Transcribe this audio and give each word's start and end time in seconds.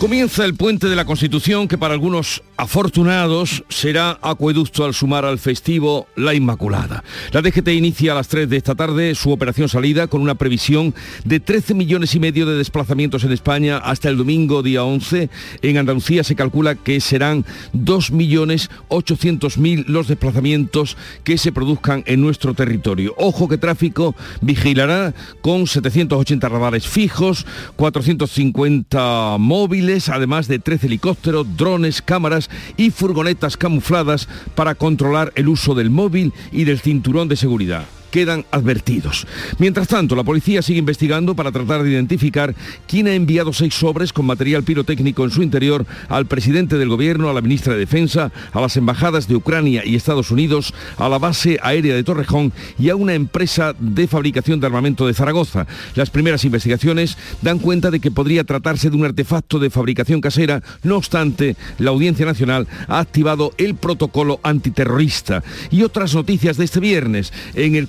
Comienza 0.00 0.44
el 0.44 0.54
puente 0.54 0.86
de 0.86 0.94
la 0.94 1.04
Constitución 1.04 1.66
que 1.66 1.76
para 1.76 1.92
algunos 1.92 2.44
afortunados 2.56 3.64
será 3.68 4.16
acueducto 4.22 4.84
al 4.84 4.94
sumar 4.94 5.24
al 5.24 5.40
festivo 5.40 6.06
La 6.14 6.34
Inmaculada. 6.34 7.02
La 7.32 7.42
DGT 7.42 7.68
inicia 7.70 8.12
a 8.12 8.14
las 8.14 8.28
3 8.28 8.48
de 8.48 8.56
esta 8.56 8.76
tarde 8.76 9.16
su 9.16 9.32
operación 9.32 9.68
salida 9.68 10.06
con 10.06 10.20
una 10.20 10.36
previsión 10.36 10.94
de 11.24 11.40
13 11.40 11.74
millones 11.74 12.14
y 12.14 12.20
medio 12.20 12.46
de 12.46 12.56
desplazamientos 12.56 13.24
en 13.24 13.32
España 13.32 13.78
hasta 13.78 14.08
el 14.08 14.16
domingo 14.16 14.62
día 14.62 14.84
11. 14.84 15.30
En 15.62 15.78
Andalucía 15.78 16.22
se 16.22 16.36
calcula 16.36 16.76
que 16.76 17.00
serán 17.00 17.44
2 17.72 18.12
millones 18.12 18.70
800 18.88 19.58
mil 19.58 19.84
los 19.88 20.06
desplazamientos 20.06 20.96
que 21.24 21.38
se 21.38 21.50
produzcan 21.50 22.04
en 22.06 22.20
nuestro 22.20 22.54
territorio. 22.54 23.14
Ojo 23.18 23.48
que 23.48 23.58
tráfico 23.58 24.14
vigilará 24.42 25.12
con 25.40 25.66
780 25.66 26.48
radares 26.48 26.86
fijos, 26.86 27.46
450 27.74 29.36
móviles, 29.40 29.87
además 30.08 30.48
de 30.48 30.58
13 30.58 30.86
helicópteros, 30.86 31.56
drones, 31.56 32.02
cámaras 32.02 32.50
y 32.76 32.90
furgonetas 32.90 33.56
camufladas 33.56 34.28
para 34.54 34.74
controlar 34.74 35.32
el 35.34 35.48
uso 35.48 35.74
del 35.74 35.90
móvil 35.90 36.32
y 36.52 36.64
del 36.64 36.80
cinturón 36.80 37.28
de 37.28 37.36
seguridad 37.36 37.86
quedan 38.10 38.44
advertidos. 38.50 39.26
Mientras 39.58 39.88
tanto, 39.88 40.14
la 40.16 40.24
policía 40.24 40.62
sigue 40.62 40.78
investigando 40.78 41.34
para 41.34 41.52
tratar 41.52 41.82
de 41.82 41.90
identificar 41.90 42.54
quién 42.86 43.06
ha 43.06 43.14
enviado 43.14 43.52
seis 43.52 43.74
sobres 43.74 44.12
con 44.12 44.26
material 44.26 44.62
pirotécnico 44.62 45.24
en 45.24 45.30
su 45.30 45.42
interior 45.42 45.86
al 46.08 46.26
presidente 46.26 46.78
del 46.78 46.88
gobierno, 46.88 47.28
a 47.28 47.34
la 47.34 47.40
ministra 47.40 47.74
de 47.74 47.80
Defensa, 47.80 48.32
a 48.52 48.60
las 48.60 48.76
embajadas 48.76 49.28
de 49.28 49.36
Ucrania 49.36 49.82
y 49.84 49.96
Estados 49.96 50.30
Unidos, 50.30 50.74
a 50.96 51.08
la 51.08 51.18
base 51.18 51.58
aérea 51.62 51.94
de 51.94 52.04
Torrejón 52.04 52.52
y 52.78 52.90
a 52.90 52.96
una 52.96 53.14
empresa 53.14 53.74
de 53.78 54.06
fabricación 54.06 54.60
de 54.60 54.66
armamento 54.66 55.06
de 55.06 55.14
Zaragoza. 55.14 55.66
Las 55.94 56.10
primeras 56.10 56.44
investigaciones 56.44 57.16
dan 57.42 57.58
cuenta 57.58 57.90
de 57.90 58.00
que 58.00 58.10
podría 58.10 58.44
tratarse 58.44 58.90
de 58.90 58.96
un 58.96 59.04
artefacto 59.04 59.58
de 59.58 59.70
fabricación 59.70 60.20
casera. 60.20 60.62
No 60.82 60.96
obstante, 60.96 61.56
la 61.78 61.90
Audiencia 61.90 62.26
Nacional 62.26 62.66
ha 62.86 63.00
activado 63.00 63.52
el 63.58 63.74
protocolo 63.74 64.40
antiterrorista. 64.42 65.42
Y 65.70 65.82
otras 65.82 66.14
noticias 66.14 66.56
de 66.56 66.64
este 66.64 66.80
viernes. 66.80 67.32
En 67.54 67.74
el 67.74 67.86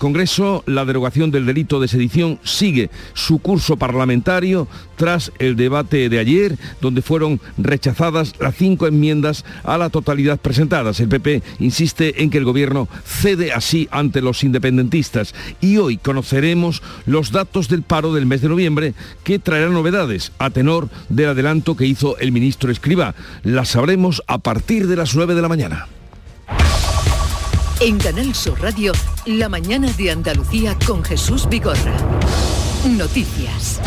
la 0.66 0.86
derogación 0.86 1.32
del 1.32 1.46
delito 1.46 1.80
de 1.80 1.88
sedición 1.88 2.40
sigue 2.44 2.90
su 3.14 3.40
curso 3.40 3.78
parlamentario 3.78 4.68
tras 4.96 5.32
el 5.40 5.56
debate 5.56 6.10
de 6.10 6.20
ayer, 6.20 6.58
donde 6.82 7.02
fueron 7.02 7.40
rechazadas 7.58 8.34
las 8.40 8.56
cinco 8.56 8.88
enmiendas 8.88 9.46
a 9.64 9.78
la 9.78 9.90
totalidad 9.90 10.40
presentadas. 10.40 11.00
El 11.00 11.10
PP 11.10 11.42
insiste 11.60 12.24
en 12.24 12.30
que 12.30 12.38
el 12.38 12.46
Gobierno 12.46 12.88
cede 13.06 13.54
así 13.54 13.88
ante 13.92 14.22
los 14.22 14.44
independentistas. 14.44 15.34
Y 15.62 15.78
hoy 15.78 15.98
conoceremos 15.98 16.82
los 17.06 17.32
datos 17.32 17.70
del 17.70 17.84
paro 17.84 18.14
del 18.14 18.26
mes 18.26 18.42
de 18.42 18.50
noviembre 18.50 18.94
que 19.24 19.40
traerán 19.40 19.74
novedades 19.74 20.32
a 20.40 20.50
tenor 20.50 20.90
del 21.10 21.30
adelanto 21.30 21.76
que 21.78 21.86
hizo 21.86 22.18
el 22.18 22.32
ministro 22.32 22.72
Escriba. 22.72 23.16
Las 23.44 23.70
sabremos 23.70 24.22
a 24.28 24.40
partir 24.40 24.88
de 24.88 24.96
las 24.96 25.16
9 25.16 25.36
de 25.36 25.42
la 25.42 25.50
mañana. 25.50 25.88
En 27.82 27.98
Canal 27.98 28.36
Sur 28.36 28.62
Radio, 28.62 28.92
la 29.38 29.48
mañana 29.48 29.92
de 29.92 30.10
Andalucía 30.10 30.76
con 30.88 31.04
Jesús 31.04 31.48
Vigorra. 31.48 31.96
Noticias. 32.98 33.80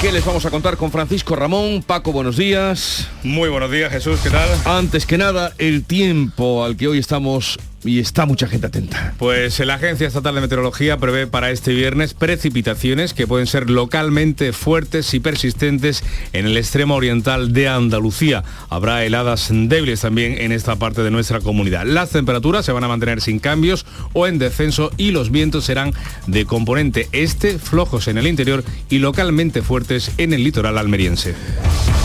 ¿Qué 0.00 0.10
les 0.10 0.24
vamos 0.24 0.44
a 0.46 0.50
contar 0.50 0.76
con 0.76 0.90
Francisco 0.90 1.36
Ramón? 1.36 1.84
Paco, 1.86 2.10
buenos 2.10 2.36
días. 2.36 3.06
Muy 3.22 3.48
buenos 3.50 3.70
días, 3.70 3.92
Jesús, 3.92 4.18
¿qué 4.20 4.30
tal? 4.30 4.48
Antes 4.64 5.06
que 5.06 5.16
nada, 5.16 5.52
el 5.58 5.84
tiempo 5.84 6.64
al 6.64 6.76
que 6.76 6.88
hoy 6.88 6.98
estamos 6.98 7.56
y 7.84 7.98
está 7.98 8.26
mucha 8.26 8.46
gente 8.46 8.66
atenta. 8.66 9.14
Pues 9.18 9.58
la 9.60 9.74
Agencia 9.74 10.06
Estatal 10.06 10.34
de 10.34 10.40
Meteorología 10.42 10.98
prevé 10.98 11.26
para 11.26 11.50
este 11.50 11.72
viernes 11.72 12.14
precipitaciones 12.14 13.14
que 13.14 13.26
pueden 13.26 13.46
ser 13.46 13.70
localmente 13.70 14.52
fuertes 14.52 15.14
y 15.14 15.20
persistentes 15.20 16.04
en 16.32 16.46
el 16.46 16.56
extremo 16.56 16.94
oriental 16.94 17.52
de 17.52 17.68
Andalucía. 17.68 18.44
Habrá 18.68 19.04
heladas 19.04 19.48
débiles 19.50 20.00
también 20.00 20.36
en 20.38 20.52
esta 20.52 20.76
parte 20.76 21.02
de 21.02 21.10
nuestra 21.10 21.40
comunidad. 21.40 21.86
Las 21.86 22.10
temperaturas 22.10 22.64
se 22.64 22.72
van 22.72 22.84
a 22.84 22.88
mantener 22.88 23.20
sin 23.20 23.38
cambios 23.38 23.86
o 24.12 24.26
en 24.26 24.38
descenso 24.38 24.90
y 24.96 25.10
los 25.10 25.30
vientos 25.30 25.64
serán 25.64 25.92
de 26.26 26.44
componente 26.44 27.08
este, 27.12 27.58
flojos 27.58 28.08
en 28.08 28.18
el 28.18 28.26
interior 28.26 28.64
y 28.88 28.98
localmente 28.98 29.62
fuertes 29.62 30.12
en 30.18 30.32
el 30.32 30.44
litoral 30.44 30.78
almeriense. 30.78 31.34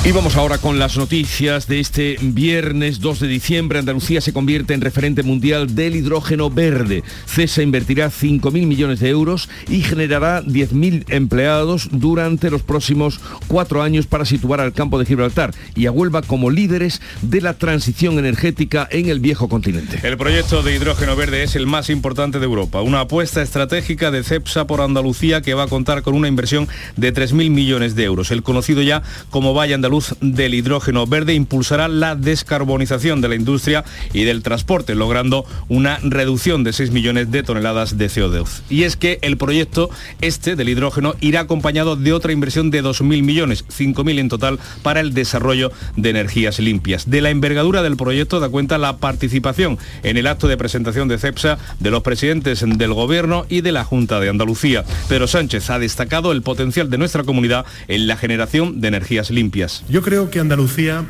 Y 0.06 0.12
vamos 0.12 0.36
ahora 0.36 0.60
con 0.60 0.78
las 0.78 0.98
noticias 0.98 1.68
de 1.68 1.80
este 1.80 2.18
viernes 2.22 3.00
2 3.00 3.22
de 3.22 3.28
diciembre. 3.28 3.80
Andalucía 3.80 4.22
se 4.22 4.34
convierte 4.34 4.76
en 4.76 4.82
referente 4.82 5.24
mundial 5.24 5.65
del 5.68 5.96
hidrógeno 5.96 6.50
verde. 6.50 7.04
CESA 7.26 7.62
invertirá 7.62 8.08
5.000 8.08 8.66
millones 8.66 9.00
de 9.00 9.10
euros 9.10 9.50
y 9.68 9.82
generará 9.82 10.44
10.000 10.44 11.06
empleados 11.10 11.90
durante 11.92 12.50
los 12.50 12.62
próximos 12.62 13.20
cuatro 13.48 13.82
años 13.82 14.08
para 14.08 14.26
situar 14.26 14.62
al 14.62 14.74
campo 14.74 15.00
de 15.00 15.06
Gibraltar 15.06 15.54
y 15.76 15.86
a 15.86 15.92
Huelva 15.92 16.22
como 16.22 16.50
líderes 16.50 17.02
de 17.22 17.42
la 17.42 17.54
transición 17.56 18.20
energética 18.20 18.88
en 18.92 19.10
el 19.10 19.20
viejo 19.20 19.50
continente. 19.50 20.00
El 20.04 20.18
proyecto 20.18 20.64
de 20.64 20.76
hidrógeno 20.76 21.16
verde 21.16 21.44
es 21.44 21.56
el 21.56 21.68
más 21.68 21.90
importante 21.90 22.40
de 22.40 22.46
Europa. 22.46 22.82
Una 22.82 23.02
apuesta 23.02 23.42
estratégica 23.42 24.12
de 24.12 24.24
CEPSA 24.24 24.68
por 24.68 24.82
Andalucía 24.82 25.42
que 25.42 25.54
va 25.54 25.64
a 25.64 25.68
contar 25.68 26.02
con 26.02 26.16
una 26.16 26.28
inversión 26.28 26.68
de 26.96 27.14
3.000 27.14 27.50
millones 27.50 27.96
de 27.96 28.04
euros. 28.04 28.32
El 28.32 28.44
conocido 28.44 28.82
ya 28.82 29.04
como 29.30 29.54
Valle 29.54 29.74
Andaluz 29.74 30.16
del 30.22 30.54
hidrógeno 30.54 31.06
verde 31.08 31.34
impulsará 31.34 31.88
la 31.88 32.16
descarbonización 32.16 33.22
de 33.22 33.30
la 33.30 33.36
industria 33.36 33.84
y 34.14 34.24
del 34.24 34.44
transporte, 34.44 34.96
logrando 34.96 35.46
una 35.68 36.00
reducción 36.04 36.64
de 36.64 36.74
6 36.74 36.92
millones 36.92 37.32
de 37.32 37.44
toneladas 37.44 37.98
de 37.98 38.08
CO2. 38.08 38.62
Y 38.70 38.84
es 38.84 38.96
que 38.96 39.20
el 39.22 39.38
proyecto 39.38 39.90
este 40.22 40.56
del 40.56 40.70
hidrógeno 40.70 41.16
irá 41.22 41.42
acompañado 41.42 41.96
de 41.96 42.14
otra 42.14 42.32
inversión 42.32 42.72
de 42.72 42.84
2.000 42.84 43.24
millones, 43.24 43.66
5.000 43.68 44.20
en 44.20 44.30
total, 44.30 44.60
para 44.84 45.00
el 45.00 45.14
desarrollo 45.14 45.72
de 45.96 46.10
energías 46.10 46.60
limpias. 46.60 47.10
De 47.10 47.22
la 47.22 47.30
envergadura 47.30 47.82
del 47.82 47.98
proyecto 47.98 48.40
da 48.40 48.50
cuenta 48.50 48.78
la 48.78 48.98
participación 48.98 49.78
en 50.04 50.18
el 50.18 50.28
acto 50.28 50.48
de 50.48 50.58
presentación 50.58 51.08
de 51.08 51.18
CEPSA 51.18 51.58
de 51.80 51.92
los 51.92 52.04
presidentes 52.04 52.64
del 52.66 52.94
Gobierno 52.94 53.46
y 53.50 53.62
de 53.62 53.72
la 53.72 53.84
Junta 53.84 54.20
de 54.20 54.30
Andalucía. 54.30 54.84
Pedro 55.10 55.28
Sánchez 55.28 55.70
ha 55.70 55.80
destacado 55.80 56.32
el 56.32 56.42
potencial 56.42 56.90
de 56.90 56.98
nuestra 56.98 57.24
comunidad 57.24 57.66
en 57.88 58.08
la 58.08 58.18
generación 58.18 58.82
de 58.82 58.88
energías 58.88 59.32
limpias. 59.32 59.84
Yo 59.90 60.02
creo 60.02 60.30
que 60.30 60.40
Andalucía 60.40 61.06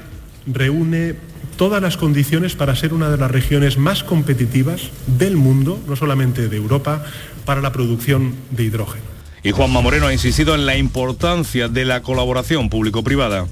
reúne 0.48 1.16
todas 1.58 1.82
las 1.82 1.98
condiciones 1.98 2.56
para 2.56 2.76
ser 2.76 2.94
una 2.94 3.10
de 3.10 3.18
las 3.18 3.32
regiones 3.32 3.78
más 3.78 4.04
competitivas 4.04 4.90
del 5.08 5.38
mundo, 5.38 5.80
no 5.88 5.96
solamente 5.96 6.48
de 6.48 6.58
Europa, 6.58 7.04
para 7.46 7.62
la 7.62 7.72
producción 7.72 8.36
de 8.52 8.64
hidrógeno. 8.64 9.04
Y 9.44 9.52
Juanma 9.52 9.82
Moreno 9.82 10.08
ha 10.08 10.14
insistido 10.14 10.56
en 10.56 10.66
la 10.66 10.76
importancia 10.76 11.68
de 11.68 11.86
la 11.86 12.02
colaboración 12.02 12.70
público-privada. 12.70 13.46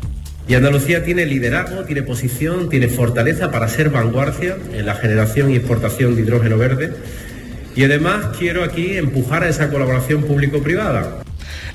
Y 0.47 0.55
Andalucía 0.55 1.03
tiene 1.03 1.25
liderazgo, 1.25 1.83
tiene 1.83 2.01
posición, 2.01 2.67
tiene 2.67 2.87
fortaleza 2.87 3.49
para 3.51 3.67
ser 3.69 3.89
vanguardia 3.89 4.57
en 4.73 4.85
la 4.85 4.95
generación 4.95 5.51
y 5.51 5.55
exportación 5.55 6.15
de 6.15 6.23
hidrógeno 6.23 6.57
verde. 6.57 6.93
Y 7.75 7.83
además 7.83 8.35
quiero 8.37 8.63
aquí 8.63 8.97
empujar 8.97 9.43
a 9.43 9.49
esa 9.49 9.69
colaboración 9.69 10.23
público-privada. 10.23 11.22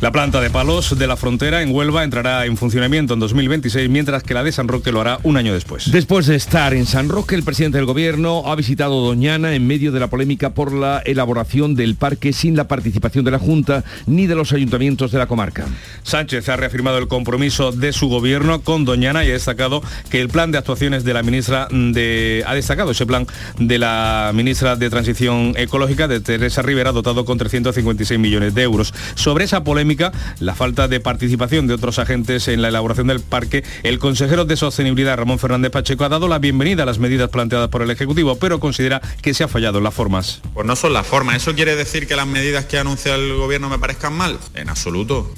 La 0.00 0.12
planta 0.12 0.40
de 0.40 0.50
palos 0.50 0.98
de 0.98 1.06
la 1.06 1.16
frontera 1.16 1.62
en 1.62 1.74
Huelva 1.74 2.04
entrará 2.04 2.46
en 2.46 2.56
funcionamiento 2.56 3.14
en 3.14 3.20
2026, 3.20 3.88
mientras 3.88 4.22
que 4.22 4.34
la 4.34 4.44
de 4.44 4.52
San 4.52 4.68
Roque 4.68 4.92
lo 4.92 5.00
hará 5.00 5.18
un 5.22 5.36
año 5.36 5.52
después. 5.52 5.90
Después 5.90 6.26
de 6.26 6.36
estar 6.36 6.74
en 6.74 6.86
San 6.86 7.08
Roque, 7.08 7.34
el 7.34 7.42
presidente 7.42 7.78
del 7.78 7.86
gobierno 7.86 8.42
ha 8.46 8.54
visitado 8.54 9.00
Doñana 9.00 9.54
en 9.54 9.66
medio 9.66 9.92
de 9.92 10.00
la 10.00 10.08
polémica 10.08 10.50
por 10.50 10.72
la 10.72 11.02
elaboración 11.04 11.74
del 11.74 11.96
parque 11.96 12.32
sin 12.32 12.56
la 12.56 12.68
participación 12.68 13.24
de 13.24 13.30
la 13.30 13.38
Junta 13.38 13.84
ni 14.06 14.26
de 14.26 14.34
los 14.34 14.52
ayuntamientos 14.52 15.10
de 15.12 15.19
la 15.19 15.26
comarca. 15.26 15.66
Sánchez 16.02 16.48
ha 16.48 16.56
reafirmado 16.56 16.98
el 16.98 17.08
compromiso 17.08 17.72
de 17.72 17.92
su 17.92 18.08
gobierno 18.08 18.60
con 18.62 18.84
Doñana 18.84 19.24
y 19.24 19.31
ha 19.31 19.32
destacado 19.32 19.82
que 20.10 20.20
el 20.20 20.28
plan 20.28 20.52
de 20.52 20.58
actuaciones 20.58 21.04
de 21.04 21.14
la 21.14 21.22
ministra 21.22 21.69
de 21.70 22.44
ha 22.46 22.54
destacado 22.54 22.90
ese 22.92 23.06
plan 23.06 23.26
de 23.58 23.78
la 23.78 24.32
ministra 24.34 24.76
de 24.76 24.90
Transición 24.90 25.54
Ecológica 25.56 26.08
de 26.08 26.20
Teresa 26.20 26.62
Rivera 26.62 26.92
dotado 26.92 27.24
con 27.24 27.38
356 27.38 28.19
millones 28.19 28.54
de 28.54 28.62
euros. 28.62 28.94
Sobre 29.14 29.44
esa 29.44 29.64
polémica 29.69 30.12
la 30.41 30.55
falta 30.55 30.88
de 30.88 30.99
participación 30.99 31.67
de 31.67 31.75
otros 31.75 31.99
agentes 31.99 32.49
en 32.49 32.62
la 32.62 32.69
elaboración 32.69 33.09
del 33.09 33.20
parque, 33.20 33.65
el 33.82 33.99
consejero 33.99 34.47
de 34.47 34.56
Sostenibilidad 34.56 35.19
Ramón 35.19 35.38
Fernández 35.38 35.70
Pacheco 35.70 36.05
ha 36.05 36.09
dado 36.09 36.26
la 36.26 36.38
bienvenida 36.38 36.85
a 36.85 36.87
las 36.87 36.99
medidas 36.99 37.29
planteadas 37.29 37.69
por 37.69 37.82
el 37.82 37.91
Ejecutivo, 37.91 38.37
pero 38.37 38.61
considera 38.61 39.03
que 39.20 39.35
se 39.35 39.44
ha 39.44 39.49
fallado 39.49 39.76
en 39.76 39.85
las 39.85 39.93
formas. 39.93 40.41
Pues 40.55 40.67
no 40.67 40.75
son 40.75 40.94
las 40.94 41.06
formas. 41.06 41.37
¿Eso 41.37 41.55
quiere 41.55 41.76
decir 41.76 42.06
que 42.06 42.17
las 42.17 42.26
medidas 42.26 42.65
que 42.65 42.79
anuncia 42.79 43.15
el 43.15 43.35
Gobierno 43.35 43.69
me 43.69 43.79
parezcan 43.79 44.15
mal? 44.15 44.38
En 44.55 44.70
absoluto. 44.70 45.31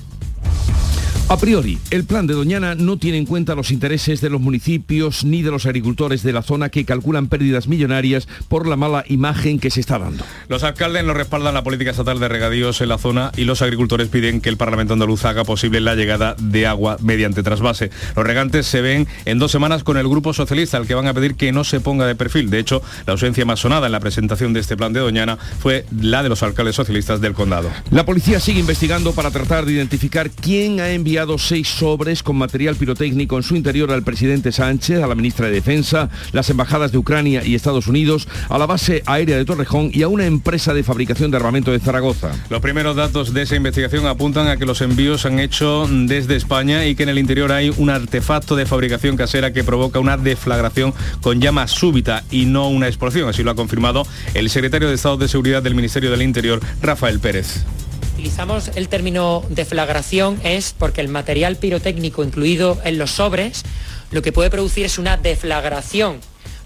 A 1.31 1.37
priori, 1.37 1.79
el 1.93 2.03
plan 2.03 2.27
de 2.27 2.35
Doñana 2.35 2.75
no 2.75 2.97
tiene 2.97 3.17
en 3.17 3.25
cuenta 3.25 3.55
los 3.55 3.71
intereses 3.71 4.21
de 4.21 4.31
los 4.31 4.41
municipios 4.41 5.23
ni 5.23 5.43
de 5.43 5.53
los 5.53 5.65
agricultores 5.65 6.25
de 6.25 6.33
la 6.33 6.43
zona 6.43 6.71
que 6.71 6.85
calculan 6.85 7.29
pérdidas 7.29 7.69
millonarias 7.69 8.27
por 8.49 8.67
la 8.67 8.75
mala 8.75 9.05
imagen 9.07 9.61
que 9.61 9.71
se 9.71 9.79
está 9.79 10.01
dando. 10.01 10.25
Los 10.49 10.65
alcaldes 10.65 11.05
no 11.05 11.15
respaldan 11.15 11.55
la 11.55 11.63
política 11.63 11.93
estatal 11.93 12.19
de 12.19 12.27
regadíos 12.27 12.81
en 12.81 12.89
la 12.89 12.99
zona 12.99 13.31
y 13.37 13.45
los 13.45 13.63
agricultores 13.63 14.09
piden 14.09 14.41
que 14.41 14.49
el 14.49 14.57
Parlamento 14.57 14.95
andaluz 14.95 15.25
haga 15.25 15.45
posible 15.45 15.81
la 15.81 15.95
llegada 15.95 16.35
de 16.37 16.67
agua 16.67 16.97
mediante 17.01 17.45
trasvase. 17.45 17.93
Los 18.17 18.27
regantes 18.27 18.67
se 18.67 18.81
ven 18.81 19.07
en 19.25 19.39
dos 19.39 19.53
semanas 19.53 19.85
con 19.85 19.99
el 19.99 20.09
Grupo 20.09 20.33
Socialista, 20.33 20.79
al 20.79 20.89
que 20.89 20.95
van 20.97 21.07
a 21.07 21.15
pedir 21.15 21.37
que 21.37 21.53
no 21.53 21.63
se 21.63 21.79
ponga 21.79 22.07
de 22.07 22.17
perfil. 22.17 22.51
De 22.51 22.59
hecho, 22.59 22.83
la 23.07 23.13
ausencia 23.13 23.45
más 23.45 23.61
sonada 23.61 23.87
en 23.87 23.93
la 23.93 24.01
presentación 24.01 24.53
de 24.53 24.59
este 24.59 24.77
plan 24.77 24.93
de 24.93 24.99
Doñana 24.99 25.37
fue 25.37 25.87
la 25.97 26.25
de 26.25 26.29
los 26.29 26.43
alcaldes 26.43 26.75
socialistas 26.75 27.21
del 27.21 27.35
condado. 27.35 27.71
La 27.93 28.05
policía 28.05 28.41
sigue 28.41 28.59
investigando 28.59 29.13
para 29.13 29.31
tratar 29.31 29.65
de 29.65 29.75
identificar 29.75 30.29
quién 30.29 30.81
ha 30.81 30.91
enviado 30.91 31.20
seis 31.39 31.69
sobres 31.69 32.23
con 32.23 32.37
material 32.37 32.77
pirotécnico 32.77 33.37
en 33.37 33.43
su 33.43 33.57
interior 33.57 33.91
al 33.93 34.03
presidente 34.03 34.53
Sánchez, 34.53 35.03
a 35.03 35.07
la 35.07 35.15
ministra 35.15 35.47
de 35.47 35.53
Defensa, 35.53 36.09
las 36.33 36.49
embajadas 36.51 36.93
de 36.93 36.99
Ucrania 36.99 37.45
y 37.45 37.55
Estados 37.55 37.87
Unidos, 37.87 38.27
a 38.49 38.59
la 38.59 38.67
base 38.67 39.03
aérea 39.07 39.37
de 39.37 39.45
Torrejón 39.45 39.91
y 39.93 40.03
a 40.03 40.09
una 40.09 40.27
empresa 40.27 40.75
de 40.75 40.83
fabricación 40.83 41.31
de 41.31 41.37
armamento 41.37 41.71
de 41.71 41.79
Zaragoza. 41.79 42.31
Los 42.49 42.61
primeros 42.61 42.97
datos 42.97 43.35
de 43.35 43.43
esa 43.43 43.57
investigación 43.57 44.07
apuntan 44.07 44.49
a 44.49 44.57
que 44.57 44.67
los 44.67 44.81
envíos 44.81 45.23
se 45.23 45.29
han 45.29 45.41
hecho 45.41 45.87
desde 45.91 46.37
España 46.37 46.87
y 46.87 46.95
que 46.95 47.03
en 47.03 47.11
el 47.11 47.19
interior 47.19 47.53
hay 47.53 47.73
un 47.77 47.91
artefacto 47.91 48.57
de 48.57 48.67
fabricación 48.67 49.17
casera 49.17 49.53
que 49.53 49.65
provoca 49.65 49.99
una 49.99 50.17
deflagración 50.17 50.95
con 51.21 51.41
llama 51.41 51.69
súbita 51.69 52.25
y 52.31 52.47
no 52.47 52.69
una 52.69 52.89
explosión. 52.89 53.29
Así 53.29 53.43
lo 53.43 53.51
ha 53.51 53.57
confirmado 53.57 54.07
el 54.35 54.51
secretario 54.51 54.89
de 54.89 54.95
Estado 54.95 55.17
de 55.17 55.29
Seguridad 55.29 55.63
del 55.63 55.75
Ministerio 55.75 56.11
del 56.11 56.23
Interior, 56.23 56.61
Rafael 56.81 57.21
Pérez 57.21 57.65
utilizamos 58.21 58.71
el 58.75 58.91
término 58.91 59.43
deflagración 59.49 60.39
es 60.45 60.75
porque 60.79 61.01
el 61.01 61.09
material 61.09 61.57
pirotécnico 61.57 62.23
incluido 62.23 62.79
en 62.85 62.99
los 62.99 63.13
sobres 63.13 63.63
lo 64.11 64.21
que 64.21 64.31
puede 64.31 64.51
producir 64.51 64.85
es 64.85 64.99
una 64.99 65.17
deflagración, 65.17 66.21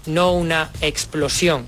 no 0.05 0.33
una 0.33 0.69
explosión. 0.81 1.65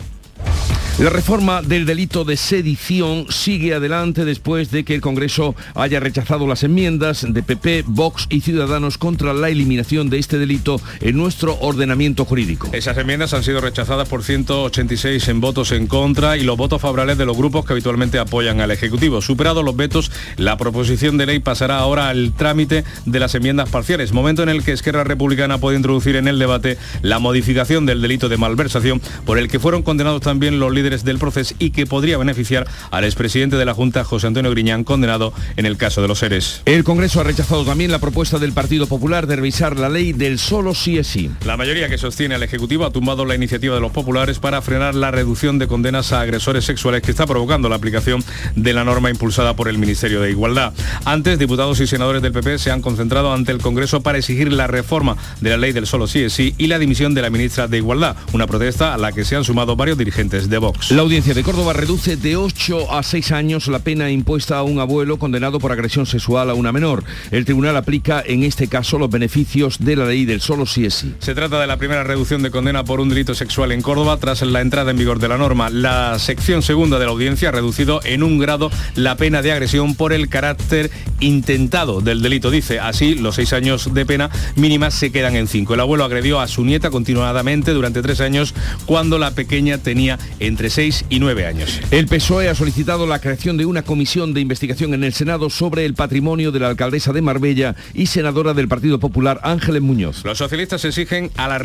La 1.00 1.12
reforma 1.12 1.62
del 1.62 1.86
delito 1.86 2.26
de 2.26 2.38
sedición 2.38 3.28
sigue 3.30 3.76
adelante 3.76 4.26
después 4.26 4.72
de 4.72 4.84
que 4.84 4.96
el 4.96 5.02
Congreso 5.02 5.56
haya 5.76 6.00
rechazado 6.00 6.48
las 6.48 6.64
enmiendas 6.64 7.24
de 7.30 7.44
PP, 7.44 7.84
Vox 7.86 8.26
y 8.32 8.42
Ciudadanos 8.42 8.98
contra 8.98 9.32
la 9.36 9.50
eliminación 9.50 10.10
de 10.10 10.18
este 10.18 10.40
delito 10.40 10.82
en 11.00 11.16
nuestro 11.16 11.56
ordenamiento 11.60 12.26
jurídico. 12.26 12.68
Esas 12.74 12.98
enmiendas 12.98 13.36
han 13.36 13.44
sido 13.44 13.62
rechazadas 13.62 14.10
por 14.10 14.24
186 14.24 15.28
en 15.28 15.40
votos 15.40 15.72
en 15.72 15.86
contra 15.86 16.36
y 16.36 16.44
los 16.44 16.58
votos 16.58 16.82
favorables 16.82 17.20
de 17.20 17.28
los 17.28 17.38
grupos 17.38 17.64
que 17.64 17.74
habitualmente 17.74 18.18
apoyan 18.18 18.60
al 18.60 18.72
Ejecutivo. 18.72 19.22
Superados 19.22 19.64
los 19.64 19.76
vetos, 19.76 20.12
la 20.36 20.58
proposición 20.58 21.20
de 21.20 21.28
ley 21.28 21.38
pasará 21.38 21.78
ahora 21.78 22.10
al 22.10 22.34
trámite 22.34 22.86
de 23.06 23.20
las 23.20 23.36
enmiendas 23.36 23.70
parciales, 23.70 24.14
momento 24.14 24.42
en 24.42 24.50
el 24.50 24.64
que 24.64 24.72
Esquerra 24.72 25.04
Republicana 25.04 25.60
puede 25.60 25.78
introducir 25.78 26.16
en 26.16 26.28
el 26.28 26.40
debate 26.40 26.80
la 27.04 27.20
modificación 27.20 27.86
del 27.86 28.02
delito 28.02 28.30
de 28.30 28.38
malversación 28.38 29.00
por 29.28 29.38
el 29.38 29.48
que 29.48 29.60
fueron 29.60 29.84
condenados 29.84 30.22
también 30.22 30.60
los 30.60 30.74
líderes 30.74 30.87
del 30.88 31.20
proceso 31.20 31.54
y 31.60 31.72
que 31.72 31.86
podría 31.86 32.18
beneficiar 32.18 32.68
al 32.92 33.04
expresidente 33.04 33.58
de 33.58 33.66
la 33.66 33.74
Junta, 33.74 34.04
José 34.04 34.28
Antonio 34.28 34.52
Griñán, 34.52 34.84
condenado 34.84 35.34
en 35.58 35.66
el 35.66 35.78
caso 35.78 36.02
de 36.02 36.08
los 36.08 36.20
seres. 36.20 36.62
El 36.66 36.84
Congreso 36.84 37.20
ha 37.20 37.24
rechazado 37.24 37.66
también 37.66 37.92
la 37.92 38.00
propuesta 38.00 38.40
del 38.40 38.54
Partido 38.54 38.88
Popular 38.88 39.28
de 39.28 39.36
revisar 39.36 39.78
la 39.78 39.90
ley 39.90 40.14
del 40.14 40.40
solo 40.40 40.74
sí 40.74 40.98
es 40.98 41.08
sí. 41.08 41.30
La 41.46 41.58
mayoría 41.58 41.90
que 41.90 41.98
sostiene 41.98 42.36
al 42.36 42.44
Ejecutivo 42.44 42.86
ha 42.86 42.92
tumbado 42.92 43.26
la 43.26 43.36
iniciativa 43.36 43.76
de 43.76 43.82
los 43.82 43.92
populares 43.92 44.40
para 44.40 44.62
frenar 44.62 44.96
la 44.96 45.12
reducción 45.12 45.60
de 45.60 45.68
condenas 45.68 46.14
a 46.14 46.22
agresores 46.22 46.66
sexuales 46.66 47.02
que 47.02 47.12
está 47.12 47.26
provocando 47.26 47.70
la 47.70 47.76
aplicación 47.76 48.24
de 48.56 48.74
la 48.74 48.84
norma 48.84 49.10
impulsada 49.10 49.56
por 49.56 49.68
el 49.68 49.78
Ministerio 49.78 50.22
de 50.22 50.32
Igualdad. 50.32 50.74
Antes, 51.06 51.40
diputados 51.40 51.80
y 51.80 51.88
senadores 51.88 52.22
del 52.22 52.32
PP 52.32 52.60
se 52.60 52.72
han 52.72 52.82
concentrado 52.82 53.34
ante 53.34 53.52
el 53.52 53.60
Congreso 53.60 54.02
para 54.02 54.18
exigir 54.18 54.52
la 54.54 54.68
reforma 54.68 55.18
de 55.42 55.50
la 55.50 55.58
ley 55.58 55.72
del 55.72 55.88
solo 55.88 56.08
sí 56.08 56.22
es 56.22 56.34
sí 56.34 56.56
y 56.58 56.68
la 56.68 56.80
dimisión 56.80 57.14
de 57.14 57.22
la 57.22 57.30
ministra 57.30 57.68
de 57.68 57.78
Igualdad, 57.78 58.16
una 58.34 58.48
protesta 58.48 58.94
a 58.94 58.98
la 58.98 59.12
que 59.12 59.26
se 59.26 59.36
han 59.36 59.44
sumado 59.44 59.76
varios 59.76 59.98
dirigentes 59.98 60.50
de 60.50 60.58
Vox. 60.58 60.77
La 60.90 61.02
audiencia 61.02 61.34
de 61.34 61.44
Córdoba 61.44 61.74
reduce 61.74 62.16
de 62.16 62.38
8 62.38 62.94
a 62.94 63.04
6 63.04 63.32
años 63.34 63.68
la 63.68 63.80
pena 63.80 64.10
impuesta 64.10 64.58
a 64.58 64.64
un 64.64 64.80
abuelo 64.80 65.18
condenado 65.18 65.60
por 65.60 65.74
agresión 65.74 66.06
sexual 66.06 66.50
a 66.50 66.54
una 66.54 66.72
menor. 66.72 67.04
El 67.32 67.44
tribunal 67.44 67.76
aplica 67.76 68.24
en 68.26 68.44
este 68.44 68.70
caso 68.70 68.98
los 68.98 69.10
beneficios 69.10 69.80
de 69.80 69.98
la 69.98 70.06
ley 70.06 70.24
del 70.24 70.40
solo 70.40 70.66
sí 70.66 70.86
es 70.86 70.94
sí. 70.94 71.14
Se 71.20 71.36
trata 71.36 71.60
de 71.60 71.68
la 71.68 71.76
primera 71.76 72.06
reducción 72.06 72.42
de 72.42 72.52
condena 72.52 72.86
por 72.86 73.02
un 73.02 73.10
delito 73.10 73.36
sexual 73.36 73.74
en 73.74 73.82
Córdoba 73.82 74.18
tras 74.18 74.42
la 74.44 74.62
entrada 74.62 74.92
en 74.92 74.98
vigor 74.98 75.20
de 75.20 75.28
la 75.28 75.38
norma. 75.38 75.70
La 75.70 76.18
sección 76.20 76.62
segunda 76.62 77.00
de 77.00 77.06
la 77.06 77.12
audiencia 77.12 77.50
ha 77.50 77.52
reducido 77.52 78.00
en 78.06 78.24
un 78.24 78.38
grado 78.38 78.72
la 78.96 79.18
pena 79.18 79.42
de 79.42 79.52
agresión 79.52 79.96
por 79.96 80.14
el 80.14 80.30
carácter 80.30 80.90
intentado 81.20 82.00
del 82.00 82.22
delito. 82.22 82.50
Dice 82.50 82.80
así, 82.80 83.16
los 83.16 83.36
seis 83.36 83.52
años 83.52 83.94
de 83.94 84.06
pena 84.06 84.30
mínimas 84.56 84.94
se 84.94 85.12
quedan 85.12 85.36
en 85.36 85.48
cinco. 85.48 85.74
El 85.74 85.82
abuelo 85.82 86.06
agredió 86.06 86.40
a 86.40 86.48
su 86.48 86.64
nieta 86.64 86.92
continuadamente 86.92 87.74
durante 87.74 88.02
tres 88.02 88.22
años 88.22 88.54
cuando 88.86 89.20
la 89.20 89.32
pequeña 89.32 89.80
tenía 89.80 90.18
entre 90.40 90.67
6 90.70 91.06
y 91.10 91.20
9 91.20 91.46
años. 91.46 91.82
El 91.92 92.08
PSOE 92.08 92.50
ha 92.50 92.56
solicitado 92.56 93.08
la 93.08 93.20
creación 93.20 93.58
de 93.58 93.66
una 93.66 93.84
comisión 93.84 94.34
de 94.34 94.42
investigación 94.42 94.94
en 94.94 95.04
el 95.04 95.14
Senado 95.14 95.50
sobre 95.50 95.86
el 95.86 95.94
patrimonio 95.94 96.52
de 96.52 96.60
la 96.60 96.70
alcaldesa 96.70 97.14
de 97.14 97.22
Marbella 97.22 97.76
y 97.94 98.08
senadora 98.08 98.54
del 98.54 98.68
Partido 98.68 99.00
Popular 99.00 99.40
Ángeles 99.44 99.82
Muñoz. 99.82 100.24
Los 100.24 100.38
socialistas 100.38 100.86
exigen 100.86 101.32
a 101.38 101.48
la, 101.48 101.62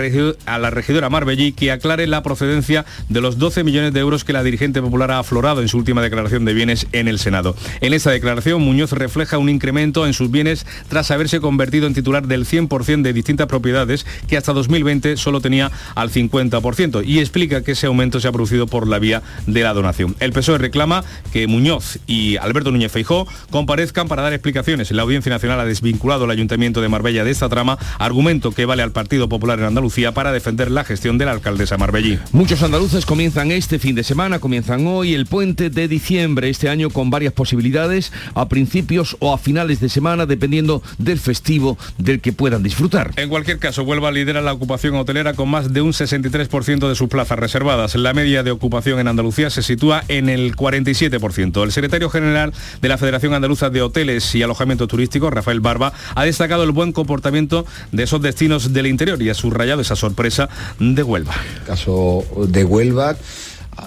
a 0.47 0.59
la 0.59 0.71
regidora 0.71 1.11
Marbellí 1.11 1.53
que 1.53 1.71
aclare 1.73 2.07
la 2.07 2.23
procedencia 2.23 2.85
de 3.09 3.21
los 3.21 3.39
12 3.39 3.65
millones 3.65 3.93
de 3.93 4.01
euros 4.01 4.25
que 4.25 4.33
la 4.33 4.43
dirigente 4.43 4.83
popular 4.83 5.11
ha 5.11 5.19
aflorado 5.19 5.63
en 5.63 5.69
su 5.69 5.79
última 5.79 6.03
declaración 6.03 6.45
de 6.45 6.55
bienes 6.55 6.87
en 6.93 7.09
el 7.09 7.19
Senado. 7.19 7.57
En 7.81 7.93
esta 7.93 8.11
declaración 8.11 8.63
Muñoz 8.63 8.93
refleja 8.93 9.39
un 9.39 9.49
incremento 9.49 10.07
en 10.07 10.13
sus 10.13 10.31
bienes 10.31 10.67
tras 10.89 11.11
haberse 11.11 11.41
convertido 11.41 11.87
en 11.87 11.95
titular 11.95 12.27
del 12.27 12.47
100% 12.47 13.03
de 13.03 13.13
distintas 13.13 13.47
propiedades 13.47 14.07
que 14.29 14.37
hasta 14.37 14.53
2020 14.53 15.17
solo 15.17 15.41
tenía 15.41 15.71
al 15.95 16.11
50% 16.11 17.05
y 17.05 17.19
explica 17.19 17.63
que 17.63 17.73
ese 17.73 17.87
aumento 17.87 18.21
se 18.21 18.29
ha 18.29 18.33
producido 18.33 18.67
por 18.67 18.87
la 18.93 19.01
vía 19.01 19.23
de 19.47 19.63
la 19.63 19.75
donación. 19.75 20.15
El 20.21 20.33
PSOE 20.33 20.59
reclama 20.59 21.05
que 21.33 21.49
Muñoz 21.49 21.99
y 22.07 22.37
Alberto 22.37 22.71
Núñez 22.71 22.93
Feijó 22.93 23.27
comparezcan 23.51 24.07
para 24.07 24.23
dar 24.23 24.33
explicaciones. 24.33 24.93
La 24.93 25.03
Audiencia 25.03 25.31
Nacional 25.31 25.59
ha 25.59 25.65
desvinculado 25.65 26.25
al 26.25 26.31
Ayuntamiento 26.31 26.81
de 26.81 26.89
Marbella 26.89 27.25
de 27.25 27.31
esta 27.31 27.49
trama, 27.49 27.79
argumento 27.99 28.53
que 28.53 28.67
vale 28.67 28.83
al 28.83 28.93
Partido 28.93 29.29
Popular 29.29 29.59
en 29.59 29.65
Andalucía 29.65 30.13
para 30.13 30.33
defender 30.33 30.71
la 30.71 30.85
gestión 30.85 31.19
de 31.19 31.25
la 31.25 31.33
alcaldesa 31.33 31.77
Marbellí. 31.79 32.19
Muchos 32.33 32.63
andaluces 32.63 33.07
comienzan 33.07 33.51
este 33.51 33.79
fin 33.79 33.95
de 33.95 34.05
semana, 34.05 34.39
comienzan 34.39 34.87
hoy 34.87 35.15
el 35.15 35.27
puente 35.27 35.71
de 35.71 35.89
diciembre, 35.89 36.49
este 36.49 36.69
año 36.69 36.91
con 36.91 37.11
varias 37.11 37.33
posibilidades 37.33 38.13
a 38.35 38.49
principios 38.49 39.17
o 39.21 39.33
a 39.33 39.39
finales 39.39 39.81
de 39.81 39.89
semana, 39.89 40.27
dependiendo 40.27 40.83
del 40.99 41.19
festivo 41.19 41.79
del 41.99 42.21
que 42.21 42.33
puedan 42.33 42.63
disfrutar. 42.63 43.13
En 43.17 43.29
cualquier 43.29 43.59
caso, 43.59 43.83
Huelva 43.83 44.13
lidera 44.13 44.43
la 44.43 44.53
ocupación 44.53 44.95
hotelera 44.97 45.35
con 45.35 45.49
más 45.49 45.73
de 45.73 45.81
un 45.81 45.93
63% 45.93 46.89
de 46.89 46.95
sus 46.95 47.09
plazas 47.09 47.39
reservadas. 47.39 47.95
La 47.95 48.13
media 48.13 48.43
de 48.43 48.51
ocupación 48.51 48.82
en 48.87 49.09
Andalucía 49.09 49.49
se 49.51 49.63
sitúa 49.63 50.05
en 50.09 50.29
el 50.29 50.57
47%. 50.57 51.63
El 51.63 51.73
secretario 51.73 52.11
general 52.11 52.53
de 52.81 52.89
la 52.89 52.99
Federación 52.99 53.33
Andaluza 53.35 53.71
de 53.71 53.81
Hoteles 53.81 54.35
y 54.35 54.43
Alojamientos 54.43 54.89
Turísticos, 54.89 55.33
Rafael 55.33 55.61
Barba, 55.61 55.93
ha 56.15 56.25
destacado 56.25 56.65
el 56.65 56.73
buen 56.73 56.93
comportamiento 56.93 57.65
de 57.93 58.03
esos 58.03 58.21
destinos 58.21 58.73
del 58.73 58.87
interior 58.87 59.21
y 59.23 59.31
ha 59.31 59.35
subrayado 59.35 59.81
esa 59.81 59.97
sorpresa 59.97 60.49
de 60.79 61.03
Huelva. 61.03 61.35
El 61.61 61.67
caso 61.67 62.25
de 62.49 62.65
Huelva 62.65 63.17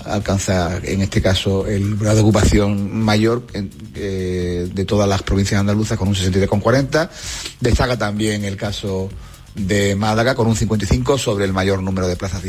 alcanza 0.05 0.77
en 0.83 1.01
este 1.01 1.21
caso 1.21 1.67
el 1.67 1.95
grado 1.97 2.15
de 2.15 2.21
ocupación 2.21 2.97
mayor 2.97 3.45
de 3.51 4.85
todas 4.87 5.07
las 5.07 5.21
provincias 5.21 5.59
andaluzas 5.59 5.97
con 5.97 6.07
un 6.07 6.15
63,40. 6.15 7.09
Destaca 7.59 7.97
también 7.97 8.45
el 8.45 8.57
caso 8.57 9.09
de 9.53 9.95
Málaga 9.95 10.35
con 10.35 10.47
un 10.47 10.55
55 10.55 11.17
sobre 11.17 11.45
el 11.45 11.53
mayor 11.53 11.81
número 11.81 12.07
de 12.07 12.15
plazas 12.15 12.43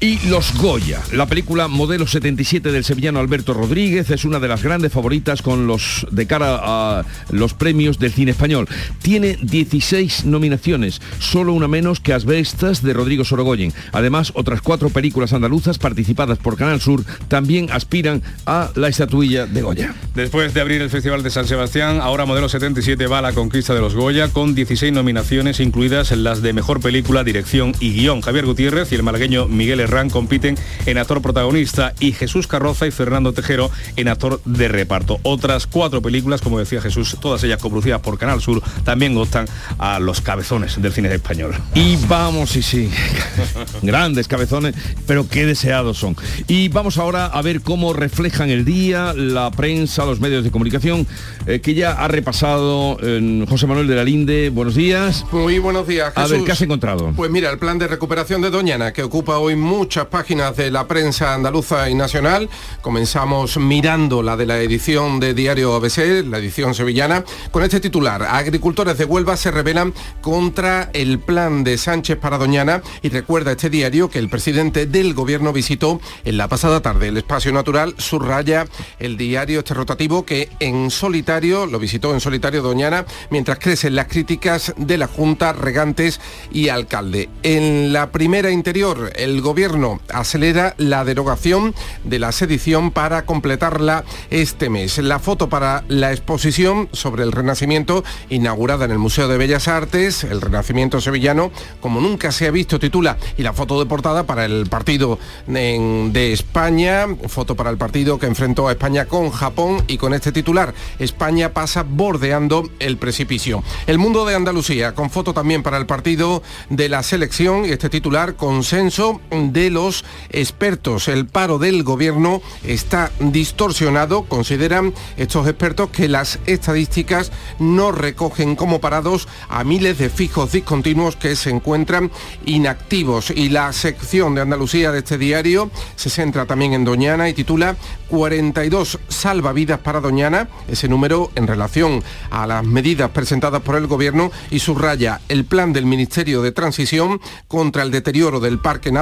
y 0.00 0.18
Los 0.28 0.56
Goya. 0.56 1.02
La 1.12 1.26
película 1.26 1.68
Modelo 1.68 2.06
77 2.06 2.72
del 2.72 2.84
sevillano 2.84 3.20
Alberto 3.20 3.52
Rodríguez 3.52 4.10
es 4.10 4.24
una 4.24 4.40
de 4.40 4.48
las 4.48 4.62
grandes 4.62 4.92
favoritas 4.92 5.42
con 5.42 5.66
los 5.66 6.06
de 6.10 6.26
cara 6.26 6.58
a 6.62 7.04
los 7.30 7.52
premios 7.52 7.98
del 7.98 8.12
cine 8.12 8.30
español. 8.30 8.66
Tiene 9.02 9.36
16 9.42 10.24
nominaciones, 10.24 11.02
solo 11.18 11.52
una 11.52 11.68
menos 11.68 12.00
que 12.00 12.14
Asbestas 12.14 12.82
de 12.82 12.94
Rodrigo 12.94 13.24
Sorogoyen. 13.24 13.74
Además, 13.92 14.32
otras 14.34 14.62
cuatro 14.62 14.88
películas 14.88 15.34
andaluzas 15.34 15.78
participadas 15.78 16.38
por 16.38 16.56
Canal 16.56 16.80
Sur 16.80 17.04
también 17.28 17.70
aspiran 17.70 18.22
a 18.46 18.70
la 18.76 18.88
estatuilla 18.88 19.46
de 19.46 19.60
Goya. 19.60 19.94
Después 20.14 20.54
de 20.54 20.62
abrir 20.62 20.80
el 20.80 20.88
Festival 20.88 21.22
de 21.22 21.30
San 21.30 21.46
Sebastián, 21.46 22.00
ahora 22.00 22.24
Modelo 22.24 22.48
77 22.48 23.06
va 23.06 23.18
a 23.18 23.22
la 23.22 23.32
conquista 23.32 23.74
de 23.74 23.80
los 23.80 23.94
Goya 23.94 24.28
con 24.28 24.54
16 24.54 24.92
nominaciones, 24.94 25.60
incluidas 25.60 26.10
las 26.12 26.40
de 26.40 26.54
Mejor 26.54 26.80
Película, 26.80 27.22
Dirección 27.22 27.74
y 27.80 27.92
Guión. 27.92 28.22
Javier 28.22 28.46
Gutiérrez 28.46 28.92
y 28.92 28.94
el 28.94 29.02
malagueño 29.02 29.39
Miguel 29.46 29.80
Ferrán 29.90 30.08
compiten 30.08 30.56
en 30.86 30.98
actor 30.98 31.20
protagonista 31.20 31.94
y 31.98 32.12
Jesús 32.12 32.46
Carroza 32.46 32.86
y 32.86 32.92
Fernando 32.92 33.32
Tejero 33.32 33.72
en 33.96 34.06
actor 34.06 34.40
de 34.44 34.68
reparto. 34.68 35.18
Otras 35.24 35.66
cuatro 35.66 36.00
películas, 36.00 36.40
como 36.40 36.60
decía 36.60 36.80
Jesús, 36.80 37.16
todas 37.20 37.42
ellas 37.42 37.60
coproducidas 37.60 38.00
por 38.00 38.18
Canal 38.18 38.40
Sur, 38.40 38.62
también 38.84 39.16
gustan 39.16 39.46
a 39.78 39.98
los 39.98 40.20
cabezones 40.20 40.80
del 40.80 40.92
cine 40.92 41.12
español. 41.12 41.56
Y 41.74 41.96
vamos, 42.06 42.54
y 42.54 42.62
sí, 42.62 42.88
grandes 43.82 44.28
cabezones, 44.28 44.76
pero 45.08 45.28
qué 45.28 45.44
deseados 45.44 45.98
son. 45.98 46.14
Y 46.46 46.68
vamos 46.68 46.96
ahora 46.96 47.26
a 47.26 47.42
ver 47.42 47.62
cómo 47.62 47.92
reflejan 47.92 48.48
el 48.50 48.64
día 48.64 49.12
la 49.12 49.50
prensa, 49.50 50.04
los 50.04 50.20
medios 50.20 50.44
de 50.44 50.52
comunicación, 50.52 51.04
eh, 51.48 51.60
que 51.60 51.74
ya 51.74 51.92
ha 51.94 52.06
repasado 52.06 52.96
eh, 53.02 53.44
José 53.48 53.66
Manuel 53.66 53.88
de 53.88 53.96
la 53.96 54.04
Linde. 54.04 54.50
Buenos 54.50 54.76
días. 54.76 55.26
Muy 55.32 55.58
buenos 55.58 55.88
días, 55.88 56.12
A 56.14 56.28
ver, 56.28 56.44
¿qué 56.44 56.52
has 56.52 56.62
encontrado? 56.62 57.12
Pues 57.16 57.28
mira, 57.28 57.50
el 57.50 57.58
plan 57.58 57.76
de 57.76 57.88
recuperación 57.88 58.40
de 58.40 58.50
Doñana, 58.50 58.92
que 58.92 59.02
ocupa 59.02 59.29
hoy 59.38 59.56
muchas 59.56 60.06
páginas 60.06 60.56
de 60.56 60.70
la 60.70 60.88
prensa 60.88 61.34
andaluza 61.34 61.88
y 61.88 61.94
nacional. 61.94 62.48
Comenzamos 62.82 63.56
mirando 63.56 64.22
la 64.22 64.36
de 64.36 64.46
la 64.46 64.58
edición 64.60 65.20
de 65.20 65.34
Diario 65.34 65.74
ABC, 65.74 66.24
la 66.26 66.38
edición 66.38 66.74
sevillana, 66.74 67.24
con 67.50 67.62
este 67.62 67.80
titular. 67.80 68.22
Agricultores 68.22 68.98
de 68.98 69.04
Huelva 69.04 69.36
se 69.36 69.50
rebelan 69.50 69.94
contra 70.20 70.90
el 70.92 71.18
plan 71.18 71.64
de 71.64 71.78
Sánchez 71.78 72.18
para 72.18 72.38
Doñana 72.38 72.82
y 73.02 73.10
recuerda 73.10 73.52
este 73.52 73.70
diario 73.70 74.10
que 74.10 74.18
el 74.18 74.28
presidente 74.28 74.86
del 74.86 75.14
gobierno 75.14 75.52
visitó 75.52 76.00
en 76.24 76.36
la 76.36 76.48
pasada 76.48 76.80
tarde 76.80 77.08
el 77.08 77.16
espacio 77.16 77.52
natural, 77.52 77.94
subraya 77.98 78.66
el 78.98 79.16
diario 79.16 79.60
este 79.60 79.74
rotativo 79.74 80.24
que 80.24 80.48
en 80.60 80.90
solitario, 80.90 81.66
lo 81.66 81.78
visitó 81.78 82.12
en 82.14 82.20
solitario 82.20 82.62
Doñana, 82.62 83.04
mientras 83.30 83.58
crecen 83.58 83.94
las 83.94 84.06
críticas 84.06 84.74
de 84.76 84.98
la 84.98 85.06
Junta, 85.06 85.52
regantes 85.52 86.20
y 86.50 86.68
alcalde. 86.68 87.28
En 87.42 87.92
la 87.92 88.10
primera 88.10 88.50
interior, 88.50 89.12
el 89.20 89.42
gobierno 89.42 90.00
acelera 90.12 90.74
la 90.78 91.04
derogación 91.04 91.74
de 92.04 92.18
la 92.18 92.32
sedición 92.32 92.90
para 92.90 93.26
completarla 93.26 94.04
este 94.30 94.70
mes. 94.70 94.98
La 94.98 95.18
foto 95.18 95.48
para 95.48 95.84
la 95.88 96.10
exposición 96.10 96.88
sobre 96.92 97.22
el 97.24 97.32
Renacimiento, 97.32 98.02
inaugurada 98.30 98.86
en 98.86 98.92
el 98.92 98.98
Museo 98.98 99.28
de 99.28 99.36
Bellas 99.36 99.68
Artes, 99.68 100.24
el 100.24 100.40
Renacimiento 100.40 101.00
sevillano, 101.00 101.50
como 101.80 102.00
nunca 102.00 102.32
se 102.32 102.46
ha 102.46 102.50
visto, 102.50 102.78
titula, 102.78 103.18
y 103.36 103.42
la 103.42 103.52
foto 103.52 103.78
de 103.78 103.86
portada 103.86 104.24
para 104.24 104.44
el 104.44 104.66
partido 104.66 105.18
de 105.46 106.32
España, 106.32 107.06
foto 107.28 107.54
para 107.54 107.70
el 107.70 107.76
partido 107.76 108.18
que 108.18 108.26
enfrentó 108.26 108.68
a 108.68 108.72
España 108.72 109.04
con 109.04 109.30
Japón 109.30 109.84
y 109.86 109.98
con 109.98 110.14
este 110.14 110.32
titular, 110.32 110.74
España 110.98 111.52
pasa 111.52 111.82
bordeando 111.82 112.68
el 112.78 112.96
precipicio. 112.96 113.62
El 113.86 113.98
mundo 113.98 114.24
de 114.24 114.34
Andalucía, 114.34 114.94
con 114.94 115.10
foto 115.10 115.34
también 115.34 115.62
para 115.62 115.76
el 115.76 115.86
partido 115.86 116.42
de 116.70 116.88
la 116.88 117.02
selección 117.02 117.66
y 117.66 117.70
este 117.70 117.90
titular, 117.90 118.36
consenso 118.36 119.09
de 119.30 119.70
los 119.70 120.04
expertos. 120.30 121.08
El 121.08 121.26
paro 121.26 121.58
del 121.58 121.82
gobierno 121.82 122.42
está 122.64 123.10
distorsionado, 123.18 124.24
consideran 124.24 124.94
estos 125.16 125.48
expertos 125.48 125.90
que 125.90 126.08
las 126.08 126.38
estadísticas 126.46 127.32
no 127.58 127.92
recogen 127.92 128.56
como 128.56 128.80
parados 128.80 129.28
a 129.48 129.64
miles 129.64 129.98
de 129.98 130.10
fijos 130.10 130.52
discontinuos 130.52 131.16
que 131.16 131.34
se 131.36 131.50
encuentran 131.50 132.10
inactivos. 132.46 133.30
Y 133.30 133.48
la 133.48 133.72
sección 133.72 134.34
de 134.34 134.42
Andalucía 134.42 134.92
de 134.92 134.98
este 134.98 135.18
diario 135.18 135.70
se 135.96 136.10
centra 136.10 136.46
también 136.46 136.72
en 136.72 136.84
Doñana 136.84 137.28
y 137.28 137.34
titula 137.34 137.76
42 138.08 138.98
salvavidas 139.08 139.80
para 139.80 140.00
Doñana, 140.00 140.48
ese 140.68 140.88
número 140.88 141.30
en 141.34 141.46
relación 141.46 142.02
a 142.30 142.46
las 142.46 142.64
medidas 142.64 143.10
presentadas 143.10 143.62
por 143.62 143.76
el 143.76 143.86
gobierno 143.86 144.30
y 144.50 144.58
subraya 144.58 145.20
el 145.28 145.44
plan 145.44 145.72
del 145.72 145.86
Ministerio 145.86 146.42
de 146.42 146.52
Transición 146.52 147.20
contra 147.48 147.82
el 147.82 147.90
deterioro 147.90 148.40
del 148.40 148.58
Parque 148.58 148.92
Nacional 148.92 148.99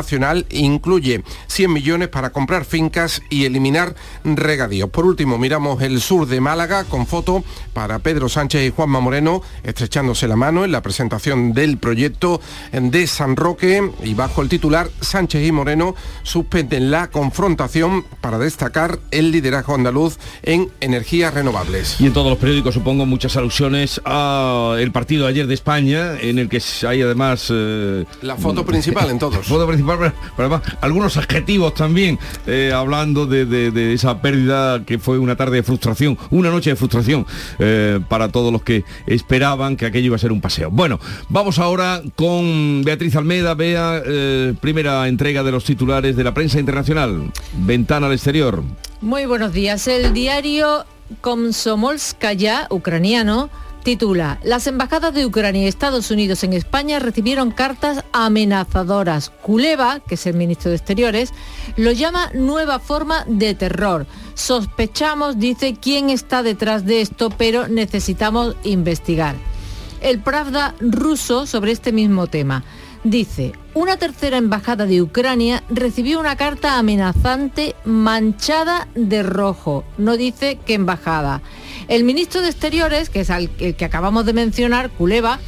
incluye 0.50 1.22
100 1.46 1.72
millones 1.72 2.08
para 2.08 2.30
comprar 2.30 2.64
fincas 2.64 3.22
y 3.30 3.44
eliminar 3.44 3.94
regadíos. 4.24 4.90
Por 4.90 5.06
último, 5.06 5.38
miramos 5.38 5.82
el 5.82 6.00
sur 6.00 6.26
de 6.26 6.40
Málaga 6.40 6.84
con 6.84 7.06
foto 7.06 7.44
para 7.72 7.98
Pedro 7.98 8.28
Sánchez 8.28 8.66
y 8.66 8.70
Juanma 8.70 9.00
Moreno 9.00 9.42
estrechándose 9.62 10.28
la 10.28 10.36
mano 10.36 10.64
en 10.64 10.72
la 10.72 10.82
presentación 10.82 11.52
del 11.52 11.78
proyecto 11.78 12.40
de 12.72 13.06
San 13.06 13.36
Roque 13.36 13.90
y 14.02 14.14
bajo 14.14 14.42
el 14.42 14.48
titular 14.48 14.88
Sánchez 15.00 15.46
y 15.46 15.52
Moreno 15.52 15.94
suspenden 16.22 16.90
la 16.90 17.10
confrontación 17.10 18.04
para 18.20 18.38
destacar 18.38 18.98
el 19.10 19.30
liderazgo 19.30 19.74
andaluz 19.74 20.18
en 20.42 20.70
energías 20.80 21.34
renovables. 21.34 22.00
Y 22.00 22.06
en 22.06 22.12
todos 22.12 22.28
los 22.30 22.38
periódicos 22.38 22.74
supongo 22.74 23.06
muchas 23.06 23.36
alusiones 23.36 24.00
a 24.04 24.76
el 24.78 24.92
partido 24.92 25.26
ayer 25.26 25.46
de 25.46 25.54
España, 25.54 26.18
en 26.20 26.38
el 26.38 26.48
que 26.48 26.62
hay 26.86 27.02
además... 27.02 27.48
eh, 27.50 28.04
La 28.22 28.36
foto 28.36 28.64
principal 28.64 29.10
en 29.10 29.18
todos. 29.18 29.48
algunos 30.80 31.16
adjetivos 31.16 31.74
también, 31.74 32.18
eh, 32.46 32.72
hablando 32.74 33.26
de, 33.26 33.92
esa 33.92 34.20
pérdida 34.20 34.84
que 34.84 34.98
fue 34.98 35.18
una 35.18 35.36
tarde 35.36 35.56
de 35.56 35.62
frustración, 35.62 36.18
una 36.30 36.50
noche 36.50 36.70
de 36.70 36.76
frustración 36.76 37.26
eh, 37.58 38.00
para 38.08 38.28
todos 38.30 38.52
los 38.52 38.62
que 38.62 38.84
esperaban 39.06 39.76
que 39.76 39.86
aquello 39.86 40.06
iba 40.06 40.16
a 40.16 40.18
ser 40.18 40.32
un 40.32 40.40
paseo. 40.40 40.70
Bueno, 40.70 40.98
vamos 41.28 41.58
ahora 41.58 42.02
con 42.16 42.82
Beatriz 42.84 43.16
Almeda, 43.16 43.54
vea 43.54 44.02
primera 44.60 45.08
entrega 45.08 45.42
de 45.42 45.52
los 45.52 45.64
titulares 45.64 46.16
de 46.16 46.24
la 46.24 46.34
prensa 46.34 46.58
internacional, 46.58 47.32
ventana 47.54 48.06
al 48.06 48.12
exterior. 48.12 48.62
Muy 49.00 49.26
buenos 49.26 49.52
días. 49.52 49.86
El 49.86 50.12
diario 50.12 50.84
Komsomolskaya, 51.20 52.66
ucraniano, 52.70 53.50
titula 53.88 54.38
Las 54.42 54.66
embajadas 54.66 55.14
de 55.14 55.24
Ucrania 55.24 55.62
y 55.62 55.66
Estados 55.66 56.10
Unidos 56.10 56.44
en 56.44 56.52
España 56.52 56.98
recibieron 56.98 57.50
cartas 57.50 58.04
amenazadoras. 58.12 59.30
Kuleva, 59.30 60.00
que 60.00 60.16
es 60.16 60.26
el 60.26 60.36
ministro 60.36 60.68
de 60.68 60.76
Exteriores, 60.76 61.32
lo 61.78 61.90
llama 61.92 62.30
nueva 62.34 62.80
forma 62.80 63.24
de 63.26 63.54
terror. 63.54 64.06
Sospechamos, 64.34 65.38
dice, 65.38 65.78
quién 65.80 66.10
está 66.10 66.42
detrás 66.42 66.84
de 66.84 67.00
esto, 67.00 67.30
pero 67.30 67.66
necesitamos 67.66 68.56
investigar. 68.62 69.36
El 70.02 70.20
Pravda 70.20 70.74
ruso 70.80 71.46
sobre 71.46 71.72
este 71.72 71.90
mismo 71.90 72.26
tema. 72.26 72.64
Dice, 73.04 73.54
una 73.72 73.96
tercera 73.96 74.36
embajada 74.36 74.84
de 74.84 75.00
Ucrania 75.00 75.62
recibió 75.70 76.20
una 76.20 76.36
carta 76.36 76.78
amenazante 76.78 77.74
manchada 77.86 78.86
de 78.94 79.22
rojo. 79.22 79.84
No 79.96 80.18
dice 80.18 80.58
qué 80.66 80.74
embajada. 80.74 81.40
El 81.88 82.04
ministro 82.04 82.42
de 82.42 82.48
Exteriores, 82.50 83.08
que 83.10 83.20
es 83.20 83.30
al- 83.30 83.50
el 83.58 83.74
que 83.74 83.84
acabamos 83.84 84.26
de 84.26 84.32
mencionar, 84.34 84.90
Kuleva, 84.90 85.38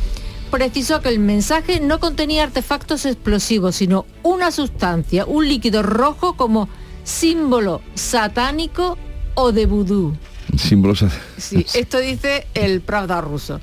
precisó 0.51 1.01
que 1.01 1.11
el 1.11 1.19
mensaje 1.21 1.81
no 1.81 2.01
contenía 2.01 2.43
artefactos 2.43 3.05
explosivos, 3.07 3.77
sino 3.77 4.07
una 4.23 4.51
sustancia, 4.51 5.25
un 5.27 5.47
líquido 5.49 5.83
rojo 5.83 6.35
como 6.37 6.69
símbolo 7.05 7.83
satánico 7.95 8.99
o 9.35 9.53
de 9.53 9.67
vudú. 9.67 10.17
Símbolos. 10.57 11.05
Sí, 11.37 11.65
esto 11.75 11.99
dice 11.99 12.47
el 12.55 12.81
Pravda 12.81 13.21
ruso. 13.21 13.61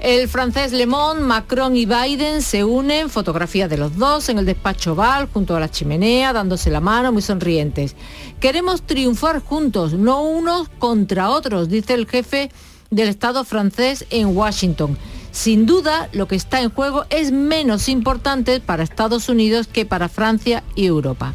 El 0.00 0.28
francés 0.28 0.72
Le 0.72 0.86
Monde, 0.86 1.22
Macron 1.22 1.74
y 1.74 1.84
Biden 1.84 2.40
se 2.40 2.62
unen, 2.62 3.10
fotografía 3.10 3.66
de 3.66 3.76
los 3.76 3.96
dos 3.96 4.28
en 4.28 4.38
el 4.38 4.46
despacho 4.46 4.92
Oval, 4.92 5.28
junto 5.32 5.56
a 5.56 5.60
la 5.60 5.72
chimenea, 5.72 6.32
dándose 6.32 6.70
la 6.70 6.80
mano, 6.80 7.10
muy 7.10 7.20
sonrientes. 7.20 7.96
Queremos 8.38 8.82
triunfar 8.82 9.42
juntos, 9.42 9.94
no 9.94 10.22
unos 10.22 10.68
contra 10.78 11.30
otros, 11.30 11.68
dice 11.68 11.94
el 11.94 12.06
jefe 12.06 12.52
del 12.90 13.08
Estado 13.08 13.44
francés 13.44 14.06
en 14.10 14.36
Washington. 14.36 14.96
Sin 15.32 15.66
duda, 15.66 16.08
lo 16.12 16.28
que 16.28 16.36
está 16.36 16.60
en 16.60 16.70
juego 16.70 17.04
es 17.10 17.32
menos 17.32 17.88
importante 17.88 18.60
para 18.60 18.84
Estados 18.84 19.28
Unidos 19.28 19.66
que 19.66 19.84
para 19.84 20.08
Francia 20.08 20.62
y 20.76 20.86
Europa. 20.86 21.34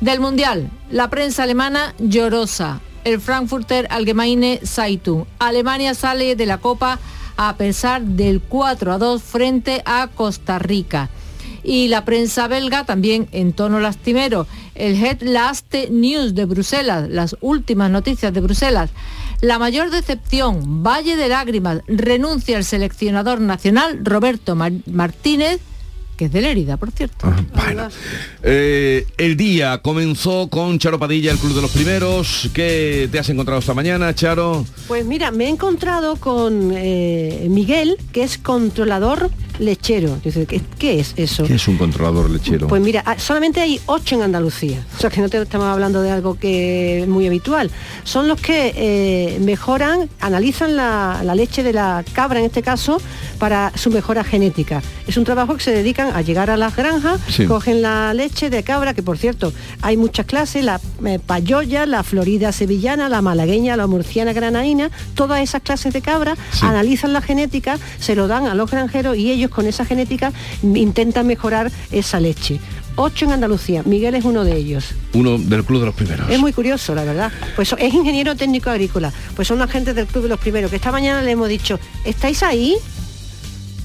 Del 0.00 0.18
Mundial, 0.18 0.68
la 0.90 1.10
prensa 1.10 1.44
alemana 1.44 1.94
llorosa. 1.98 2.80
El 3.04 3.20
Frankfurter 3.20 3.86
Allgemeine 3.90 4.60
Zeitung. 4.64 5.26
Alemania 5.38 5.94
sale 5.94 6.36
de 6.36 6.46
la 6.46 6.58
Copa 6.58 6.98
a 7.36 7.56
pesar 7.56 8.02
del 8.02 8.40
4 8.40 8.92
a 8.92 8.98
2 8.98 9.22
frente 9.22 9.82
a 9.84 10.08
Costa 10.14 10.58
Rica. 10.58 11.10
Y 11.62 11.88
la 11.88 12.04
prensa 12.04 12.46
belga 12.46 12.84
también 12.84 13.26
en 13.32 13.52
tono 13.54 13.80
lastimero. 13.80 14.46
El 14.74 14.96
Het 15.02 15.22
Laste 15.22 15.88
News 15.90 16.34
de 16.34 16.44
Bruselas, 16.44 17.08
las 17.08 17.36
últimas 17.40 17.90
noticias 17.90 18.34
de 18.34 18.40
Bruselas. 18.40 18.90
La 19.40 19.58
mayor 19.58 19.90
decepción, 19.90 20.82
Valle 20.82 21.16
de 21.16 21.28
Lágrimas, 21.28 21.80
renuncia 21.86 22.56
el 22.58 22.64
seleccionador 22.64 23.40
nacional 23.40 24.00
Roberto 24.02 24.54
Mar- 24.54 24.72
Martínez, 24.86 25.60
que 26.16 26.26
es 26.26 26.32
de 26.32 26.40
Lérida, 26.40 26.76
por 26.76 26.90
cierto. 26.92 27.26
Eh, 28.42 29.06
el 29.18 29.36
día 29.36 29.78
comenzó 29.78 30.48
con 30.48 30.78
Charo 30.78 30.98
Padilla, 30.98 31.32
el 31.32 31.38
Club 31.38 31.54
de 31.54 31.62
los 31.62 31.70
Primeros. 31.70 32.50
¿Qué 32.52 33.08
te 33.10 33.18
has 33.18 33.28
encontrado 33.30 33.60
esta 33.60 33.74
mañana, 33.74 34.14
Charo? 34.14 34.64
Pues 34.88 35.04
mira, 35.06 35.30
me 35.30 35.46
he 35.46 35.48
encontrado 35.48 36.16
con 36.16 36.70
eh, 36.74 37.46
Miguel, 37.50 37.96
que 38.12 38.22
es 38.22 38.38
controlador 38.38 39.30
lechero. 39.58 40.18
¿qué, 40.78 40.98
es 41.00 41.14
eso? 41.16 41.44
¿Qué 41.44 41.54
es 41.54 41.68
un 41.68 41.76
controlador 41.78 42.28
lechero? 42.28 42.66
Pues 42.68 42.82
mira, 42.82 43.02
ah, 43.06 43.16
solamente 43.18 43.60
hay 43.60 43.80
ocho 43.86 44.16
en 44.16 44.22
Andalucía, 44.22 44.84
o 44.96 45.00
sea 45.00 45.10
que 45.10 45.20
no 45.20 45.28
te- 45.28 45.40
estamos 45.40 45.66
hablando 45.68 46.02
de 46.02 46.10
algo 46.10 46.38
que 46.38 47.02
es 47.02 47.08
muy 47.08 47.26
habitual. 47.26 47.70
Son 48.02 48.26
los 48.28 48.40
que 48.40 48.72
eh, 48.76 49.38
mejoran, 49.40 50.08
analizan 50.20 50.74
la, 50.76 51.20
la 51.24 51.34
leche 51.34 51.62
de 51.62 51.72
la 51.72 52.04
cabra 52.12 52.40
en 52.40 52.46
este 52.46 52.62
caso 52.62 53.00
para 53.38 53.72
su 53.76 53.90
mejora 53.90 54.24
genética. 54.24 54.82
Es 55.06 55.16
un 55.16 55.24
trabajo 55.24 55.56
que 55.56 55.62
se 55.62 55.70
dedican 56.04 56.16
a 56.18 56.22
llegar 56.22 56.50
a 56.50 56.56
las 56.56 56.76
granjas, 56.76 57.20
Sí. 57.28 57.46
cogen 57.46 57.82
la 57.82 58.12
leche 58.14 58.50
de 58.50 58.62
cabra, 58.62 58.94
que 58.94 59.02
por 59.02 59.18
cierto 59.18 59.52
hay 59.82 59.96
muchas 59.96 60.26
clases, 60.26 60.64
la 60.64 60.80
eh, 61.04 61.18
payoya, 61.24 61.86
la 61.86 62.02
florida 62.02 62.52
sevillana, 62.52 63.08
la 63.08 63.22
malagueña, 63.22 63.76
la 63.76 63.86
murciana 63.86 64.32
granaína, 64.32 64.90
todas 65.14 65.40
esas 65.42 65.62
clases 65.62 65.92
de 65.92 66.00
cabra, 66.02 66.36
analizan 66.62 67.12
la 67.12 67.20
genética, 67.20 67.78
se 67.98 68.14
lo 68.14 68.28
dan 68.28 68.46
a 68.46 68.54
los 68.54 68.70
granjeros 68.70 69.16
y 69.16 69.30
ellos 69.30 69.50
con 69.50 69.66
esa 69.66 69.84
genética 69.84 70.32
intentan 70.62 71.26
mejorar 71.26 71.70
esa 71.90 72.20
leche. 72.20 72.60
Ocho 72.96 73.24
en 73.24 73.32
Andalucía, 73.32 73.82
Miguel 73.84 74.14
es 74.14 74.24
uno 74.24 74.44
de 74.44 74.56
ellos. 74.56 74.84
Uno 75.14 75.36
del 75.36 75.64
club 75.64 75.80
de 75.80 75.86
los 75.86 75.94
primeros. 75.96 76.30
Es 76.30 76.38
muy 76.38 76.52
curioso, 76.52 76.94
la 76.94 77.02
verdad. 77.02 77.32
Pues 77.56 77.74
es 77.76 77.92
ingeniero 77.92 78.36
técnico 78.36 78.70
agrícola. 78.70 79.12
Pues 79.34 79.48
son 79.48 79.60
agentes 79.60 79.96
del 79.96 80.06
Club 80.06 80.22
de 80.22 80.28
los 80.28 80.38
Primeros, 80.38 80.70
que 80.70 80.76
esta 80.76 80.92
mañana 80.92 81.20
le 81.20 81.32
hemos 81.32 81.48
dicho, 81.48 81.80
¿estáis 82.04 82.44
ahí? 82.44 82.76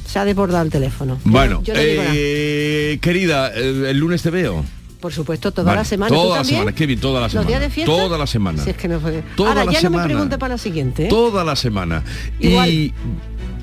Se 0.10 0.18
ha 0.18 0.25
desbordado 0.25 0.63
el 0.63 0.72
teléfono. 0.72 1.20
Bueno, 1.24 1.62
yo 1.63 1.74
eh, 1.78 2.98
querida, 3.00 3.50
el, 3.54 3.96
lunes 4.00 4.24
te 4.24 4.32
veo. 4.32 4.66
Por 5.00 5.13
supuesto, 5.13 5.51
toda 5.51 5.66
Vale, 5.66 5.78
la 5.82 5.86
semana. 5.86 6.10
¿Tú 6.10 6.16
Toda 6.16 6.38
la 6.39 6.44
semana, 6.44 6.72
Kevin, 6.74 7.00
toda 7.00 7.20
la 7.22 7.25
¿Los 7.28 7.32
semana. 7.34 7.48
días 7.48 7.62
de 7.62 7.70
fiesta? 7.70 7.94
Toda 7.94 8.18
la 8.18 8.25
semana. 8.25 8.63
Si 8.63 8.72
es 8.72 8.75
que 8.75 8.88
no 8.88 9.00
fue- 9.00 9.24
Toda 9.36 9.50
Ahora, 9.51 9.66
la 9.66 9.72
ya 9.72 9.82
no 9.84 9.98
me 9.98 10.04
pregunte 10.04 10.39
para 10.39 10.56
la 10.56 10.58
siguiente. 10.58 11.06
¿eh? 11.06 11.10
Toda 11.10 11.44
la 11.44 11.56
semana. 11.56 12.04
Y 12.39 12.92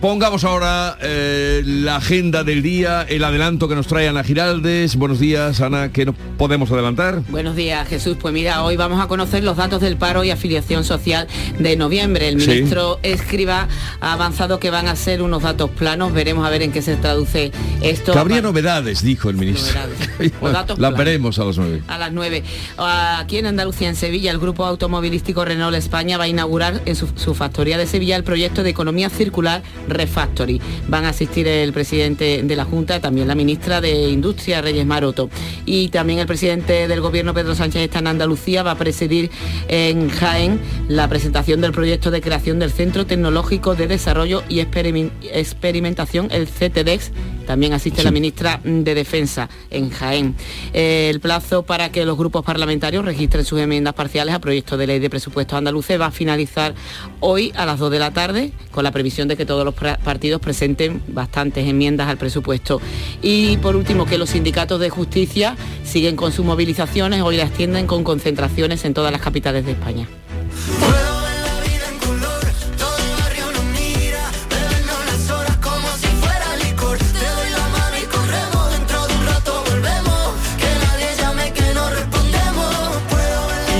pongamos 0.01 0.45
ahora 0.45 0.99
eh, 1.01 1.63
la 1.65 1.97
agenda 1.97 2.45
del 2.45 2.63
día, 2.63 3.03
el 3.09 3.25
adelanto 3.25 3.69
que 3.69 3.75
nos 3.75 3.87
trae 3.87 4.09
Ana 4.09 4.23
Giraldes. 4.23 4.97
Buenos 4.97 5.19
días, 5.19 5.61
Ana, 5.61 5.91
¿qué 5.93 6.05
nos 6.05 6.15
podemos 6.39 6.71
adelantar? 6.71 7.23
Buenos 7.29 7.57
días, 7.57 7.89
Jesús. 7.89 8.17
Pues 8.21 8.33
mira, 8.35 8.63
hoy 8.63 8.77
vamos 8.77 9.01
a 9.03 9.09
conocer 9.09 9.43
los 9.43 9.57
datos 9.57 9.81
del 9.81 9.97
paro 9.97 10.23
y 10.23 10.31
afiliación 10.31 10.85
social 10.85 11.27
de 11.59 11.77
noviembre. 11.77 12.29
El 12.29 12.41
Sí. 12.41 12.51
ministro 12.51 12.99
Escriba 13.03 13.69
ha 14.01 14.13
avanzado 14.13 14.61
que 14.61 14.71
van 14.71 14.87
a 14.89 14.97
ser 14.97 15.23
unos 15.23 15.43
datos 15.43 15.71
planos. 15.71 16.13
Veremos 16.13 16.47
a 16.47 16.51
ver 16.51 16.63
en 16.63 16.73
qué 16.73 16.83
se 16.83 16.97
traduce 16.97 17.51
esto. 17.83 18.13
Que 18.13 18.19
habría 18.19 18.43
novedades, 18.43 19.03
dijo 19.03 19.31
el 19.31 19.37
ministro. 19.37 19.75
Los 20.19 20.31
datos 20.53 20.79
Las 20.79 20.91
planos. 20.93 20.99
veremos 20.99 21.39
a 21.39 21.45
las 21.45 21.57
nueve. 21.59 21.83
A 21.89 21.99
las 21.99 22.13
9. 22.13 22.43
Aquí 22.79 23.39
en 23.39 23.47
Andalucía, 23.47 23.89
en 23.89 23.97
Sevilla, 23.97 24.31
el 24.31 24.39
grupo 24.39 24.65
automovilístico 24.65 25.45
Renault 25.45 25.77
España 25.77 26.19
va 26.19 26.25
a 26.25 26.29
inaugurar 26.29 26.83
en 26.85 26.95
su, 26.97 27.09
su 27.17 27.35
factoría 27.35 27.79
de 27.79 27.87
Sevilla 27.87 28.17
el 28.17 28.25
proyecto 28.25 28.63
de 28.63 28.71
economía 28.71 29.09
circular 29.11 29.63
Refactory. 29.89 30.61
Van 30.89 31.05
a 31.05 31.11
asistir 31.11 31.47
el 31.49 31.73
presidente 31.73 32.43
de 32.43 32.57
la 32.57 32.65
Junta, 32.65 33.01
también 33.01 33.29
la 33.29 33.35
ministra 33.35 33.81
de 33.81 34.09
Industria, 34.09 34.61
Reyes 34.63 34.87
Maroto. 34.87 35.31
Y 35.65 35.89
también 35.89 36.19
el 36.19 36.27
presidente 36.27 36.89
del 36.89 37.01
gobierno, 37.01 37.35
Pedro 37.35 37.55
Sánchez, 37.55 37.83
está 37.83 37.99
en 38.01 38.09
Andalucía, 38.09 38.63
va 38.63 38.73
a 38.73 38.79
presidir 38.79 39.31
en 39.69 40.09
Jaén 40.11 40.61
la 40.89 41.09
presentación 41.09 41.61
del 41.61 41.73
proyecto 41.73 42.11
de 42.11 42.21
creación 42.21 42.59
del 42.59 42.71
Centro 42.71 43.07
Tecnológico 43.07 43.75
de 43.75 43.87
Desarrollo 43.87 44.43
y 44.49 44.61
Experimen- 44.61 45.11
Experimentación, 45.23 46.29
el 46.31 46.47
CTDEX. 46.47 47.13
También 47.47 47.75
asiste 47.75 48.03
la 48.03 48.11
ministra 48.11 48.61
de 48.65 48.95
Defensa 48.95 49.49
en 49.71 49.91
Jaén. 49.91 50.35
El 50.73 51.21
plazo 51.21 51.63
para 51.63 51.93
que 51.93 52.05
los 52.05 52.19
grupos 52.19 52.45
parlamentarios 52.45 53.05
registren 53.05 53.45
sus 53.45 53.61
enmiendas 53.61 53.95
parciales 53.95 54.35
a 54.35 54.41
proyecto 54.41 54.77
de 54.77 54.89
ley 54.89 54.99
de 54.99 55.09
presupuestos 55.09 55.57
andaluces 55.57 56.01
va 56.01 56.07
a 56.07 56.11
finalizar 56.11 56.75
hoy 57.21 57.53
a 57.55 57.65
las 57.65 57.79
2 57.79 57.93
de 57.93 57.99
la 58.01 58.13
tarde, 58.13 58.53
con 58.73 58.83
la 58.83 58.91
previsión 58.91 59.29
de 59.29 59.37
que 59.37 59.47
todos 59.47 59.65
los 59.65 59.75
partidos 59.77 60.41
presenten 60.41 61.03
bastantes 61.09 61.67
enmiendas 61.67 62.09
al 62.09 62.17
presupuesto. 62.17 62.81
Y 63.23 63.57
por 63.59 63.77
último, 63.77 64.07
que 64.07 64.19
los 64.19 64.31
sindicatos 64.31 64.81
de 64.81 64.91
justicia 64.91 65.57
siguen 65.85 66.17
con 66.17 66.33
sus 66.33 66.45
movilizaciones, 66.45 67.23
hoy 67.23 67.37
las 67.37 67.51
tienden 67.53 67.87
con 67.87 68.05
concentraciones 68.05 68.85
en 68.85 68.95
todas 68.95 69.13
las 69.13 69.21
capitales 69.21 69.65
de 69.65 69.73
España. 69.73 70.07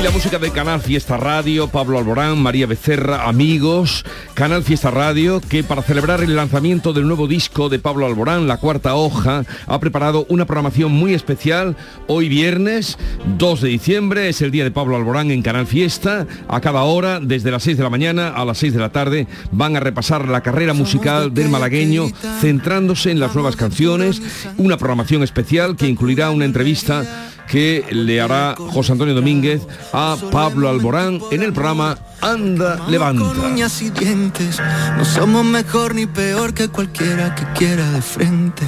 La 0.07 0.13
música 0.13 0.39
de 0.39 0.53
Canal 0.53 0.81
Fiesta 0.81 1.17
Radio, 1.17 1.67
Pablo 1.67 1.99
Alborán, 1.99 2.41
María 2.41 2.69
Becerra, 2.69 3.27
amigos, 3.27 4.05
Canal 4.35 4.63
Fiesta 4.63 4.93
Radio, 4.93 5.41
que 5.41 5.65
para 5.65 5.83
celebrar 5.83 6.23
el 6.23 6.37
lanzamiento 6.37 6.93
del 6.93 7.09
nuevo 7.09 7.27
disco 7.27 7.69
de 7.69 7.81
Pablo 7.81 8.07
Alborán, 8.07 8.47
La 8.47 8.59
Cuarta 8.59 8.95
Hoja, 8.95 9.43
ha 9.67 9.81
preparado 9.81 10.25
una 10.29 10.45
programación 10.45 10.93
muy 10.93 11.13
especial. 11.13 11.77
Hoy 12.07 12.29
viernes, 12.29 12.99
2 13.37 13.63
de 13.63 13.69
diciembre, 13.69 14.29
es 14.29 14.43
el 14.43 14.53
día 14.53 14.63
de 14.63 14.71
Pablo 14.71 14.95
Alborán 14.95 15.33
en 15.33 15.43
Canal 15.43 15.67
Fiesta. 15.67 16.29
A 16.47 16.61
cada 16.61 16.85
hora, 16.85 17.19
desde 17.19 17.51
las 17.51 17.65
6 17.65 17.77
de 17.77 17.83
la 17.83 17.91
mañana 17.91 18.29
a 18.29 18.45
las 18.45 18.59
6 18.59 18.75
de 18.75 18.81
la 18.81 18.93
tarde, 18.93 19.27
van 19.51 19.75
a 19.75 19.81
repasar 19.81 20.29
la 20.29 20.41
carrera 20.41 20.73
musical 20.73 21.35
del 21.35 21.49
malagueño, 21.49 22.07
centrándose 22.41 23.11
en 23.11 23.19
las 23.19 23.35
nuevas 23.35 23.57
canciones, 23.57 24.23
una 24.57 24.77
programación 24.77 25.25
especial 25.25 25.75
que 25.75 25.89
incluirá 25.89 26.31
una 26.31 26.45
entrevista 26.45 27.33
que 27.49 27.85
le 27.91 28.21
hará 28.21 28.55
José 28.57 28.93
Antonio 28.93 29.15
Domínguez 29.15 29.63
a 29.93 30.17
Pablo 30.31 30.69
Alborán 30.69 31.21
en 31.31 31.43
el 31.43 31.53
programa 31.53 31.99
Anda, 32.21 32.87
Levanta. 32.89 33.25
uñas 33.47 33.83
y 33.83 33.91
dientes. 33.91 34.59
No 34.97 35.05
somos 35.05 35.45
mejor 35.45 35.95
ni 35.95 36.07
peor 36.07 36.55
que 36.55 36.69
cualquiera 36.69 37.35
que 37.35 37.45
quiera 37.59 37.91
de 37.93 38.03
frente. 38.03 38.63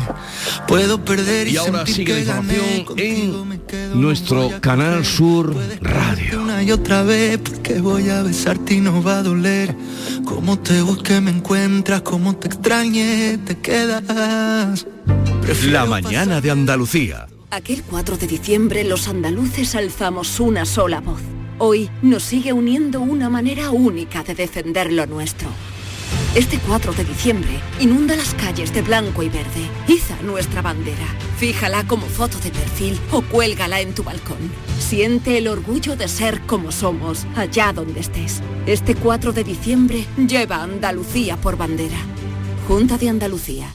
Puedo 0.66 1.04
perder 1.04 1.48
y, 1.48 1.52
Y 1.52 1.56
ahora 1.56 1.78
sentir 1.86 1.94
sigue 1.94 2.24
la 2.24 2.40
información 2.40 2.98
en 2.98 4.00
nuestro 4.00 4.50
Canal 4.60 5.04
Sur 5.04 5.54
Radio. 5.80 6.42
Una 6.42 6.62
y 6.62 6.72
otra 6.72 7.02
vez 7.02 7.38
porque 7.38 7.80
voy 7.80 8.10
a 8.10 8.22
besarte 8.22 8.74
y 8.74 8.80
no 8.80 9.02
va 9.02 9.18
a 9.18 9.22
doler. 9.22 9.74
Como 10.24 10.58
te 10.58 10.82
busque 10.82 11.20
me 11.20 11.30
encuentras, 11.30 12.02
como 12.02 12.36
te 12.36 12.48
extrañe 12.48 13.38
te 13.44 13.58
quedas. 13.58 14.86
La 15.64 15.86
mañana 15.86 16.40
de 16.40 16.50
Andalucía. 16.50 17.26
Aquel 17.50 17.82
4 17.82 18.18
de 18.18 18.26
diciembre 18.26 18.84
los 18.84 19.08
andaluces 19.08 19.74
alzamos 19.74 20.38
una 20.38 20.66
sola 20.66 21.00
voz. 21.00 21.22
Hoy 21.56 21.88
nos 22.02 22.22
sigue 22.22 22.52
uniendo 22.52 23.00
una 23.00 23.30
manera 23.30 23.70
única 23.70 24.22
de 24.22 24.34
defender 24.34 24.92
lo 24.92 25.06
nuestro. 25.06 25.48
Este 26.34 26.58
4 26.58 26.92
de 26.92 27.04
diciembre 27.04 27.58
inunda 27.80 28.16
las 28.16 28.34
calles 28.34 28.74
de 28.74 28.82
blanco 28.82 29.22
y 29.22 29.30
verde. 29.30 29.66
Iza 29.86 30.20
nuestra 30.20 30.60
bandera. 30.60 31.06
Fíjala 31.38 31.86
como 31.86 32.04
foto 32.04 32.38
de 32.38 32.50
perfil 32.50 33.00
o 33.12 33.22
cuélgala 33.22 33.80
en 33.80 33.94
tu 33.94 34.04
balcón. 34.04 34.52
Siente 34.78 35.38
el 35.38 35.48
orgullo 35.48 35.96
de 35.96 36.08
ser 36.08 36.42
como 36.42 36.70
somos, 36.70 37.26
allá 37.34 37.72
donde 37.72 38.00
estés. 38.00 38.42
Este 38.66 38.94
4 38.94 39.32
de 39.32 39.44
diciembre 39.44 40.04
lleva 40.18 40.62
Andalucía 40.62 41.38
por 41.38 41.56
bandera. 41.56 41.98
Junta 42.68 42.98
de 42.98 43.08
Andalucía. 43.08 43.74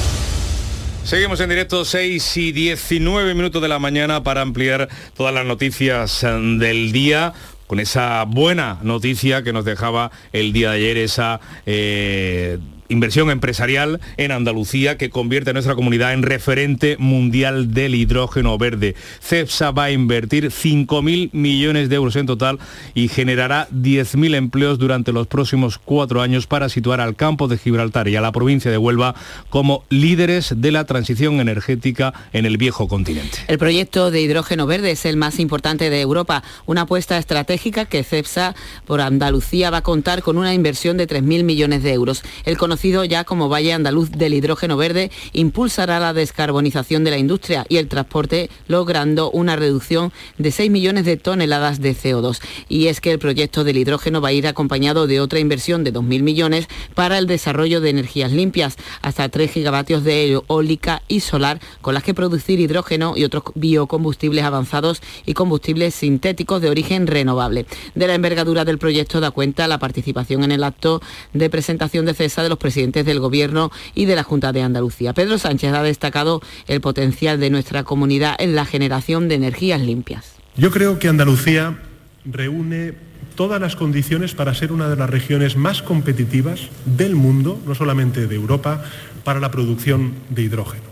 Seguimos 1.11 1.41
en 1.41 1.49
directo 1.49 1.83
6 1.83 2.37
y 2.37 2.51
19 2.53 3.33
minutos 3.33 3.61
de 3.61 3.67
la 3.67 3.79
mañana 3.79 4.23
para 4.23 4.39
ampliar 4.39 4.87
todas 5.13 5.33
las 5.33 5.45
noticias 5.45 6.23
eh, 6.23 6.27
del 6.29 6.93
día 6.93 7.33
con 7.67 7.81
esa 7.81 8.23
buena 8.23 8.79
noticia 8.81 9.43
que 9.43 9.51
nos 9.51 9.65
dejaba 9.65 10.11
el 10.31 10.53
día 10.53 10.69
de 10.69 10.77
ayer, 10.77 10.95
esa 10.95 11.41
eh, 11.65 12.59
inversión 12.91 13.31
empresarial 13.31 13.99
en 14.17 14.31
Andalucía 14.31 14.97
que 14.97 15.09
convierte 15.09 15.51
a 15.51 15.53
nuestra 15.53 15.75
comunidad 15.75 16.13
en 16.13 16.23
referente 16.23 16.97
mundial 16.99 17.73
del 17.73 17.95
hidrógeno 17.95 18.57
verde. 18.57 18.95
CEPSA 19.21 19.71
va 19.71 19.85
a 19.85 19.91
invertir 19.91 20.51
5.000 20.51 21.29
millones 21.31 21.89
de 21.89 21.95
euros 21.95 22.15
en 22.15 22.25
total 22.25 22.59
y 22.93 23.07
generará 23.07 23.67
10.000 23.69 24.35
empleos 24.35 24.77
durante 24.77 25.11
los 25.11 25.27
próximos 25.27 25.77
cuatro 25.77 26.21
años 26.21 26.47
para 26.47 26.69
situar 26.69 27.01
al 27.01 27.15
campo 27.15 27.47
de 27.47 27.57
Gibraltar 27.57 28.07
y 28.07 28.15
a 28.15 28.21
la 28.21 28.31
provincia 28.31 28.69
de 28.69 28.77
Huelva 28.77 29.15
como 29.49 29.83
líderes 29.89 30.53
de 30.57 30.71
la 30.71 30.85
transición 30.85 31.39
energética 31.39 32.13
en 32.33 32.45
el 32.45 32.57
viejo 32.57 32.87
continente. 32.87 33.39
El 33.47 33.57
proyecto 33.57 34.11
de 34.11 34.21
hidrógeno 34.21 34.67
verde 34.67 34.91
es 34.91 35.05
el 35.05 35.17
más 35.17 35.39
importante 35.39 35.89
de 35.89 36.01
Europa, 36.01 36.43
una 36.65 36.81
apuesta 36.81 37.17
estratégica 37.17 37.85
que 37.85 38.03
CEPSA 38.03 38.55
por 38.85 39.01
Andalucía 39.01 39.69
va 39.69 39.77
a 39.77 39.83
contar 39.83 40.21
con 40.21 40.37
una 40.37 40.53
inversión 40.53 40.97
de 40.97 41.07
3.000 41.07 41.43
millones 41.43 41.83
de 41.83 41.93
euros. 41.93 42.23
El 42.45 42.57
ya 42.81 43.23
como 43.25 43.47
Valle 43.47 43.73
Andaluz 43.73 44.09
del 44.09 44.33
Hidrógeno 44.33 44.75
Verde 44.75 45.11
impulsará 45.33 45.99
la 45.99 46.13
descarbonización 46.13 47.03
de 47.03 47.11
la 47.11 47.19
industria 47.19 47.63
y 47.69 47.77
el 47.77 47.87
transporte, 47.87 48.49
logrando 48.67 49.29
una 49.29 49.55
reducción 49.55 50.11
de 50.39 50.51
6 50.51 50.71
millones 50.71 51.05
de 51.05 51.15
toneladas 51.15 51.79
de 51.79 51.95
CO2. 51.95 52.41
Y 52.69 52.87
es 52.87 52.99
que 52.99 53.11
el 53.11 53.19
proyecto 53.19 53.63
del 53.63 53.77
hidrógeno 53.77 54.19
va 54.19 54.29
a 54.29 54.33
ir 54.33 54.47
acompañado 54.47 55.05
de 55.05 55.19
otra 55.19 55.39
inversión 55.39 55.83
de 55.83 55.93
2.000 55.93 56.23
millones 56.23 56.67
para 56.95 57.19
el 57.19 57.27
desarrollo 57.27 57.81
de 57.81 57.91
energías 57.91 58.31
limpias, 58.31 58.77
hasta 59.03 59.29
3 59.29 59.51
gigavatios 59.51 60.03
de 60.03 60.31
eólica 60.31 61.03
y 61.07 61.19
solar, 61.19 61.59
con 61.81 61.93
las 61.93 62.03
que 62.03 62.15
producir 62.15 62.59
hidrógeno 62.59 63.13
y 63.15 63.25
otros 63.25 63.43
biocombustibles 63.53 64.43
avanzados 64.43 65.01
y 65.27 65.33
combustibles 65.33 65.93
sintéticos 65.93 66.61
de 66.63 66.69
origen 66.69 67.05
renovable. 67.05 67.67
De 67.93 68.07
la 68.07 68.15
envergadura 68.15 68.65
del 68.65 68.79
proyecto 68.79 69.19
da 69.19 69.29
cuenta 69.29 69.67
la 69.67 69.77
participación 69.77 70.43
en 70.43 70.51
el 70.51 70.63
acto 70.63 70.99
de 71.33 71.49
presentación 71.51 72.05
de 72.05 72.15
CESA 72.15 72.41
de 72.41 72.49
los 72.49 72.57
presidentes 72.61 73.05
del 73.05 73.19
Gobierno 73.19 73.71
y 73.93 74.05
de 74.05 74.15
la 74.15 74.23
Junta 74.23 74.53
de 74.53 74.61
Andalucía. 74.61 75.13
Pedro 75.13 75.37
Sánchez 75.37 75.73
ha 75.73 75.83
destacado 75.83 76.41
el 76.67 76.79
potencial 76.79 77.39
de 77.39 77.49
nuestra 77.49 77.83
comunidad 77.83 78.35
en 78.39 78.55
la 78.55 78.65
generación 78.65 79.27
de 79.27 79.35
energías 79.35 79.81
limpias. 79.81 80.35
Yo 80.55 80.71
creo 80.71 80.99
que 80.99 81.09
Andalucía 81.09 81.77
reúne 82.23 82.93
todas 83.35 83.59
las 83.59 83.75
condiciones 83.75 84.35
para 84.35 84.53
ser 84.53 84.71
una 84.71 84.87
de 84.87 84.95
las 84.95 85.09
regiones 85.09 85.55
más 85.55 85.81
competitivas 85.81 86.69
del 86.85 87.15
mundo, 87.15 87.59
no 87.65 87.75
solamente 87.75 88.27
de 88.27 88.35
Europa, 88.35 88.83
para 89.23 89.39
la 89.39 89.51
producción 89.51 90.13
de 90.29 90.43
hidrógeno. 90.43 90.83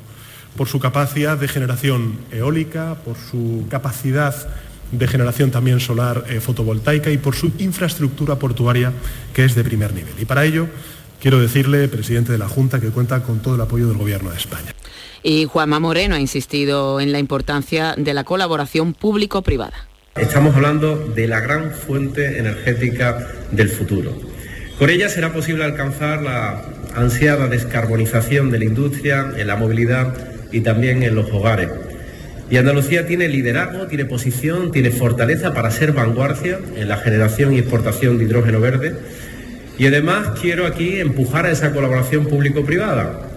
Por 0.57 0.67
su 0.67 0.79
capacidad 0.79 1.37
de 1.37 1.47
generación 1.47 2.17
eólica, 2.31 2.95
por 3.05 3.15
su 3.17 3.65
capacidad 3.69 4.33
de 4.91 5.07
generación 5.07 5.51
también 5.51 5.79
solar 5.79 6.25
eh, 6.29 6.39
fotovoltaica 6.39 7.11
y 7.11 7.17
por 7.17 7.35
su 7.35 7.51
infraestructura 7.59 8.37
portuaria 8.37 8.91
que 9.33 9.45
es 9.45 9.53
de 9.53 9.63
primer 9.63 9.93
nivel. 9.93 10.13
Y 10.19 10.25
para 10.25 10.45
ello 10.45 10.67
quiero 11.21 11.39
decirle, 11.39 11.87
presidente 11.87 12.31
de 12.31 12.37
la 12.37 12.47
Junta, 12.47 12.79
que 12.79 12.89
cuenta 12.89 13.21
con 13.21 13.39
todo 13.39 13.55
el 13.55 13.61
apoyo 13.61 13.87
del 13.87 13.97
Gobierno 13.97 14.31
de 14.31 14.37
España. 14.37 14.73
Y 15.21 15.45
Juanma 15.45 15.79
Moreno 15.79 16.15
ha 16.15 16.19
insistido 16.19 16.99
en 16.99 17.11
la 17.11 17.19
importancia 17.19 17.95
de 17.97 18.13
la 18.13 18.23
colaboración 18.23 18.93
público-privada. 18.93 19.87
Estamos 20.15 20.55
hablando 20.55 20.95
de 20.95 21.27
la 21.27 21.39
gran 21.39 21.71
fuente 21.71 22.39
energética 22.39 23.27
del 23.51 23.69
futuro. 23.69 24.17
Con 24.77 24.89
ella 24.89 25.09
será 25.09 25.33
posible 25.33 25.65
alcanzar 25.65 26.21
la 26.21 26.63
ansiada 26.95 27.47
descarbonización 27.47 28.49
de 28.49 28.59
la 28.59 28.65
industria, 28.65 29.33
en 29.37 29.47
la 29.47 29.55
movilidad 29.55 30.13
y 30.51 30.61
también 30.61 31.03
en 31.03 31.15
los 31.15 31.29
hogares. 31.31 31.69
Y 32.49 32.57
Andalucía 32.57 33.05
tiene 33.05 33.27
liderazgo, 33.27 33.87
tiene 33.87 34.05
posición, 34.05 34.71
tiene 34.71 34.89
fortaleza 34.89 35.53
para 35.53 35.69
ser 35.69 35.91
vanguardia 35.91 36.59
en 36.75 36.87
la 36.87 36.97
generación 36.97 37.53
y 37.53 37.59
exportación 37.59 38.17
de 38.17 38.23
hidrógeno 38.23 38.59
verde. 38.59 38.95
Y 39.79 39.87
además 39.87 40.37
quiero 40.41 40.67
aquí 40.67 40.99
empujar 40.99 41.45
a 41.45 41.51
esa 41.51 41.71
colaboración 41.71 42.25
público-privada. 42.25 43.28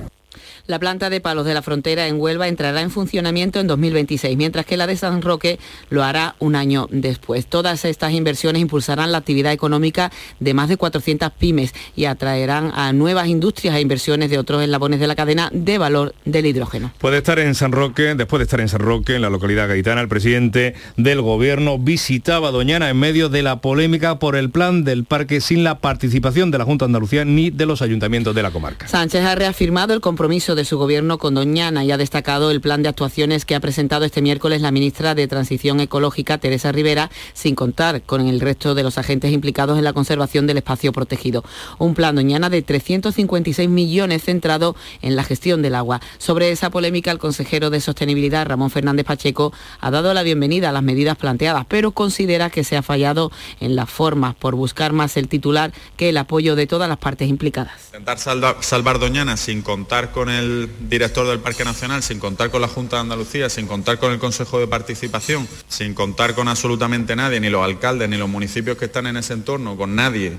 La 0.69 0.79
planta 0.79 1.11
de 1.11 1.21
palos 1.21 1.45
de 1.45 1.55
la 1.55 1.63
frontera 1.63 2.07
en 2.07 2.21
Huelva 2.21 2.47
entrará 2.47 2.83
en 2.83 2.91
funcionamiento 2.91 3.59
en 3.59 3.67
2026, 3.67 4.37
mientras 4.37 4.65
que 4.65 4.77
la 4.77 4.87
de 4.87 4.97
San 4.97 5.21
Roque 5.21 5.59
lo 5.91 6.05
hará 6.05 6.37
un 6.39 6.55
año 6.55 6.87
después. 6.91 7.47
Todas 7.47 7.85
estas 7.85 8.13
inversiones 8.13 8.63
impulsarán 8.63 9.11
la 9.11 9.19
actividad 9.19 9.53
económica 9.53 10.13
de 10.39 10.55
más 10.55 10.69
de 10.69 10.77
400 10.77 11.33
pymes 11.33 11.75
y 11.97 12.05
atraerán 12.05 12.71
a 12.77 12.93
nuevas 12.93 13.27
industrias 13.27 13.75
e 13.75 13.81
inversiones 13.81 14.31
de 14.31 14.39
otros 14.39 14.63
eslabones 14.63 15.01
de 15.01 15.09
la 15.09 15.17
cadena 15.17 15.51
de 15.53 15.79
valor 15.79 16.15
del 16.25 16.47
hidrógeno. 16.47 16.93
Puede 16.99 17.19
estar 17.19 17.41
en 17.41 17.57
San 17.57 17.73
Roque, 17.73 18.15
después 18.15 18.39
de 18.39 18.45
estar 18.45 18.61
en 18.61 18.69
San 18.69 18.81
Roque, 18.81 19.17
en 19.17 19.23
la 19.23 19.31
localidad 19.31 19.67
gaitana, 19.67 20.01
el 20.01 20.09
presidente 20.09 20.75
del 20.97 21.23
gobierno 21.23 21.77
visitaba 21.79 22.53
Doñana 22.53 22.89
en 22.89 22.99
medio 22.99 23.29
de 23.29 23.43
la 23.43 23.61
polémica 23.61 24.21
por 24.21 24.37
el 24.37 24.51
plan 24.51 24.85
del 24.85 25.05
parque 25.05 25.41
sin 25.41 25.65
la 25.65 25.81
participación 25.81 26.53
de 26.53 26.59
la 26.59 26.65
Junta 26.65 26.85
de 26.85 26.91
Andalucía 26.91 27.25
ni 27.25 27.51
de 27.51 27.67
los 27.67 27.83
ayuntamientos 27.83 28.33
de 28.33 28.45
la 28.45 28.53
comarca. 28.53 28.87
Sánchez 28.87 29.25
ha 29.25 29.35
reafirmado 29.35 29.93
el 29.93 30.01
compromiso 30.01 30.52
de 30.55 30.65
su 30.65 30.79
gobierno 30.79 31.19
con 31.19 31.35
Doñana 31.35 31.85
y 31.85 31.93
ha 31.93 31.97
destacado 31.97 32.51
el 32.51 32.61
plan 32.61 32.83
de 32.83 32.89
actuaciones 32.89 33.45
que 33.45 33.55
ha 33.55 33.61
presentado 33.61 34.05
este 34.05 34.23
miércoles 34.23 34.63
la 34.63 34.71
ministra 34.71 35.15
de 35.15 35.29
Transición 35.29 35.81
Ecológica, 35.81 36.39
Teresa 36.39 36.73
Rivera, 36.73 37.11
sin 37.33 37.55
contar 37.55 38.03
con 38.03 38.27
el 38.27 38.41
resto 38.41 38.75
de 38.75 38.83
los 38.83 38.99
agentes 38.99 39.33
implicados 39.33 39.79
en 39.79 39.85
la 39.85 39.93
conservación 39.93 40.47
del 40.47 40.59
espacio 40.59 40.93
protegido. 40.93 41.45
Un 41.79 41.95
plan 41.95 42.15
Doñana 42.15 42.51
de 42.51 42.63
356 42.63 43.69
millones 43.69 44.25
centrado 44.25 44.77
en 45.01 45.17
la 45.17 45.25
gestión 45.25 45.63
del 45.63 45.75
agua. 45.75 46.01
Sobre 46.19 46.51
esa 46.51 46.71
polémica, 46.71 47.11
el 47.11 47.19
consejero 47.19 47.71
de 47.71 47.81
Sostenibilidad, 47.81 48.47
Ramón 48.47 48.71
Fernández 48.71 49.07
Pacheco, 49.07 49.53
ha 49.81 49.91
dado 49.91 50.13
la 50.15 50.23
bienvenida 50.23 50.69
a 50.69 50.73
las 50.73 50.83
medidas 50.83 51.17
planteadas, 51.17 51.67
pero 51.69 51.93
considera 51.93 52.51
que 52.51 52.65
se 52.65 52.77
ha 52.77 52.83
fallado 52.83 53.31
en 53.61 53.77
las 53.77 53.91
formas 53.91 54.35
por 54.35 54.55
buscar 54.55 54.93
más 54.93 55.17
el 55.17 55.29
titular 55.29 55.73
que 55.97 56.09
el 56.09 56.17
apoyo 56.17 56.57
de 56.57 56.67
todas 56.67 56.89
las 56.89 56.99
partes 56.99 57.29
implicadas. 57.29 57.73
Intentar 57.87 58.19
salvar, 58.19 58.99
Doñana 58.99 59.37
sin 59.37 59.63
contar 59.63 60.13
con 60.13 60.29
el 60.29 60.42
director 60.89 61.27
del 61.27 61.41
Parque 61.41 61.65
Nacional, 61.65 62.03
sin 62.03 62.19
contar 62.19 62.51
con 62.51 62.61
la 62.61 62.69
Junta 62.69 62.97
de 62.97 63.03
Andalucía, 63.03 63.49
sin 63.49 63.67
contar 63.67 63.99
con 63.99 64.13
el 64.13 64.19
Consejo 64.19 64.59
de 64.59 64.67
Participación, 64.67 65.49
sin 65.69 65.95
contar 65.95 66.35
con 66.35 66.49
absolutamente 66.49 67.17
nadie, 67.17 67.41
ni 67.41 67.51
los 67.51 67.65
alcaldes, 67.65 68.09
ni 68.09 68.17
los 68.17 68.29
municipios 68.29 68.77
que 68.77 68.87
están 68.87 69.07
en 69.07 69.17
ese 69.17 69.33
entorno, 69.33 69.77
con 69.77 69.95
nadie, 69.95 70.39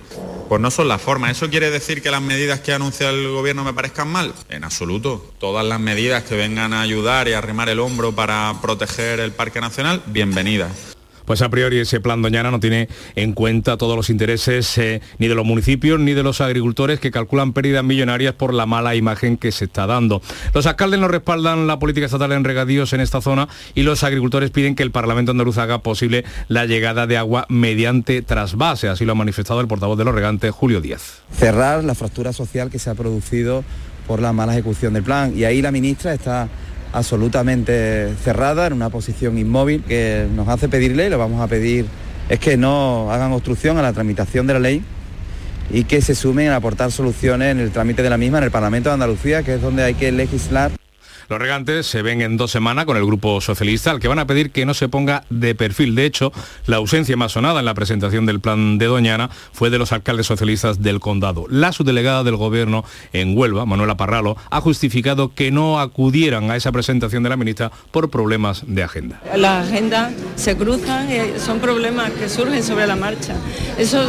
pues 0.50 0.62
no 0.62 0.72
son 0.72 0.88
las 0.88 1.02
formas. 1.02 1.32
¿Eso 1.32 1.50
quiere 1.50 1.70
decir 1.70 2.02
que 2.02 2.12
las 2.12 2.22
medidas 2.22 2.60
que 2.60 2.74
anuncia 2.74 3.10
el 3.10 3.28
Gobierno 3.30 3.64
me 3.64 3.74
parezcan 3.74 4.08
mal? 4.08 4.34
En 4.50 4.64
absoluto. 4.64 5.34
Todas 5.40 5.66
las 5.66 5.80
medidas 5.80 6.24
que 6.24 6.36
vengan 6.36 6.74
a 6.74 6.82
ayudar 6.82 7.28
y 7.28 7.34
a 7.34 7.40
arrimar 7.40 7.70
el 7.70 7.80
hombro 7.80 8.14
para 8.14 8.54
proteger 8.62 9.20
el 9.20 9.32
Parque 9.32 9.62
Nacional, 9.62 10.04
bienvenidas 10.08 10.93
pues 11.26 11.42
a 11.42 11.50
priori 11.50 11.80
ese 11.80 12.00
plan 12.00 12.22
Doñana 12.22 12.52
no 12.52 12.60
tiene 12.60 12.90
en 13.16 13.34
cuenta 13.34 13.78
todos 13.78 13.96
los 13.96 14.10
intereses 14.10 14.78
eh, 14.78 15.02
ni 15.18 15.28
de 15.28 15.36
los 15.36 15.46
municipios 15.46 16.00
ni 16.00 16.14
de 16.14 16.24
los 16.24 16.42
agricultores 16.42 17.00
que 17.00 17.12
calculan 17.12 17.54
pérdidas 17.54 17.84
millonarias 17.84 18.34
por 18.34 18.54
la 18.54 18.66
mala 18.66 18.96
imagen 18.96 19.38
que 19.38 19.52
se 19.52 19.66
está 19.66 19.88
dando. 19.88 20.22
Los 20.54 20.66
alcaldes 20.66 21.00
no 21.00 21.08
respaldan 21.08 21.68
la 21.68 21.80
política 21.80 22.06
estatal 22.06 22.32
en 22.32 22.44
regadíos 22.44 22.94
en 22.94 23.02
esta 23.02 23.22
zona 23.22 23.48
y 23.76 23.84
los 23.84 24.04
agricultores 24.04 24.52
piden 24.52 24.76
que 24.76 24.84
el 24.84 24.92
Parlamento 24.92 25.32
andaluz 25.32 25.58
haga 25.58 25.80
posible 25.80 26.26
la 26.48 26.66
llegada 26.66 27.08
de 27.08 27.18
agua 27.18 27.46
mediante 27.50 28.22
trasvase, 28.22 28.88
así 28.88 29.06
lo 29.06 29.14
ha 29.14 29.16
manifestado 29.16 29.62
el 29.62 29.68
portavoz 29.68 29.98
de 29.98 30.06
los 30.06 30.16
regantes, 30.16 30.52
Julio 30.52 30.82
Díaz. 30.82 31.22
Cerrar 31.32 31.84
la 31.84 31.96
fractura 31.96 32.34
social 32.34 32.70
que 32.70 32.80
se 32.80 32.90
ha 32.90 32.96
producido 32.96 33.64
por 34.08 34.22
la 34.22 34.34
mala 34.34 34.54
ejecución 34.54 34.94
del 34.94 35.04
plan 35.04 35.34
y 35.36 35.46
ahí 35.46 35.62
la 35.62 35.72
ministra 35.72 36.14
está 36.14 36.50
absolutamente 36.94 38.14
cerrada, 38.24 38.68
en 38.68 38.74
una 38.74 38.90
posición 38.90 39.38
inmóvil, 39.38 39.84
que 39.84 40.28
nos 40.34 40.48
hace 40.48 40.70
pedirle, 40.70 41.08
y 41.08 41.10
lo 41.10 41.18
vamos 41.18 41.42
a 41.42 41.48
pedir, 41.48 41.86
es 42.30 42.40
que 42.40 42.56
no 42.56 43.12
hagan 43.12 43.34
obstrucción 43.34 43.78
a 43.78 43.82
la 43.82 43.92
tramitación 43.92 44.48
de 44.48 44.54
la 44.54 44.60
ley 44.60 44.84
y 45.72 45.84
que 45.86 46.02
se 46.02 46.16
sumen 46.16 46.50
a 46.50 46.58
aportar 46.58 46.92
soluciones 46.92 47.52
en 47.52 47.60
el 47.60 47.72
trámite 47.72 48.04
de 48.04 48.10
la 48.10 48.18
misma 48.18 48.38
en 48.38 48.46
el 48.46 48.52
Parlamento 48.52 48.90
de 48.90 48.94
Andalucía, 48.94 49.44
que 49.44 49.56
es 49.56 49.62
donde 49.62 49.84
hay 49.84 49.96
que 49.96 50.12
legislar. 50.12 50.72
Los 51.30 51.40
regantes 51.40 51.88
se 51.88 52.02
ven 52.02 52.22
en 52.22 52.38
dos 52.38 52.52
semanas 52.52 52.86
con 52.86 52.98
el 52.98 53.06
Grupo 53.06 53.40
Socialista, 53.42 53.92
al 53.92 54.00
que 54.00 54.08
van 54.08 54.20
a 54.20 54.28
pedir 54.28 54.52
que 54.52 54.66
no 54.66 54.74
se 54.74 54.90
ponga 54.90 55.24
de 55.30 55.56
perfil. 55.56 55.96
De 55.96 56.06
hecho, 56.06 56.32
la 56.66 56.78
ausencia 56.78 57.16
más 57.18 57.32
sonada 57.32 57.60
en 57.60 57.66
la 57.66 57.74
presentación 57.74 58.26
del 58.26 58.40
plan 58.40 58.78
de 58.78 58.86
Doñana 58.86 59.30
fue 59.52 59.70
de 59.70 59.78
los 59.78 59.92
alcaldes 59.92 60.28
socialistas 60.28 60.82
del 60.82 61.00
condado. 61.00 61.46
La 61.50 61.72
subdelegada 61.72 62.24
del 62.24 62.36
Gobierno 62.36 62.84
en 63.14 63.38
Huelva, 63.38 63.66
Manuela 63.66 63.98
Parralo, 63.98 64.38
ha 64.50 64.62
justificado 64.62 65.34
que 65.34 65.52
no 65.52 65.80
acudieran 65.80 66.52
a 66.52 66.56
esa 66.56 66.72
presentación 66.72 67.24
de 67.24 67.30
la 67.30 67.38
ministra 67.38 67.72
por 67.92 68.10
problemas 68.10 68.64
de 68.68 68.84
agenda. 68.84 69.22
Las 69.36 69.68
agendas 69.68 70.14
se 70.36 70.58
cruzan, 70.58 71.10
y 71.10 71.40
son 71.40 71.60
problemas 71.60 72.12
que 72.12 72.30
surgen 72.30 72.64
sobre 72.64 72.88
la 72.88 72.96
marcha. 72.96 73.36
Eso 73.78 74.04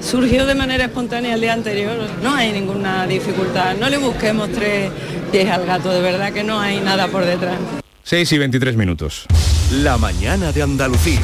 surgió 0.00 0.46
de 0.46 0.54
manera 0.54 0.84
espontánea 0.84 1.34
el 1.34 1.40
día 1.40 1.52
anterior, 1.52 1.96
no 2.22 2.34
hay 2.34 2.52
ninguna 2.52 3.06
dificultad, 3.06 3.76
no 3.76 3.88
le 3.88 3.98
busquemos 3.98 4.50
tres 4.50 4.90
pies 5.30 5.48
al 5.48 5.64
gato, 5.64 5.91
de 5.92 6.00
verdad 6.00 6.32
que 6.32 6.44
no 6.44 6.60
hay 6.60 6.80
nada 6.80 7.08
por 7.08 7.24
detrás. 7.24 7.58
6 8.04 8.32
y 8.32 8.38
23 8.38 8.76
minutos. 8.76 9.26
La 9.70 9.96
mañana 9.96 10.52
de 10.52 10.62
Andalucía. 10.62 11.20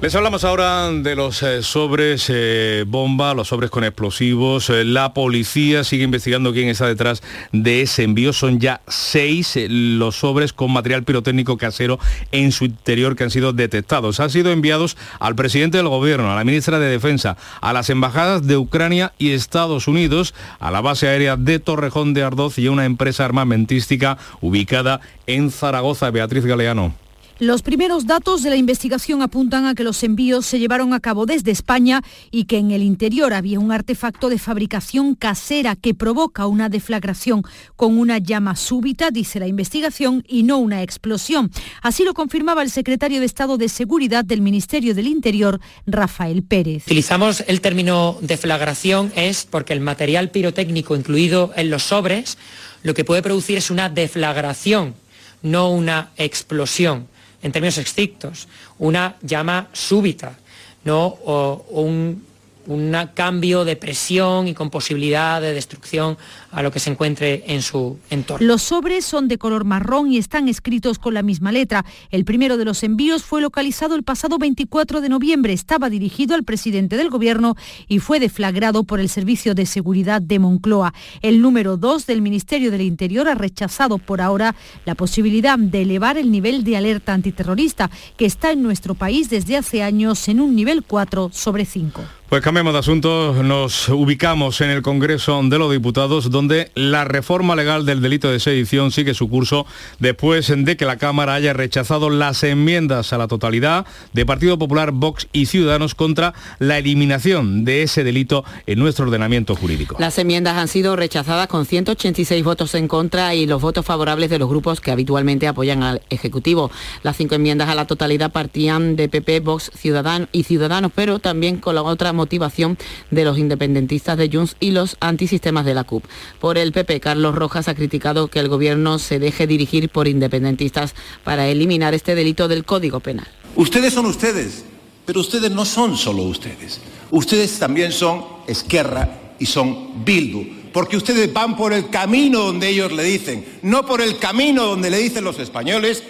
Les 0.00 0.14
hablamos 0.14 0.44
ahora 0.44 0.92
de 0.92 1.16
los 1.16 1.42
eh, 1.42 1.60
sobres 1.60 2.26
eh, 2.28 2.84
bomba, 2.86 3.34
los 3.34 3.48
sobres 3.48 3.68
con 3.68 3.82
explosivos. 3.82 4.70
Eh, 4.70 4.84
la 4.84 5.12
policía 5.12 5.82
sigue 5.82 6.04
investigando 6.04 6.52
quién 6.52 6.68
está 6.68 6.86
detrás 6.86 7.20
de 7.50 7.82
ese 7.82 8.04
envío. 8.04 8.32
Son 8.32 8.60
ya 8.60 8.80
seis 8.86 9.58
los 9.68 10.14
sobres 10.14 10.52
con 10.52 10.72
material 10.72 11.02
pirotécnico 11.02 11.56
casero 11.56 11.98
en 12.30 12.52
su 12.52 12.66
interior 12.66 13.16
que 13.16 13.24
han 13.24 13.32
sido 13.32 13.52
detectados. 13.52 14.20
Han 14.20 14.30
sido 14.30 14.52
enviados 14.52 14.96
al 15.18 15.34
presidente 15.34 15.78
del 15.78 15.88
gobierno, 15.88 16.30
a 16.30 16.36
la 16.36 16.44
ministra 16.44 16.78
de 16.78 16.88
Defensa, 16.88 17.36
a 17.60 17.72
las 17.72 17.90
embajadas 17.90 18.46
de 18.46 18.56
Ucrania 18.56 19.14
y 19.18 19.32
Estados 19.32 19.88
Unidos, 19.88 20.32
a 20.60 20.70
la 20.70 20.80
base 20.80 21.08
aérea 21.08 21.36
de 21.36 21.58
Torrejón 21.58 22.14
de 22.14 22.22
Ardoz 22.22 22.56
y 22.60 22.68
a 22.68 22.70
una 22.70 22.84
empresa 22.84 23.24
armamentística 23.24 24.16
ubicada 24.40 25.00
en 25.26 25.50
Zaragoza. 25.50 26.12
Beatriz 26.12 26.44
Galeano. 26.44 27.07
Los 27.40 27.62
primeros 27.62 28.04
datos 28.04 28.42
de 28.42 28.50
la 28.50 28.56
investigación 28.56 29.22
apuntan 29.22 29.66
a 29.66 29.76
que 29.76 29.84
los 29.84 30.02
envíos 30.02 30.44
se 30.44 30.58
llevaron 30.58 30.92
a 30.92 30.98
cabo 30.98 31.24
desde 31.24 31.52
España 31.52 32.02
y 32.32 32.46
que 32.46 32.58
en 32.58 32.72
el 32.72 32.82
interior 32.82 33.32
había 33.32 33.60
un 33.60 33.70
artefacto 33.70 34.28
de 34.28 34.40
fabricación 34.40 35.14
casera 35.14 35.76
que 35.76 35.94
provoca 35.94 36.48
una 36.48 36.68
deflagración 36.68 37.44
con 37.76 37.96
una 37.96 38.18
llama 38.18 38.56
súbita, 38.56 39.12
dice 39.12 39.38
la 39.38 39.46
investigación, 39.46 40.24
y 40.26 40.42
no 40.42 40.58
una 40.58 40.82
explosión. 40.82 41.52
Así 41.80 42.02
lo 42.02 42.12
confirmaba 42.12 42.62
el 42.62 42.70
secretario 42.70 43.20
de 43.20 43.26
Estado 43.26 43.56
de 43.56 43.68
Seguridad 43.68 44.24
del 44.24 44.40
Ministerio 44.40 44.92
del 44.92 45.06
Interior, 45.06 45.60
Rafael 45.86 46.42
Pérez. 46.42 46.86
Utilizamos 46.86 47.44
el 47.46 47.60
término 47.60 48.18
deflagración 48.20 49.12
es 49.14 49.46
porque 49.48 49.74
el 49.74 49.80
material 49.80 50.30
pirotécnico 50.30 50.96
incluido 50.96 51.52
en 51.54 51.70
los 51.70 51.84
sobres 51.84 52.36
lo 52.82 52.94
que 52.94 53.04
puede 53.04 53.22
producir 53.22 53.58
es 53.58 53.70
una 53.70 53.88
deflagración, 53.88 54.96
no 55.42 55.70
una 55.70 56.10
explosión 56.16 57.06
en 57.42 57.52
términos 57.52 57.78
estrictos, 57.78 58.48
una 58.78 59.16
llama 59.22 59.68
súbita, 59.72 60.36
¿no? 60.84 61.06
o, 61.06 61.66
un 61.70 62.27
un 62.68 62.94
cambio 63.14 63.64
de 63.64 63.76
presión 63.76 64.46
y 64.46 64.54
con 64.54 64.70
posibilidad 64.70 65.40
de 65.40 65.54
destrucción 65.54 66.18
a 66.52 66.62
lo 66.62 66.70
que 66.70 66.78
se 66.78 66.90
encuentre 66.90 67.44
en 67.46 67.62
su 67.62 67.98
entorno. 68.10 68.46
Los 68.46 68.62
sobres 68.62 69.04
son 69.04 69.26
de 69.26 69.38
color 69.38 69.64
marrón 69.64 70.12
y 70.12 70.18
están 70.18 70.48
escritos 70.48 70.98
con 70.98 71.14
la 71.14 71.22
misma 71.22 71.50
letra. 71.50 71.84
El 72.10 72.24
primero 72.24 72.56
de 72.58 72.66
los 72.66 72.82
envíos 72.82 73.24
fue 73.24 73.40
localizado 73.40 73.94
el 73.94 74.02
pasado 74.02 74.38
24 74.38 75.00
de 75.00 75.08
noviembre. 75.08 75.52
Estaba 75.54 75.88
dirigido 75.88 76.34
al 76.34 76.44
presidente 76.44 76.96
del 76.96 77.08
gobierno 77.08 77.56
y 77.88 78.00
fue 78.00 78.20
deflagrado 78.20 78.84
por 78.84 79.00
el 79.00 79.08
Servicio 79.08 79.54
de 79.54 79.64
Seguridad 79.64 80.20
de 80.20 80.38
Moncloa. 80.38 80.92
El 81.22 81.40
número 81.40 81.78
2 81.78 82.06
del 82.06 82.20
Ministerio 82.20 82.70
del 82.70 82.82
Interior 82.82 83.28
ha 83.28 83.34
rechazado 83.34 83.96
por 83.96 84.20
ahora 84.20 84.54
la 84.84 84.94
posibilidad 84.94 85.58
de 85.58 85.82
elevar 85.82 86.18
el 86.18 86.30
nivel 86.30 86.64
de 86.64 86.76
alerta 86.76 87.14
antiterrorista 87.14 87.90
que 88.18 88.26
está 88.26 88.52
en 88.52 88.62
nuestro 88.62 88.94
país 88.94 89.30
desde 89.30 89.56
hace 89.56 89.82
años 89.82 90.28
en 90.28 90.40
un 90.40 90.54
nivel 90.54 90.84
4 90.84 91.30
sobre 91.32 91.64
5. 91.64 92.02
Pues 92.28 92.42
cambiamos 92.42 92.74
de 92.74 92.80
asunto, 92.80 93.42
nos 93.42 93.88
ubicamos 93.88 94.60
en 94.60 94.68
el 94.68 94.82
Congreso 94.82 95.40
de 95.44 95.58
los 95.58 95.72
Diputados, 95.72 96.30
donde 96.30 96.70
la 96.74 97.04
reforma 97.04 97.56
legal 97.56 97.86
del 97.86 98.02
delito 98.02 98.30
de 98.30 98.38
sedición 98.38 98.92
sigue 98.92 99.14
su 99.14 99.30
curso 99.30 99.64
después 99.98 100.52
de 100.54 100.76
que 100.76 100.84
la 100.84 100.98
Cámara 100.98 101.32
haya 101.32 101.54
rechazado 101.54 102.10
las 102.10 102.42
enmiendas 102.42 103.14
a 103.14 103.18
la 103.18 103.28
totalidad 103.28 103.86
de 104.12 104.26
Partido 104.26 104.58
Popular, 104.58 104.90
Vox 104.92 105.26
y 105.32 105.46
Ciudadanos 105.46 105.94
contra 105.94 106.34
la 106.58 106.76
eliminación 106.76 107.64
de 107.64 107.82
ese 107.82 108.04
delito 108.04 108.44
en 108.66 108.78
nuestro 108.78 109.06
ordenamiento 109.06 109.56
jurídico. 109.56 109.96
Las 109.98 110.18
enmiendas 110.18 110.58
han 110.58 110.68
sido 110.68 110.96
rechazadas 110.96 111.46
con 111.46 111.64
186 111.64 112.44
votos 112.44 112.74
en 112.74 112.88
contra 112.88 113.34
y 113.34 113.46
los 113.46 113.62
votos 113.62 113.86
favorables 113.86 114.28
de 114.28 114.38
los 114.38 114.50
grupos 114.50 114.82
que 114.82 114.90
habitualmente 114.90 115.48
apoyan 115.48 115.82
al 115.82 116.02
Ejecutivo. 116.10 116.70
Las 117.02 117.16
cinco 117.16 117.36
enmiendas 117.36 117.70
a 117.70 117.74
la 117.74 117.86
totalidad 117.86 118.32
partían 118.32 118.96
de 118.96 119.08
PP, 119.08 119.40
Vox 119.40 119.70
Ciudadanos 119.74 120.28
y 120.32 120.42
Ciudadanos, 120.42 120.92
pero 120.94 121.20
también 121.20 121.56
con 121.56 121.74
la 121.74 121.82
otra 121.82 122.17
motivación 122.18 122.76
de 123.10 123.24
los 123.24 123.38
independentistas 123.38 124.18
de 124.18 124.28
Junts 124.30 124.56
y 124.60 124.72
los 124.72 124.98
antisistemas 125.00 125.64
de 125.64 125.72
la 125.72 125.84
CUP. 125.84 126.04
Por 126.38 126.58
el 126.58 126.72
PP, 126.72 127.00
Carlos 127.00 127.34
Rojas 127.34 127.68
ha 127.68 127.74
criticado 127.74 128.28
que 128.28 128.40
el 128.40 128.48
gobierno 128.48 128.98
se 128.98 129.18
deje 129.18 129.46
dirigir 129.46 129.88
por 129.88 130.06
independentistas 130.06 130.94
para 131.24 131.48
eliminar 131.48 131.94
este 131.94 132.14
delito 132.14 132.48
del 132.48 132.66
Código 132.66 133.00
Penal. 133.00 133.28
Ustedes 133.56 133.94
son 133.94 134.04
ustedes, 134.04 134.64
pero 135.06 135.20
ustedes 135.20 135.50
no 135.50 135.64
son 135.64 135.96
solo 135.96 136.24
ustedes. 136.24 136.80
Ustedes 137.10 137.58
también 137.58 137.92
son 137.92 138.24
Esquerra 138.46 139.34
y 139.38 139.46
son 139.46 140.04
Bildu, 140.04 140.72
porque 140.72 140.96
ustedes 140.96 141.32
van 141.32 141.56
por 141.56 141.72
el 141.72 141.88
camino 141.88 142.40
donde 142.40 142.68
ellos 142.68 142.92
le 142.92 143.04
dicen, 143.04 143.44
no 143.62 143.86
por 143.86 144.00
el 144.00 144.18
camino 144.18 144.66
donde 144.66 144.90
le 144.90 144.98
dicen 144.98 145.24
los 145.24 145.38
españoles, 145.38 146.02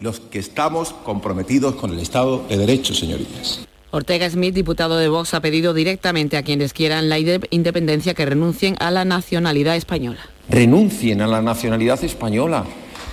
los 0.00 0.20
que 0.20 0.38
estamos 0.38 0.94
comprometidos 1.04 1.74
con 1.74 1.92
el 1.92 2.00
Estado 2.00 2.44
de 2.48 2.56
Derecho, 2.56 2.94
señoritas. 2.94 3.67
Ortega 3.90 4.28
Smith, 4.28 4.54
diputado 4.54 4.98
de 4.98 5.08
Vox, 5.08 5.32
ha 5.32 5.40
pedido 5.40 5.72
directamente 5.72 6.36
a 6.36 6.42
quienes 6.42 6.74
quieran 6.74 7.08
la 7.08 7.18
independencia 7.18 8.12
que 8.12 8.26
renuncien 8.26 8.76
a 8.80 8.90
la 8.90 9.06
nacionalidad 9.06 9.76
española. 9.76 10.20
Renuncien 10.50 11.22
a 11.22 11.26
la 11.26 11.40
nacionalidad 11.40 12.02
española. 12.04 12.64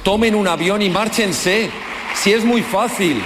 Tomen 0.03 0.35
un 0.35 0.47
avión 0.49 0.81
y 0.81 0.89
márchense. 0.89 1.69
Si 2.13 2.33
es 2.33 2.43
muy 2.43 2.61
fácil. 2.61 3.21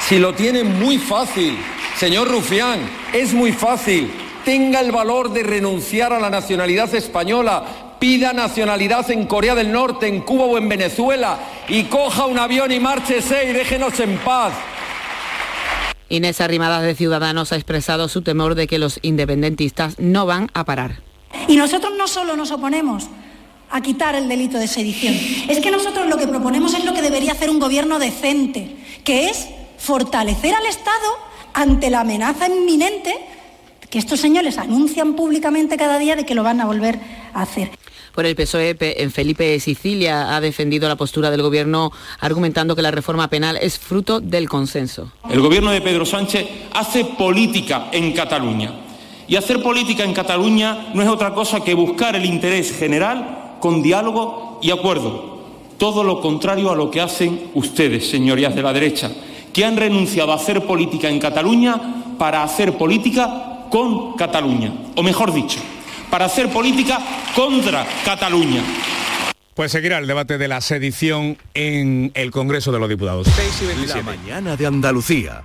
Si 0.00 0.18
lo 0.18 0.32
tienen 0.34 0.80
muy 0.80 0.96
fácil. 0.96 1.58
Señor 1.98 2.30
Rufián, 2.30 2.80
es 3.12 3.34
muy 3.34 3.52
fácil. 3.52 4.10
Tenga 4.44 4.80
el 4.80 4.90
valor 4.90 5.32
de 5.32 5.42
renunciar 5.42 6.14
a 6.14 6.20
la 6.20 6.30
nacionalidad 6.30 6.94
española. 6.94 7.64
Pida 7.98 8.32
nacionalidad 8.32 9.10
en 9.10 9.26
Corea 9.26 9.54
del 9.54 9.70
Norte, 9.70 10.06
en 10.06 10.20
Cuba 10.22 10.44
o 10.44 10.56
en 10.56 10.68
Venezuela. 10.68 11.38
Y 11.68 11.84
coja 11.84 12.24
un 12.24 12.38
avión 12.38 12.72
y 12.72 12.80
márchese 12.80 13.50
y 13.50 13.52
déjenos 13.52 14.00
en 14.00 14.16
paz. 14.18 14.54
Inés 16.08 16.40
Arrimadas 16.40 16.82
de 16.82 16.94
Ciudadanos 16.94 17.52
ha 17.52 17.56
expresado 17.56 18.08
su 18.08 18.22
temor 18.22 18.54
de 18.54 18.66
que 18.66 18.78
los 18.78 18.98
independentistas 19.02 19.98
no 19.98 20.26
van 20.26 20.50
a 20.54 20.64
parar. 20.64 21.02
Y 21.48 21.56
nosotros 21.56 21.92
no 21.96 22.06
solo 22.06 22.36
nos 22.36 22.50
oponemos 22.50 23.08
a 23.70 23.80
quitar 23.80 24.14
el 24.14 24.28
delito 24.28 24.58
de 24.58 24.68
sedición, 24.68 25.14
es 25.48 25.58
que 25.58 25.72
nosotros 25.72 26.06
lo 26.08 26.16
que 26.16 26.28
proponemos 26.28 26.74
es 26.74 26.84
lo 26.84 26.94
que 26.94 27.02
debería 27.02 27.32
hacer 27.32 27.50
un 27.50 27.58
gobierno 27.58 27.98
decente, 27.98 28.76
que 29.02 29.28
es 29.28 29.48
fortalecer 29.78 30.54
al 30.54 30.66
Estado 30.66 31.18
ante 31.52 31.90
la 31.90 32.00
amenaza 32.00 32.46
inminente 32.46 33.12
que 33.90 33.98
estos 33.98 34.20
señores 34.20 34.58
anuncian 34.58 35.14
públicamente 35.14 35.76
cada 35.76 35.98
día 35.98 36.16
de 36.16 36.26
que 36.26 36.34
lo 36.34 36.42
van 36.42 36.60
a 36.60 36.66
volver 36.66 36.98
a 37.32 37.42
hacer. 37.42 37.70
Por 38.16 38.24
el 38.24 38.34
PSOE, 38.34 38.74
en 38.80 39.10
Felipe 39.10 39.60
Sicilia 39.60 40.34
ha 40.34 40.40
defendido 40.40 40.88
la 40.88 40.96
postura 40.96 41.30
del 41.30 41.42
Gobierno 41.42 41.92
argumentando 42.18 42.74
que 42.74 42.80
la 42.80 42.90
reforma 42.90 43.28
penal 43.28 43.58
es 43.60 43.78
fruto 43.78 44.22
del 44.22 44.48
consenso. 44.48 45.12
El 45.28 45.42
Gobierno 45.42 45.70
de 45.70 45.82
Pedro 45.82 46.06
Sánchez 46.06 46.46
hace 46.72 47.04
política 47.04 47.88
en 47.92 48.14
Cataluña. 48.14 48.72
Y 49.28 49.36
hacer 49.36 49.62
política 49.62 50.02
en 50.02 50.14
Cataluña 50.14 50.92
no 50.94 51.02
es 51.02 51.10
otra 51.10 51.34
cosa 51.34 51.60
que 51.60 51.74
buscar 51.74 52.16
el 52.16 52.24
interés 52.24 52.72
general 52.72 53.58
con 53.60 53.82
diálogo 53.82 54.60
y 54.62 54.70
acuerdo. 54.70 55.42
Todo 55.76 56.02
lo 56.02 56.22
contrario 56.22 56.70
a 56.70 56.74
lo 56.74 56.90
que 56.90 57.02
hacen 57.02 57.50
ustedes, 57.52 58.08
señorías 58.08 58.54
de 58.54 58.62
la 58.62 58.72
derecha, 58.72 59.10
que 59.52 59.66
han 59.66 59.76
renunciado 59.76 60.32
a 60.32 60.36
hacer 60.36 60.62
política 60.62 61.10
en 61.10 61.20
Cataluña 61.20 62.14
para 62.18 62.42
hacer 62.42 62.78
política 62.78 63.66
con 63.68 64.14
Cataluña. 64.14 64.72
O 64.94 65.02
mejor 65.02 65.34
dicho, 65.34 65.60
para 66.10 66.26
hacer 66.26 66.48
política 66.50 66.98
contra 67.34 67.86
Cataluña. 68.04 68.62
Pues 69.54 69.72
seguirá 69.72 69.98
el 69.98 70.06
debate 70.06 70.36
de 70.36 70.48
la 70.48 70.60
sedición 70.60 71.38
en 71.54 72.12
el 72.14 72.30
Congreso 72.30 72.72
de 72.72 72.78
los 72.78 72.88
Diputados. 72.88 73.26
La 73.86 74.02
mañana 74.02 74.54
de 74.54 74.66
Andalucía. 74.66 75.44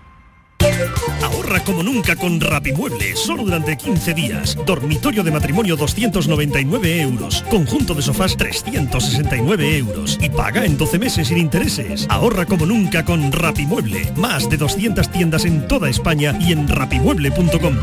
Ahorra 1.24 1.64
como 1.64 1.82
nunca 1.82 2.16
con 2.16 2.40
Rapimueble, 2.40 3.16
solo 3.16 3.44
durante 3.44 3.78
15 3.78 4.14
días. 4.14 4.58
Dormitorio 4.66 5.24
de 5.24 5.32
matrimonio 5.32 5.76
299 5.76 7.02
euros. 7.02 7.44
Conjunto 7.50 7.94
de 7.94 8.02
sofás 8.02 8.38
369 8.38 9.78
euros. 9.78 10.18
Y 10.22 10.30
paga 10.30 10.66
en 10.66 10.78
12 10.78 11.00
meses 11.00 11.28
sin 11.30 11.38
intereses. 11.38 12.06
Ahorra 12.10 12.46
como 12.46 12.66
nunca 12.66 13.06
con 13.06 13.32
Rapimueble. 13.32 14.12
Más 14.18 14.50
de 14.50 14.58
200 14.58 15.10
tiendas 15.10 15.46
en 15.46 15.68
toda 15.68 15.90
España 15.90 16.38
y 16.40 16.52
en 16.52 16.68
rapimueble.com. 16.68 17.78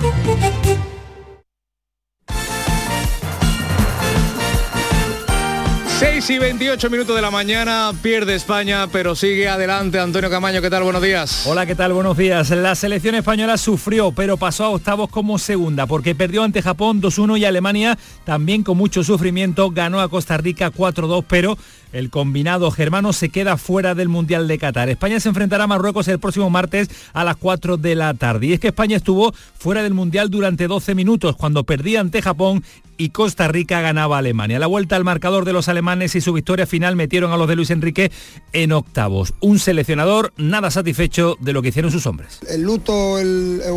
6 5.99 6.31
y 6.31 6.39
28 6.39 6.91
minutos 6.91 7.17
de 7.17 7.23
la 7.23 7.33
mañana, 7.33 7.91
pierde 8.01 8.37
España, 8.37 8.87
pero 8.87 9.17
sigue 9.17 9.49
adelante. 9.49 9.99
Antonio 9.99 10.31
Camaño, 10.31 10.63
¿qué 10.63 10.71
tal? 10.71 10.85
Buenos 10.85 11.03
días. 11.03 11.45
Hola, 11.45 11.67
¿qué 11.67 11.75
tal? 11.75 11.93
Buenos 11.93 12.17
días. 12.17 12.51
La 12.51 12.77
selección 12.77 13.17
española 13.17 13.57
sufrió, 13.57 14.13
pero 14.13 14.37
pasó 14.37 14.67
a 14.67 14.69
octavos 14.69 15.11
como 15.11 15.39
segunda, 15.39 15.89
porque 15.89 16.15
perdió 16.15 16.45
ante 16.45 16.63
Japón 16.63 17.03
2-1 17.03 17.41
y 17.41 17.47
Alemania, 17.47 17.99
también 18.25 18.63
con 18.63 18.77
mucho 18.77 19.03
sufrimiento, 19.03 19.73
ganó 19.73 20.01
a 20.01 20.09
Costa 20.09 20.37
Rica 20.37 20.71
4-2, 20.71 21.25
pero 21.27 21.59
el 21.93 22.11
combinado 22.11 22.71
germano 22.71 23.13
se 23.13 23.31
queda 23.31 23.57
fuera 23.57 23.97
del 23.97 24.09
Mundial 24.09 24.47
de 24.47 24.57
Qatar. 24.57 24.89
España 24.89 25.19
se 25.19 25.31
enfrentará 25.31 25.65
a 25.65 25.67
Marruecos 25.67 26.07
el 26.07 26.21
próximo 26.21 26.49
martes 26.49 26.91
a 27.13 27.25
las 27.25 27.37
4 27.37 27.77
de 27.77 27.97
la 27.97 28.15
tarde. 28.15 28.47
Y 28.47 28.53
es 28.53 28.61
que 28.61 28.69
España 28.69 28.97
estuvo 28.97 29.35
fuera 29.59 29.83
del 29.83 29.95
Mundial 29.95 30.31
durante 30.31 30.69
12 30.69 30.95
minutos 30.95 31.35
cuando 31.35 31.65
perdía 31.65 31.99
ante 31.99 32.23
Japón 32.23 32.63
y 32.99 33.11
Costa 33.11 33.49
Rica 33.49 33.81
ganaba 33.81 34.19
Alemania. 34.19 34.59
La 34.59 34.67
vuelta 34.67 34.97
al 34.97 35.05
marcador 35.05 35.45
de 35.45 35.53
los 35.53 35.69
alemanes 35.69 36.15
y 36.15 36.21
su 36.21 36.33
victoria 36.33 36.67
final 36.67 36.97
metieron 36.97 37.33
a 37.33 37.37
los 37.37 37.49
de 37.49 37.57
Luis 37.57 37.71
Enrique 37.71 38.11
en 38.53 38.73
octavos. 38.73 39.33
Un 39.41 39.59
seleccionador 39.59 40.33
nada 40.37 40.71
satisfecho 40.71 41.37
de 41.41 41.53
lo 41.53 41.63
que 41.63 41.69
hicieron 41.69 41.91
sus 41.91 42.07
hombres. 42.07 42.41
El 42.49 42.63
luto 42.63 42.93
o 42.93 43.19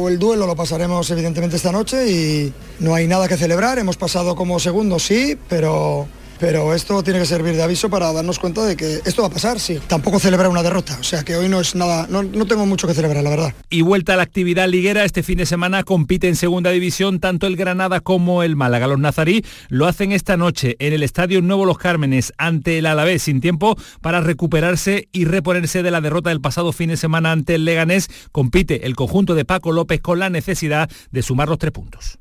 el 0.10 0.19
duelo 0.19 0.47
lo 0.47 0.55
pasaremos 0.55 1.10
evidentemente 1.12 1.55
esta 1.55 1.71
noche 1.71 2.12
y 2.12 2.53
no 2.79 2.95
hay 2.95 3.07
nada 3.07 3.27
que 3.27 3.38
celebrar. 3.38 3.79
Hemos 3.79 3.95
pasado 3.95 4.36
como 4.36 4.60
segundo, 4.60 4.99
sí, 4.99 5.38
pero 5.47 6.07
pero 6.41 6.73
esto 6.73 7.04
tiene 7.04 7.19
que 7.19 7.27
servir 7.27 7.56
de 7.56 7.62
aviso 7.62 7.88
para 7.88 8.12
darnos 8.12 8.39
cuenta 8.39 8.65
de 8.65 8.75
que 8.75 8.99
esto 9.06 9.21
va 9.21 9.27
a 9.27 9.32
pasar, 9.32 9.60
sí. 9.60 9.80
Tampoco 9.86 10.19
celebrar 10.19 10.49
una 10.49 10.63
derrota, 10.63 10.97
o 10.99 11.04
sea 11.04 11.21
que 11.23 11.36
hoy 11.36 11.47
no 11.47 11.62
es 11.62 11.75
nada, 11.75 12.08
no, 12.10 12.23
tengo 12.47 12.65
mucho 12.65 12.88
que 12.88 12.95
celebrar, 12.95 13.23
la 13.23 13.30
verdad. 13.30 13.54
Y 13.69 13.84
vuelta 13.84 14.15
a 14.15 14.17
la 14.17 14.23
actividad 14.23 14.67
liguera, 14.67 15.06
este 15.06 15.21
fin 15.21 15.38
de 15.38 15.45
semana 15.45 15.84
compite 15.84 16.27
en 16.27 16.36
segunda 16.36 16.71
división 16.71 17.19
tanto 17.19 17.45
el 17.45 17.56
Granada 17.56 17.99
como 17.99 18.41
el 18.41 18.56
Málaga. 18.56 18.88
Los 18.88 18.97
nazarí 18.97 19.45
lo 19.69 19.86
hacen 19.86 20.12
esta 20.12 20.36
noche 20.36 20.77
en 20.80 20.93
el 20.93 21.04
Estadio 21.04 21.43
Nuevo 21.43 21.65
Los 21.65 21.77
Cármenes 21.77 22.34
ante 22.39 22.80
el 22.80 22.88
Alavés, 22.88 23.21
sin 23.21 23.39
tiempo 23.39 23.77
para 24.01 24.19
recuperarse 24.19 25.10
y 25.12 25.25
reponerse 25.25 25.84
de 25.84 25.91
la 25.91 26.01
derrota 26.01 26.32
del 26.32 26.41
pasado 26.41 26.73
fin 26.73 26.89
de 26.89 26.97
semana 26.97 27.32
ante 27.32 27.54
el 27.54 27.65
Leganés. 27.65 28.10
Compite 28.32 28.88
el 28.88 28.95
conjunto 28.95 29.36
de 29.36 29.45
Paco 29.45 29.71
López 29.71 30.01
con 30.01 30.17
la 30.17 30.32
necesidad 30.32 30.89
de 31.12 31.21
sumar 31.21 31.49
los 31.49 31.60
tres 31.60 31.71
puntos. 31.71 32.20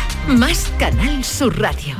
Más 0.27 0.71
Canal 0.77 1.23
Sur 1.23 1.59
Radio. 1.59 1.95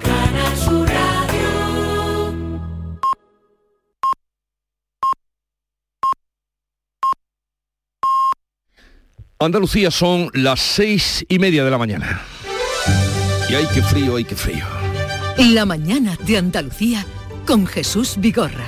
Canal 0.00 0.56
Sur 0.56 0.88
Radio. 0.88 2.34
Andalucía 9.38 9.90
son 9.90 10.30
las 10.34 10.60
seis 10.60 11.24
y 11.28 11.38
media 11.38 11.64
de 11.64 11.70
la 11.70 11.78
mañana. 11.78 12.22
Y 13.48 13.54
hay 13.54 13.66
que 13.66 13.82
frío, 13.82 14.16
hay 14.16 14.24
que 14.24 14.36
frío. 14.36 14.64
La 15.36 15.66
mañana 15.66 16.16
de 16.24 16.38
Andalucía 16.38 17.04
con 17.46 17.66
Jesús 17.66 18.16
Vigorra. 18.18 18.64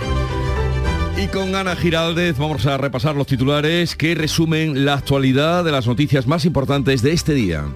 Y 1.17 1.29
con 1.29 1.55
Ana 1.55 1.77
Giraldez 1.77 2.37
vamos 2.37 2.67
a 2.67 2.77
repasar 2.77 3.15
los 3.15 3.27
titulares 3.27 3.95
que 3.95 4.15
resumen 4.15 4.85
la 4.85 4.95
actualidad 4.95 5.65
de 5.65 5.73
las 5.73 5.87
noticias 5.87 6.27
más 6.27 6.45
importantes 6.45 7.03
de 7.03 7.13
este 7.13 7.35
día. 7.35 7.67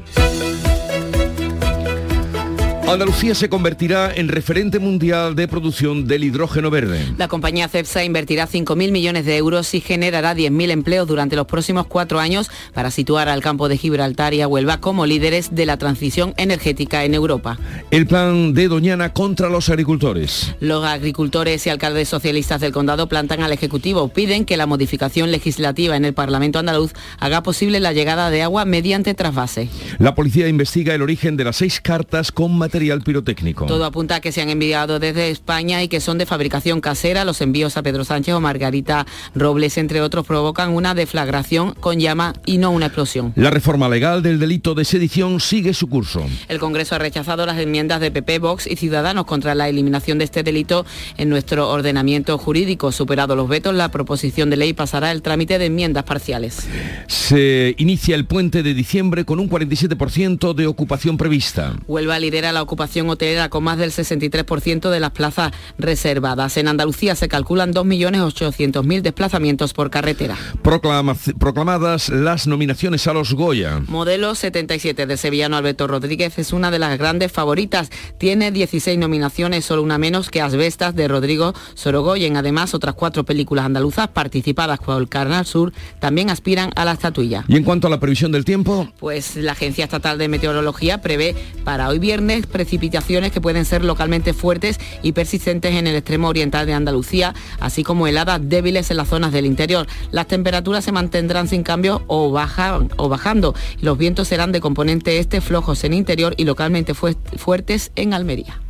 Andalucía 2.90 3.34
se 3.34 3.50
convertirá 3.50 4.14
en 4.14 4.28
referente 4.28 4.78
mundial 4.78 5.36
de 5.36 5.46
producción 5.46 6.06
del 6.06 6.24
hidrógeno 6.24 6.70
verde. 6.70 7.04
La 7.18 7.28
compañía 7.28 7.68
CEPSA 7.68 8.02
invertirá 8.02 8.48
5.000 8.48 8.90
millones 8.90 9.26
de 9.26 9.36
euros 9.36 9.74
y 9.74 9.82
generará 9.82 10.34
10.000 10.34 10.70
empleos 10.70 11.06
durante 11.06 11.36
los 11.36 11.46
próximos 11.46 11.86
cuatro 11.86 12.18
años 12.18 12.50
para 12.72 12.90
situar 12.90 13.28
al 13.28 13.42
campo 13.42 13.68
de 13.68 13.76
Gibraltar 13.76 14.32
y 14.32 14.40
a 14.40 14.48
Huelva 14.48 14.80
como 14.80 15.04
líderes 15.04 15.54
de 15.54 15.66
la 15.66 15.76
transición 15.76 16.32
energética 16.38 17.04
en 17.04 17.12
Europa. 17.12 17.58
El 17.90 18.06
plan 18.06 18.54
de 18.54 18.68
Doñana 18.68 19.12
contra 19.12 19.50
los 19.50 19.68
agricultores. 19.68 20.54
Los 20.60 20.82
agricultores 20.86 21.66
y 21.66 21.70
alcaldes 21.70 22.08
socialistas 22.08 22.62
del 22.62 22.72
condado 22.72 23.06
plantan 23.06 23.42
al 23.42 23.52
Ejecutivo. 23.52 24.08
Piden 24.08 24.46
que 24.46 24.56
la 24.56 24.66
modificación 24.66 25.30
legislativa 25.30 25.94
en 25.94 26.06
el 26.06 26.14
Parlamento 26.14 26.58
andaluz 26.58 26.94
haga 27.18 27.42
posible 27.42 27.80
la 27.80 27.92
llegada 27.92 28.30
de 28.30 28.42
agua 28.42 28.64
mediante 28.64 29.12
trasvase. 29.12 29.68
La 29.98 30.14
policía 30.14 30.48
investiga 30.48 30.94
el 30.94 31.02
origen 31.02 31.36
de 31.36 31.44
las 31.44 31.56
seis 31.56 31.82
cartas 31.82 32.32
con 32.32 32.56
material 32.56 32.77
pirotécnico. 33.04 33.66
Todo 33.66 33.84
apunta 33.84 34.16
a 34.16 34.20
que 34.20 34.32
se 34.32 34.40
han 34.40 34.50
enviado 34.50 34.98
desde 34.98 35.30
España 35.30 35.82
y 35.82 35.88
que 35.88 36.00
son 36.00 36.18
de 36.18 36.26
fabricación 36.26 36.80
casera. 36.80 37.24
Los 37.24 37.40
envíos 37.40 37.76
a 37.76 37.82
Pedro 37.82 38.04
Sánchez 38.04 38.34
o 38.34 38.40
Margarita 38.40 39.06
Robles, 39.34 39.78
entre 39.78 40.00
otros, 40.00 40.26
provocan 40.26 40.70
una 40.70 40.94
deflagración 40.94 41.74
con 41.74 41.98
llama 41.98 42.34
y 42.46 42.58
no 42.58 42.70
una 42.70 42.86
explosión. 42.86 43.32
La 43.36 43.50
reforma 43.50 43.88
legal 43.88 44.22
del 44.22 44.38
delito 44.38 44.74
de 44.74 44.84
sedición 44.84 45.40
sigue 45.40 45.74
su 45.74 45.88
curso. 45.88 46.24
El 46.48 46.58
Congreso 46.58 46.94
ha 46.94 46.98
rechazado 46.98 47.46
las 47.46 47.58
enmiendas 47.58 48.00
de 48.00 48.10
PP, 48.10 48.38
Vox 48.38 48.66
y 48.66 48.76
Ciudadanos 48.76 49.26
contra 49.26 49.54
la 49.54 49.68
eliminación 49.68 50.18
de 50.18 50.24
este 50.24 50.42
delito 50.42 50.86
en 51.16 51.28
nuestro 51.28 51.68
ordenamiento 51.68 52.38
jurídico. 52.38 52.92
Superado 52.92 53.36
los 53.36 53.48
vetos, 53.48 53.74
la 53.74 53.90
proposición 53.90 54.50
de 54.50 54.56
ley 54.56 54.72
pasará 54.72 55.10
el 55.10 55.22
trámite 55.22 55.58
de 55.58 55.66
enmiendas 55.66 56.04
parciales. 56.04 56.66
Se 57.06 57.74
inicia 57.78 58.14
el 58.14 58.26
puente 58.26 58.62
de 58.62 58.74
diciembre 58.74 59.24
con 59.24 59.40
un 59.40 59.48
47% 59.50 60.54
de 60.54 60.66
ocupación 60.66 61.16
prevista. 61.16 61.74
Huelva 61.86 62.18
lidera 62.18 62.52
la 62.52 62.62
ocupación 62.68 63.08
hotelera 63.08 63.48
con 63.48 63.64
más 63.64 63.78
del 63.78 63.92
63% 63.92 64.90
de 64.90 65.00
las 65.00 65.10
plazas 65.12 65.52
reservadas. 65.78 66.56
En 66.58 66.68
Andalucía 66.68 67.14
se 67.14 67.26
calculan 67.28 67.72
2.800.000 67.72 69.00
desplazamientos 69.00 69.72
por 69.72 69.90
carretera. 69.90 70.36
Proclama- 70.62 71.16
proclamadas 71.38 72.10
las 72.10 72.46
nominaciones 72.46 73.06
a 73.06 73.14
los 73.14 73.32
Goya. 73.32 73.80
Modelo 73.88 74.34
77 74.34 75.06
de 75.06 75.16
sevillano 75.16 75.56
Alberto 75.56 75.86
Rodríguez 75.86 76.38
es 76.38 76.52
una 76.52 76.70
de 76.70 76.78
las 76.78 76.98
grandes 76.98 77.32
favoritas. 77.32 77.90
Tiene 78.18 78.52
16 78.52 78.98
nominaciones, 78.98 79.64
solo 79.64 79.82
una 79.82 79.96
menos 79.96 80.28
que 80.28 80.42
Asbestas 80.42 80.94
de 80.94 81.08
Rodrigo 81.08 81.54
Sorogoyen. 81.74 82.36
Además, 82.36 82.74
otras 82.74 82.94
cuatro 82.94 83.24
películas 83.24 83.64
andaluzas 83.64 84.08
participadas 84.08 84.78
por 84.78 85.00
el 85.00 85.08
Canal 85.08 85.46
Sur 85.46 85.72
también 86.00 86.28
aspiran 86.28 86.70
a 86.76 86.84
la 86.84 86.92
estatuilla. 86.92 87.44
Y 87.48 87.56
en 87.56 87.64
cuanto 87.64 87.86
a 87.86 87.90
la 87.90 87.98
previsión 87.98 88.30
del 88.30 88.44
tiempo, 88.44 88.88
Pues 88.98 89.36
la 89.36 89.52
Agencia 89.52 89.84
Estatal 89.84 90.18
de 90.18 90.28
Meteorología 90.28 91.00
prevé 91.00 91.34
para 91.64 91.88
hoy 91.88 91.98
viernes 91.98 92.46
precipitaciones 92.58 93.30
que 93.30 93.40
pueden 93.40 93.64
ser 93.64 93.84
localmente 93.84 94.34
fuertes 94.34 94.80
y 95.04 95.12
persistentes 95.12 95.74
en 95.74 95.86
el 95.86 95.94
extremo 95.94 96.26
oriental 96.26 96.66
de 96.66 96.74
Andalucía, 96.74 97.34
así 97.60 97.84
como 97.84 98.08
heladas 98.08 98.40
débiles 98.42 98.90
en 98.90 98.96
las 98.96 99.08
zonas 99.08 99.30
del 99.32 99.46
interior. 99.46 99.86
Las 100.10 100.26
temperaturas 100.26 100.84
se 100.84 100.90
mantendrán 100.90 101.46
sin 101.46 101.62
cambio 101.62 102.02
o, 102.08 102.32
bajan, 102.32 102.90
o 102.96 103.08
bajando. 103.08 103.54
Los 103.80 103.96
vientos 103.96 104.26
serán 104.26 104.50
de 104.50 104.60
componente 104.60 105.18
este 105.20 105.40
flojos 105.40 105.84
en 105.84 105.92
interior 105.92 106.34
y 106.36 106.44
localmente 106.44 106.94
fue- 106.94 107.14
fuertes 107.36 107.92
en 107.94 108.12
Almería. 108.12 108.60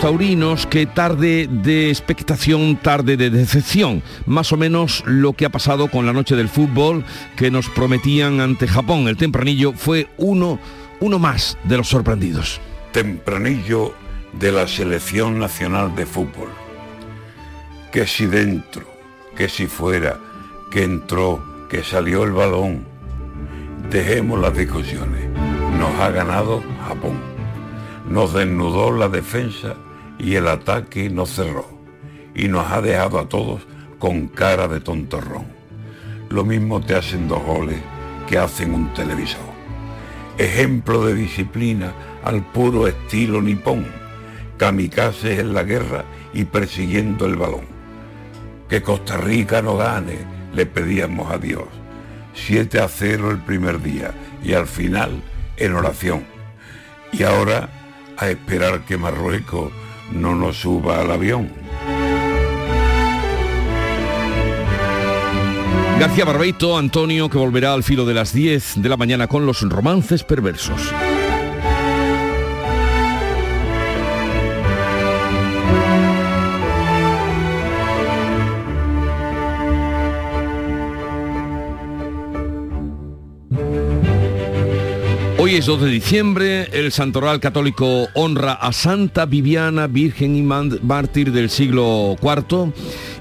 Taurinos 0.00 0.66
que 0.66 0.86
tarde 0.86 1.46
de 1.46 1.90
expectación, 1.90 2.76
tarde 2.76 3.18
de 3.18 3.28
decepción. 3.28 4.02
Más 4.24 4.50
o 4.50 4.56
menos 4.56 5.02
lo 5.06 5.34
que 5.34 5.44
ha 5.44 5.50
pasado 5.50 5.88
con 5.88 6.06
la 6.06 6.14
noche 6.14 6.36
del 6.36 6.48
fútbol 6.48 7.04
que 7.36 7.50
nos 7.50 7.68
prometían 7.68 8.40
ante 8.40 8.66
Japón. 8.66 9.08
El 9.08 9.18
tempranillo 9.18 9.72
fue 9.74 10.08
uno, 10.16 10.58
uno 11.00 11.18
más 11.18 11.58
de 11.64 11.76
los 11.76 11.88
sorprendidos. 11.88 12.60
tempranillo 12.92 13.94
de 14.32 14.52
la 14.52 14.66
selección 14.66 15.38
nacional 15.38 15.94
de 15.94 16.06
fútbol. 16.06 16.48
Que 17.92 18.06
si 18.06 18.24
dentro, 18.24 18.86
que 19.36 19.48
si 19.50 19.66
fuera, 19.66 20.18
que 20.70 20.82
entró, 20.82 21.42
que 21.68 21.84
salió 21.84 22.24
el 22.24 22.32
balón. 22.32 22.86
Dejemos 23.90 24.40
las 24.40 24.56
discusiones. 24.56 25.28
Nos 25.78 26.00
ha 26.00 26.10
ganado 26.10 26.62
Japón. 26.88 27.20
Nos 28.08 28.32
desnudó 28.32 28.92
la 28.92 29.08
defensa 29.08 29.76
y 30.20 30.36
el 30.36 30.46
ataque 30.46 31.10
nos 31.10 31.30
cerró. 31.30 31.66
Y 32.34 32.48
nos 32.48 32.70
ha 32.70 32.80
dejado 32.80 33.18
a 33.18 33.28
todos 33.28 33.66
con 33.98 34.28
cara 34.28 34.68
de 34.68 34.80
tontorrón. 34.80 35.46
Lo 36.28 36.44
mismo 36.44 36.80
te 36.80 36.94
hacen 36.94 37.26
dos 37.26 37.42
goles 37.42 37.80
que 38.28 38.38
hacen 38.38 38.72
un 38.72 38.94
televisor 38.94 39.50
ejemplo 40.40 41.04
de 41.04 41.14
disciplina 41.14 41.92
al 42.24 42.42
puro 42.42 42.88
estilo 42.88 43.42
nipón, 43.42 43.86
kamikazes 44.56 45.38
en 45.38 45.52
la 45.52 45.64
guerra 45.64 46.04
y 46.32 46.44
persiguiendo 46.44 47.26
el 47.26 47.36
balón. 47.36 47.66
Que 48.68 48.82
Costa 48.82 49.18
Rica 49.18 49.60
no 49.60 49.76
gane, 49.76 50.18
le 50.54 50.64
pedíamos 50.64 51.30
a 51.30 51.36
Dios. 51.36 51.64
7 52.32 52.80
a 52.80 52.88
0 52.88 53.32
el 53.32 53.38
primer 53.38 53.82
día 53.82 54.14
y 54.42 54.54
al 54.54 54.66
final 54.66 55.22
en 55.58 55.74
oración. 55.74 56.24
Y 57.12 57.24
ahora 57.24 57.68
a 58.16 58.30
esperar 58.30 58.80
que 58.86 58.96
Marruecos 58.96 59.72
no 60.12 60.34
nos 60.34 60.56
suba 60.56 61.00
al 61.00 61.10
avión. 61.10 61.48
García 65.98 66.24
Barbeito, 66.24 66.78
Antonio, 66.78 67.28
que 67.28 67.36
volverá 67.36 67.74
al 67.74 67.82
filo 67.82 68.06
de 68.06 68.14
las 68.14 68.32
10 68.32 68.82
de 68.82 68.88
la 68.88 68.96
mañana 68.96 69.26
con 69.26 69.44
los 69.44 69.60
romances 69.60 70.24
perversos. 70.24 70.80
Hoy 85.42 85.56
es 85.56 85.64
2 85.64 85.80
de 85.80 85.88
diciembre, 85.88 86.68
el 86.70 86.92
santoral 86.92 87.40
católico 87.40 88.08
honra 88.12 88.52
a 88.52 88.74
Santa 88.74 89.24
Viviana, 89.24 89.86
Virgen 89.86 90.36
y 90.36 90.42
mártir 90.42 91.32
del 91.32 91.48
siglo 91.48 92.14
IV. 92.20 92.74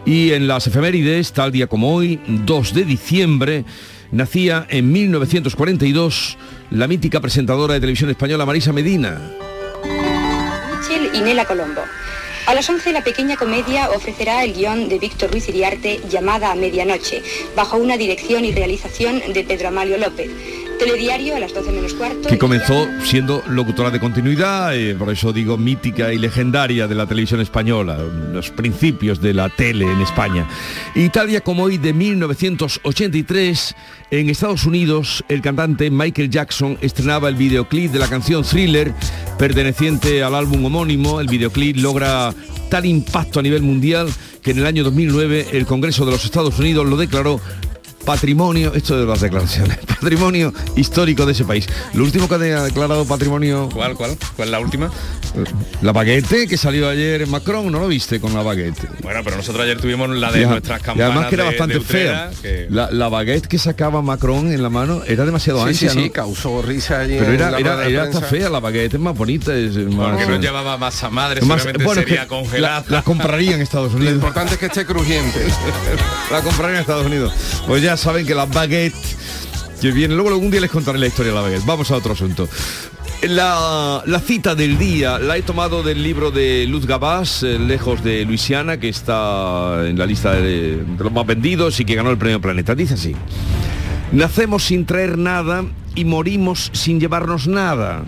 Y 0.06 0.34
en 0.34 0.46
las 0.46 0.68
efemérides, 0.68 1.32
tal 1.32 1.54
día 1.54 1.68
como 1.68 1.96
hoy, 1.96 2.20
2 2.28 2.74
de 2.74 2.84
diciembre, 2.84 3.64
nacía 4.12 4.68
en 4.70 4.92
1942 4.92 6.38
la 6.72 6.88
mítica 6.90 7.22
presentadora 7.22 7.76
de 7.76 7.80
televisión 7.80 8.10
española 8.10 8.46
Marisa 8.46 8.74
Medina. 8.74 9.18
Michel 10.78 11.12
y 11.14 11.22
Nela 11.22 11.46
Colombo. 11.46 11.84
A 12.50 12.54
las 12.56 12.68
11 12.68 12.94
la 12.94 13.04
pequeña 13.04 13.38
comedia 13.38 13.92
ofrecerá 13.92 14.44
el 14.44 14.54
guion 14.54 14.90
de 14.90 14.98
Víctor 14.98 15.30
Ruiz 15.30 15.48
Iriarte 15.48 16.02
llamada 16.10 16.52
a 16.52 16.56
medianoche, 16.56 17.22
bajo 17.56 17.78
una 17.78 17.96
dirección 17.96 18.44
y 18.44 18.52
realización 18.52 19.22
de 19.32 19.44
Pedro 19.44 19.68
Amalio 19.68 20.00
López. 20.00 20.32
Telediario 20.80 21.36
a 21.36 21.40
las 21.40 21.54
12 21.54 21.72
menos 21.72 21.94
cuarto. 21.94 22.30
que 22.30 22.38
comenzó 22.38 22.88
siendo 23.04 23.44
locutora 23.50 23.92
de 23.92 24.00
continuidad, 24.00 24.76
eh, 24.76 24.96
por 24.96 25.10
eso 25.12 25.34
digo 25.34 25.58
mítica 25.58 26.14
y 26.14 26.18
legendaria 26.18 26.88
de 26.88 26.96
la 26.96 27.06
televisión 27.06 27.42
española, 27.42 27.98
los 28.34 28.50
principios 28.50 29.22
de 29.22 29.34
la 29.34 29.50
tele 29.50 29.92
en 29.92 30.02
España. 30.02 30.48
Y 30.96 31.10
tal 31.10 31.28
día 31.28 31.42
como 31.42 31.64
hoy 31.64 31.78
de 31.78 31.92
1983, 31.92 33.76
en 34.12 34.30
Estados 34.30 34.66
Unidos, 34.66 35.24
el 35.28 35.42
cantante 35.42 35.92
Michael 35.92 36.30
Jackson 36.30 36.78
estrenaba 36.82 37.30
el 37.30 37.36
videoclip 37.36 37.92
de 37.92 38.00
la 38.00 38.08
canción 38.08 38.44
Thriller, 38.44 38.94
perteneciente 39.38 40.24
al 40.24 40.34
álbum 40.34 40.66
homónimo. 40.66 41.20
El 41.20 41.28
videoclip 41.28 41.78
logra 41.78 42.34
tal 42.70 42.86
impacto 42.86 43.40
a 43.40 43.44
nivel 43.44 43.62
mundial 43.62 44.10
que 44.42 44.52
en 44.52 44.60
el 44.60 44.66
año 44.66 44.84
2009 44.84 45.48
el 45.54 45.66
Congreso 45.66 46.06
de 46.06 46.12
los 46.12 46.24
Estados 46.24 46.58
Unidos 46.60 46.88
lo 46.88 46.98
declaró 46.98 47.42
patrimonio, 48.06 48.74
esto 48.74 49.00
de 49.00 49.06
las 49.06 49.22
declaraciones, 49.22 49.78
patrimonio 50.02 50.54
histórico 50.76 51.26
de 51.26 51.34
ese 51.34 51.46
país. 51.46 51.68
Lo 51.94 52.04
último 52.04 52.28
que 52.28 52.36
ha 52.36 52.38
declarado 52.38 53.06
patrimonio... 53.06 53.70
¿Cuál, 53.74 53.96
cuál? 53.96 54.18
¿Cuál 54.36 54.48
es 54.48 54.52
la 54.52 54.60
última? 54.60 54.92
La 55.82 55.92
baguette 55.92 56.48
que 56.48 56.58
salió 56.58 56.90
ayer 56.90 57.22
en 57.22 57.30
Macron, 57.30 57.72
¿no 57.72 57.80
lo 57.80 57.88
viste 57.88 58.20
con 58.20 58.34
la 58.34 58.42
baguette? 58.44 58.78
Bueno, 59.02 59.22
pero 59.24 59.38
nosotros 59.38 59.64
ayer 59.64 59.80
tuvimos 59.80 60.10
la 60.10 60.32
de 60.32 60.42
Y 60.42 60.46
nuestras 60.46 60.80
y 60.80 60.84
campanas 60.84 61.12
además 61.12 61.30
que 61.30 61.36
era 61.36 61.44
de- 61.44 61.50
bastante 61.50 61.74
de 61.76 61.80
Utrera, 61.80 62.32
fea. 62.32 62.42
que- 62.42 62.68
La, 62.70 62.92
la 62.92 63.10
baguette 63.10 63.48
que 63.48 63.58
sacaba 63.58 64.02
Macron 64.02 64.52
en 64.52 64.62
la 64.64 64.70
mano 64.70 65.02
era 65.08 65.26
demasiado 65.26 65.66
Sí, 65.68 65.74
sí, 65.74 65.86
ancha, 65.88 66.00
sí, 66.02 66.08
¿no? 66.08 66.14
causó 66.14 66.62
risa 66.62 67.00
allí 67.02 67.16
Pero 67.20 67.32
era, 67.34 67.52
la 67.52 67.60
era, 67.60 67.86
era 67.88 68.04
hasta 68.04 68.22
fea 68.22 68.50
la 68.50 68.60
baguette, 68.60 68.96
es 68.96 69.00
más 69.00 69.16
bonita. 69.18 69.56
Es 69.56 69.76
más, 69.76 70.12
Porque 70.12 70.26
no 70.28 70.40
llevaba 70.40 70.78
masa 70.78 71.10
madre, 71.10 71.42
Más- 71.42 71.62
seguramente 71.62 71.84
bueno, 71.86 72.02
sería 72.02 72.28
congelada. 72.28 72.84
La, 72.88 72.96
la 72.98 73.02
compraría 73.04 73.56
en 73.56 73.62
Estados 73.62 73.94
Unidos. 73.94 74.12
Lo 74.12 74.16
importante 74.18 74.54
es 74.54 74.60
que 74.60 74.66
esté 74.68 74.86
crujiente. 74.86 75.40
la 76.32 76.42
compraría 76.42 76.76
en 76.76 76.82
Estados 76.82 77.06
Unidos. 77.06 77.34
Pues 77.68 77.82
ya 77.84 77.98
saben 77.98 78.26
que 78.26 78.36
las 78.36 78.50
baguettes 78.50 79.16
que 79.82 79.92
vienen. 79.92 80.18
Luego 80.18 80.30
algún 80.32 80.52
día 80.52 80.60
les 80.62 80.72
contaré 80.72 81.00
la 81.00 81.08
historia 81.08 81.32
de 81.32 81.36
la 81.38 81.42
baguette. 81.44 81.66
Vamos 81.66 81.90
a 81.92 81.96
otro 81.96 82.14
asunto. 82.14 82.48
La, 83.22 84.22
cita 84.26 84.56
del 84.56 84.78
día 84.78 85.20
la 85.20 85.36
he 85.36 85.42
tomado 85.42 85.84
del 85.84 86.02
libro 86.02 86.32
de 86.32 86.66
Luz 86.68 86.86
Gabás, 86.86 87.44
eh, 87.44 87.60
Lejos 87.60 88.02
de 88.02 88.24
Luisiana, 88.24 88.80
que 88.80 88.88
está 88.88 89.86
en 89.88 90.00
la 90.00 90.06
lista 90.06 90.34
de, 90.34 90.78
de 90.78 91.04
los 91.04 91.12
más 91.12 91.26
vendidos 91.26 91.80
y 91.82 91.86
que 91.86 91.96
ganó 91.96 92.12
el 92.12 92.18
premio 92.18 92.40
Planeta. 92.40 92.76
Dice 92.76 92.94
así. 92.94 93.16
Nacemos 94.14 94.64
sin 94.64 94.86
traer 94.86 95.18
nada 95.18 95.66
y 95.96 96.06
morimos 96.06 96.72
sin 96.74 97.02
llevarnos 97.02 97.48
nada. 97.48 98.06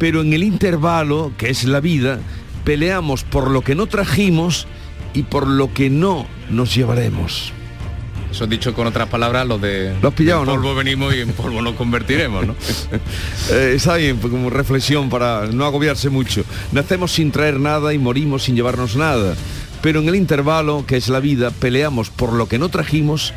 Pero 0.00 0.22
en 0.22 0.32
el 0.32 0.42
intervalo, 0.42 1.32
que 1.38 1.50
es 1.50 1.62
la 1.64 1.78
vida, 1.78 2.18
peleamos 2.64 3.22
por 3.22 3.50
lo 3.50 3.62
que 3.62 3.76
no 3.76 3.86
trajimos 3.86 4.66
y 5.14 5.22
por 5.22 5.46
lo 5.46 5.72
que 5.72 5.90
no 5.90 6.26
nos 6.50 6.74
llevaremos. 6.74 7.52
Eso 8.30 8.46
dicho 8.46 8.74
con 8.74 8.86
otras 8.86 9.08
palabras, 9.08 9.46
lo 9.46 9.58
de 9.58 9.96
¿Lo 10.02 10.08
has 10.08 10.14
pillado, 10.14 10.40
en 10.40 10.46
no? 10.46 10.52
polvo 10.52 10.74
venimos 10.74 11.14
y 11.14 11.20
en 11.20 11.32
polvo 11.32 11.62
nos 11.62 11.74
convertiremos, 11.74 12.46
¿no? 12.46 12.54
Eh, 13.50 13.72
está 13.76 13.96
bien, 13.96 14.18
pues, 14.18 14.30
como 14.30 14.50
reflexión 14.50 15.08
para 15.08 15.46
no 15.46 15.64
agobiarse 15.64 16.10
mucho. 16.10 16.44
Nacemos 16.72 17.12
sin 17.12 17.32
traer 17.32 17.58
nada 17.58 17.94
y 17.94 17.98
morimos 17.98 18.44
sin 18.44 18.56
llevarnos 18.56 18.94
nada. 18.96 19.34
Pero 19.80 20.00
en 20.00 20.08
el 20.08 20.16
intervalo, 20.16 20.84
que 20.86 20.96
es 20.96 21.08
la 21.08 21.20
vida, 21.20 21.50
peleamos 21.50 22.10
por 22.10 22.32
lo 22.32 22.46
que 22.46 22.58
no 22.58 22.68
trajimos 22.68 23.32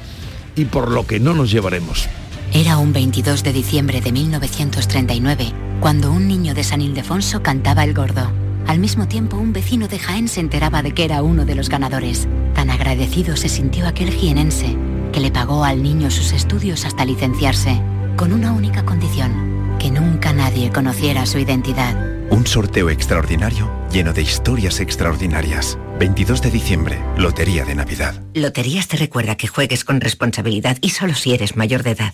y 0.55 0.65
por 0.65 0.91
lo 0.91 1.07
que 1.07 1.19
no 1.19 1.33
nos 1.33 1.51
llevaremos. 1.51 2.09
Era 2.53 2.77
un 2.77 2.91
22 2.91 3.43
de 3.43 3.53
diciembre 3.53 4.01
de 4.01 4.11
1939, 4.11 5.53
cuando 5.79 6.11
un 6.11 6.27
niño 6.27 6.53
de 6.53 6.65
San 6.65 6.81
Ildefonso 6.81 7.41
cantaba 7.41 7.85
el 7.85 7.93
gordo. 7.93 8.40
Al 8.67 8.79
mismo 8.79 9.07
tiempo, 9.07 9.37
un 9.37 9.53
vecino 9.53 9.87
de 9.87 9.99
Jaén 9.99 10.27
se 10.27 10.39
enteraba 10.39 10.81
de 10.81 10.93
que 10.93 11.03
era 11.03 11.23
uno 11.23 11.45
de 11.45 11.55
los 11.55 11.69
ganadores. 11.69 12.27
Tan 12.53 12.69
agradecido 12.69 13.35
se 13.35 13.49
sintió 13.49 13.87
aquel 13.87 14.11
jienense, 14.11 14.77
que 15.11 15.19
le 15.19 15.31
pagó 15.31 15.63
al 15.63 15.83
niño 15.83 16.11
sus 16.11 16.31
estudios 16.31 16.85
hasta 16.85 17.05
licenciarse, 17.05 17.81
con 18.15 18.33
una 18.33 18.53
única 18.53 18.85
condición, 18.85 19.77
que 19.79 19.91
nunca 19.91 20.33
nadie 20.33 20.71
conociera 20.71 21.25
su 21.25 21.39
identidad. 21.39 21.95
Un 22.29 22.47
sorteo 22.47 22.89
extraordinario 22.89 23.81
lleno 23.91 24.13
de 24.13 24.21
historias 24.21 24.79
extraordinarias. 24.79 25.77
22 25.99 26.41
de 26.41 26.51
diciembre, 26.51 27.03
Lotería 27.17 27.65
de 27.65 27.75
Navidad. 27.75 28.15
Loterías 28.33 28.87
te 28.87 28.97
recuerda 28.97 29.35
que 29.35 29.47
juegues 29.47 29.83
con 29.83 30.01
responsabilidad 30.01 30.77
y 30.81 30.89
solo 30.89 31.13
si 31.13 31.33
eres 31.33 31.55
mayor 31.55 31.83
de 31.83 31.91
edad. 31.91 32.13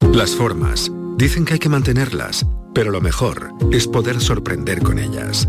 Las 0.00 0.30
formas. 0.30 0.90
Dicen 1.16 1.44
que 1.44 1.54
hay 1.54 1.58
que 1.58 1.68
mantenerlas, 1.68 2.44
pero 2.74 2.90
lo 2.90 3.00
mejor 3.00 3.52
es 3.70 3.86
poder 3.86 4.20
sorprender 4.20 4.82
con 4.82 4.98
ellas. 4.98 5.48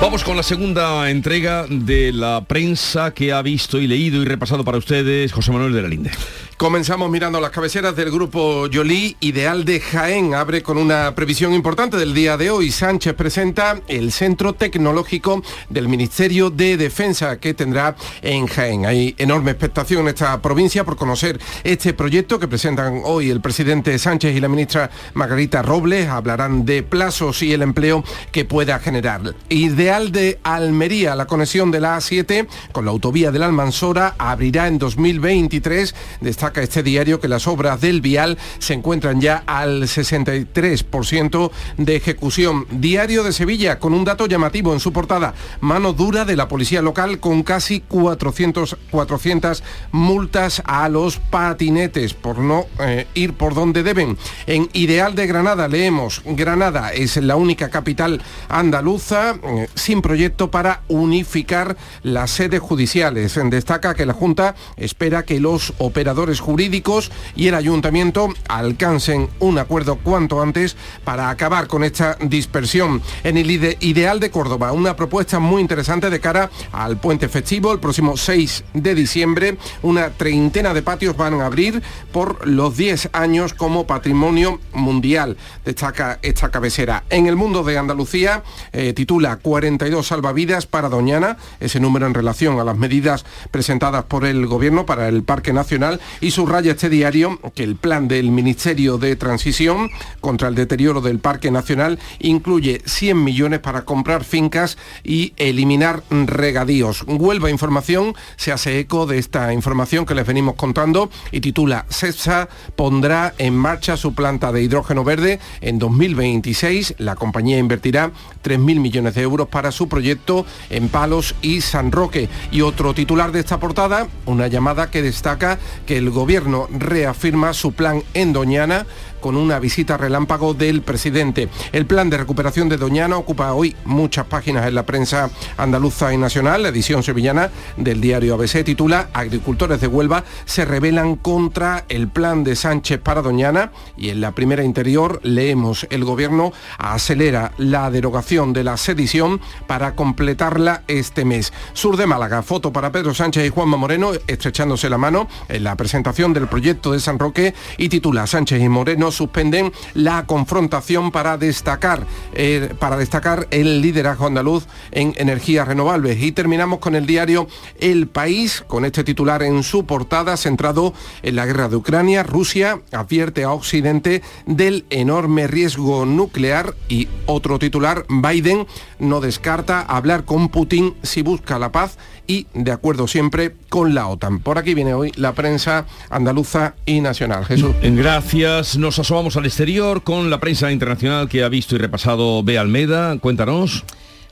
Vamos 0.00 0.22
con 0.22 0.36
la 0.36 0.44
segunda 0.44 1.10
entrega 1.10 1.66
de 1.68 2.12
la 2.12 2.44
prensa 2.46 3.12
que 3.12 3.32
ha 3.32 3.42
visto 3.42 3.80
y 3.80 3.88
leído 3.88 4.22
y 4.22 4.26
repasado 4.26 4.64
para 4.64 4.78
ustedes 4.78 5.32
José 5.32 5.50
Manuel 5.50 5.72
de 5.72 5.82
la 5.82 5.88
Linde. 5.88 6.10
Comenzamos 6.58 7.08
mirando 7.08 7.40
las 7.40 7.52
cabeceras 7.52 7.94
del 7.94 8.10
grupo 8.10 8.66
Yolí. 8.66 9.16
Ideal 9.20 9.64
de 9.64 9.78
Jaén 9.78 10.34
abre 10.34 10.60
con 10.60 10.76
una 10.76 11.14
previsión 11.14 11.54
importante 11.54 11.96
del 11.96 12.12
día 12.12 12.36
de 12.36 12.50
hoy. 12.50 12.72
Sánchez 12.72 13.14
presenta 13.14 13.80
el 13.86 14.10
centro 14.10 14.54
tecnológico 14.54 15.40
del 15.70 15.86
Ministerio 15.86 16.50
de 16.50 16.76
Defensa 16.76 17.38
que 17.38 17.54
tendrá 17.54 17.94
en 18.22 18.48
Jaén. 18.48 18.86
Hay 18.86 19.14
enorme 19.18 19.52
expectación 19.52 20.00
en 20.00 20.08
esta 20.08 20.42
provincia 20.42 20.82
por 20.82 20.96
conocer 20.96 21.38
este 21.62 21.94
proyecto 21.94 22.40
que 22.40 22.48
presentan 22.48 23.02
hoy 23.04 23.30
el 23.30 23.40
presidente 23.40 23.96
Sánchez 23.96 24.34
y 24.34 24.40
la 24.40 24.48
ministra 24.48 24.90
Margarita 25.14 25.62
Robles. 25.62 26.08
Hablarán 26.08 26.64
de 26.64 26.82
plazos 26.82 27.40
y 27.44 27.52
el 27.52 27.62
empleo 27.62 28.02
que 28.32 28.44
pueda 28.44 28.80
generar. 28.80 29.32
Ideal 29.48 30.10
de 30.10 30.40
Almería, 30.42 31.14
la 31.14 31.28
conexión 31.28 31.70
de 31.70 31.78
la 31.78 31.98
A7 31.98 32.48
con 32.72 32.84
la 32.84 32.90
autovía 32.90 33.30
de 33.30 33.38
la 33.38 33.46
Almansora 33.46 34.16
abrirá 34.18 34.66
en 34.66 34.78
2023. 34.78 35.94
Destaca 36.20 36.47
este 36.56 36.82
diario 36.82 37.20
que 37.20 37.28
las 37.28 37.46
obras 37.46 37.80
del 37.80 38.00
vial 38.00 38.38
se 38.58 38.74
encuentran 38.74 39.20
ya 39.20 39.42
al 39.46 39.82
63% 39.82 41.50
de 41.76 41.96
ejecución. 41.96 42.66
Diario 42.70 43.22
de 43.22 43.32
Sevilla 43.32 43.78
con 43.78 43.94
un 43.94 44.04
dato 44.04 44.26
llamativo 44.26 44.72
en 44.72 44.80
su 44.80 44.92
portada. 44.92 45.34
Mano 45.60 45.92
dura 45.92 46.24
de 46.24 46.36
la 46.36 46.48
policía 46.48 46.82
local 46.82 47.20
con 47.20 47.42
casi 47.42 47.80
400, 47.80 48.76
400 48.90 49.62
multas 49.92 50.62
a 50.64 50.88
los 50.88 51.18
patinetes 51.18 52.14
por 52.14 52.38
no 52.38 52.66
eh, 52.80 53.06
ir 53.14 53.34
por 53.34 53.54
donde 53.54 53.82
deben. 53.82 54.16
En 54.46 54.68
Ideal 54.72 55.14
de 55.14 55.26
Granada 55.26 55.68
leemos, 55.68 56.22
Granada 56.24 56.92
es 56.92 57.16
la 57.16 57.36
única 57.36 57.70
capital 57.70 58.22
andaluza 58.48 59.36
eh, 59.42 59.68
sin 59.74 60.02
proyecto 60.02 60.50
para 60.50 60.82
unificar 60.88 61.76
las 62.02 62.30
sedes 62.30 62.60
judiciales. 62.60 63.38
Destaca 63.50 63.94
que 63.94 64.06
la 64.06 64.12
Junta 64.12 64.54
espera 64.76 65.24
que 65.24 65.40
los 65.40 65.74
operadores 65.78 66.37
jurídicos 66.40 67.10
y 67.34 67.48
el 67.48 67.54
ayuntamiento 67.54 68.28
alcancen 68.48 69.28
un 69.38 69.58
acuerdo 69.58 69.96
cuanto 69.96 70.40
antes 70.42 70.76
para 71.04 71.30
acabar 71.30 71.66
con 71.66 71.84
esta 71.84 72.16
dispersión. 72.20 73.02
En 73.24 73.36
el 73.36 73.50
ideal 73.50 74.20
de 74.20 74.30
Córdoba, 74.30 74.72
una 74.72 74.96
propuesta 74.96 75.38
muy 75.38 75.60
interesante 75.60 76.10
de 76.10 76.20
cara 76.20 76.50
al 76.72 76.98
puente 76.98 77.28
festivo 77.28 77.72
el 77.72 77.80
próximo 77.80 78.16
6 78.16 78.64
de 78.74 78.94
diciembre. 78.94 79.58
Una 79.82 80.10
treintena 80.10 80.74
de 80.74 80.82
patios 80.82 81.16
van 81.16 81.40
a 81.40 81.46
abrir 81.46 81.82
por 82.12 82.46
los 82.46 82.76
10 82.76 83.10
años 83.12 83.54
como 83.54 83.86
patrimonio 83.86 84.60
mundial. 84.72 85.36
Destaca 85.64 86.18
esta 86.22 86.50
cabecera. 86.50 87.04
En 87.10 87.26
el 87.26 87.36
mundo 87.36 87.62
de 87.62 87.78
Andalucía 87.78 88.42
eh, 88.72 88.92
titula 88.92 89.36
42 89.36 90.06
salvavidas 90.06 90.66
para 90.66 90.88
Doñana, 90.88 91.36
ese 91.60 91.80
número 91.80 92.06
en 92.06 92.14
relación 92.14 92.58
a 92.60 92.64
las 92.64 92.76
medidas 92.76 93.24
presentadas 93.50 94.04
por 94.04 94.24
el 94.24 94.46
gobierno 94.46 94.86
para 94.86 95.08
el 95.08 95.22
Parque 95.22 95.52
Nacional 95.52 96.00
subraya 96.30 96.72
este 96.72 96.88
diario 96.88 97.38
que 97.54 97.64
el 97.64 97.76
plan 97.76 98.08
del 98.08 98.30
Ministerio 98.30 98.98
de 98.98 99.16
Transición 99.16 99.90
contra 100.20 100.48
el 100.48 100.54
deterioro 100.54 101.00
del 101.00 101.18
Parque 101.18 101.50
Nacional 101.50 101.98
incluye 102.18 102.82
100 102.84 103.22
millones 103.22 103.60
para 103.60 103.84
comprar 103.84 104.24
fincas 104.24 104.78
y 105.04 105.32
eliminar 105.36 106.02
regadíos. 106.10 107.04
Huelva 107.06 107.50
Información 107.50 108.14
se 108.36 108.52
hace 108.52 108.78
eco 108.78 109.06
de 109.06 109.18
esta 109.18 109.52
información 109.52 110.06
que 110.06 110.14
les 110.14 110.26
venimos 110.26 110.54
contando 110.54 111.10
y 111.30 111.40
titula 111.40 111.86
CEPSA 111.90 112.48
pondrá 112.76 113.34
en 113.38 113.56
marcha 113.56 113.96
su 113.96 114.14
planta 114.14 114.52
de 114.52 114.62
hidrógeno 114.62 115.04
verde 115.04 115.40
en 115.60 115.78
2026. 115.78 116.94
La 116.98 117.16
compañía 117.16 117.58
invertirá 117.58 118.10
3.000 118.44 118.80
millones 118.80 119.14
de 119.14 119.22
euros 119.22 119.48
para 119.48 119.72
su 119.72 119.88
proyecto 119.88 120.46
en 120.70 120.88
Palos 120.88 121.34
y 121.42 121.60
San 121.60 121.92
Roque. 121.92 122.28
Y 122.50 122.62
otro 122.62 122.94
titular 122.94 123.32
de 123.32 123.40
esta 123.40 123.58
portada, 123.58 124.08
una 124.26 124.48
llamada 124.48 124.90
que 124.90 125.02
destaca 125.02 125.58
que 125.86 125.98
el 125.98 126.10
gobierno 126.18 126.66
reafirma 126.76 127.52
su 127.52 127.70
plan 127.70 128.02
en 128.12 128.32
Doñana 128.32 128.86
con 129.20 129.36
una 129.36 129.58
visita 129.58 129.96
relámpago 129.96 130.54
del 130.54 130.82
presidente. 130.82 131.48
El 131.72 131.86
plan 131.86 132.10
de 132.10 132.18
recuperación 132.18 132.68
de 132.68 132.76
Doñana 132.76 133.16
ocupa 133.16 133.52
hoy 133.52 133.76
muchas 133.84 134.26
páginas 134.26 134.66
en 134.66 134.74
la 134.74 134.84
prensa 134.84 135.30
andaluza 135.56 136.12
y 136.12 136.16
nacional. 136.16 136.62
La 136.62 136.68
edición 136.68 137.02
sevillana 137.02 137.50
del 137.76 138.00
diario 138.00 138.34
ABC 138.34 138.64
titula 138.64 139.08
Agricultores 139.12 139.80
de 139.80 139.86
Huelva 139.86 140.24
se 140.44 140.64
rebelan 140.64 141.16
contra 141.16 141.84
el 141.88 142.08
plan 142.08 142.44
de 142.44 142.56
Sánchez 142.56 143.00
para 143.00 143.22
Doñana 143.22 143.72
y 143.96 144.10
en 144.10 144.20
la 144.20 144.32
primera 144.32 144.64
interior 144.64 145.20
leemos 145.22 145.86
el 145.90 146.04
gobierno 146.04 146.52
acelera 146.78 147.52
la 147.58 147.90
derogación 147.90 148.52
de 148.52 148.64
la 148.64 148.76
sedición 148.76 149.40
para 149.66 149.94
completarla 149.94 150.82
este 150.86 151.24
mes. 151.24 151.52
Sur 151.72 151.96
de 151.96 152.06
Málaga, 152.06 152.42
foto 152.42 152.72
para 152.72 152.92
Pedro 152.92 153.14
Sánchez 153.14 153.46
y 153.46 153.50
Juanma 153.50 153.76
Moreno 153.76 154.12
estrechándose 154.26 154.88
la 154.90 154.98
mano 154.98 155.28
en 155.48 155.64
la 155.64 155.76
presentación 155.76 156.32
del 156.32 156.48
proyecto 156.48 156.92
de 156.92 157.00
San 157.00 157.18
Roque 157.18 157.54
y 157.76 157.88
titula 157.88 158.26
Sánchez 158.26 158.60
y 158.60 158.68
Moreno 158.68 159.07
suspenden 159.10 159.72
la 159.94 160.26
confrontación 160.26 161.10
para 161.10 161.38
destacar, 161.38 162.06
eh, 162.34 162.74
para 162.78 162.96
destacar 162.96 163.48
el 163.50 163.80
liderazgo 163.80 164.26
andaluz 164.26 164.66
en 164.90 165.14
energías 165.16 165.68
renovables. 165.68 166.22
Y 166.22 166.32
terminamos 166.32 166.78
con 166.78 166.94
el 166.94 167.06
diario 167.06 167.48
El 167.80 168.08
País, 168.08 168.64
con 168.66 168.84
este 168.84 169.04
titular 169.04 169.42
en 169.42 169.62
su 169.62 169.86
portada, 169.86 170.36
centrado 170.36 170.94
en 171.22 171.36
la 171.36 171.46
guerra 171.46 171.68
de 171.68 171.76
Ucrania. 171.76 172.22
Rusia 172.22 172.80
advierte 172.92 173.44
a 173.44 173.52
Occidente 173.52 174.22
del 174.46 174.84
enorme 174.90 175.46
riesgo 175.46 176.04
nuclear 176.06 176.74
y 176.88 177.08
otro 177.26 177.58
titular, 177.58 178.04
Biden 178.08 178.66
no 178.98 179.20
descarta 179.20 179.80
hablar 179.80 180.24
con 180.24 180.48
Putin 180.48 180.94
si 181.02 181.22
busca 181.22 181.58
la 181.58 181.72
paz 181.72 181.98
y 182.28 182.46
de 182.54 182.70
acuerdo 182.70 183.08
siempre 183.08 183.56
con 183.68 183.94
la 183.94 184.06
OTAN. 184.06 184.38
Por 184.38 184.58
aquí 184.58 184.74
viene 184.74 184.94
hoy 184.94 185.10
la 185.16 185.32
prensa 185.32 185.86
andaluza 186.10 186.74
y 186.86 187.00
nacional. 187.00 187.44
Jesús. 187.44 187.74
Gracias. 187.82 188.76
Nos 188.76 188.98
asomamos 188.98 189.36
al 189.36 189.46
exterior 189.46 190.04
con 190.04 190.30
la 190.30 190.38
prensa 190.38 190.70
internacional 190.70 191.28
que 191.28 191.42
ha 191.42 191.48
visto 191.48 191.74
y 191.74 191.78
repasado 191.78 192.44
Bea 192.44 192.60
Almeda. 192.60 193.18
Cuéntanos. 193.18 193.82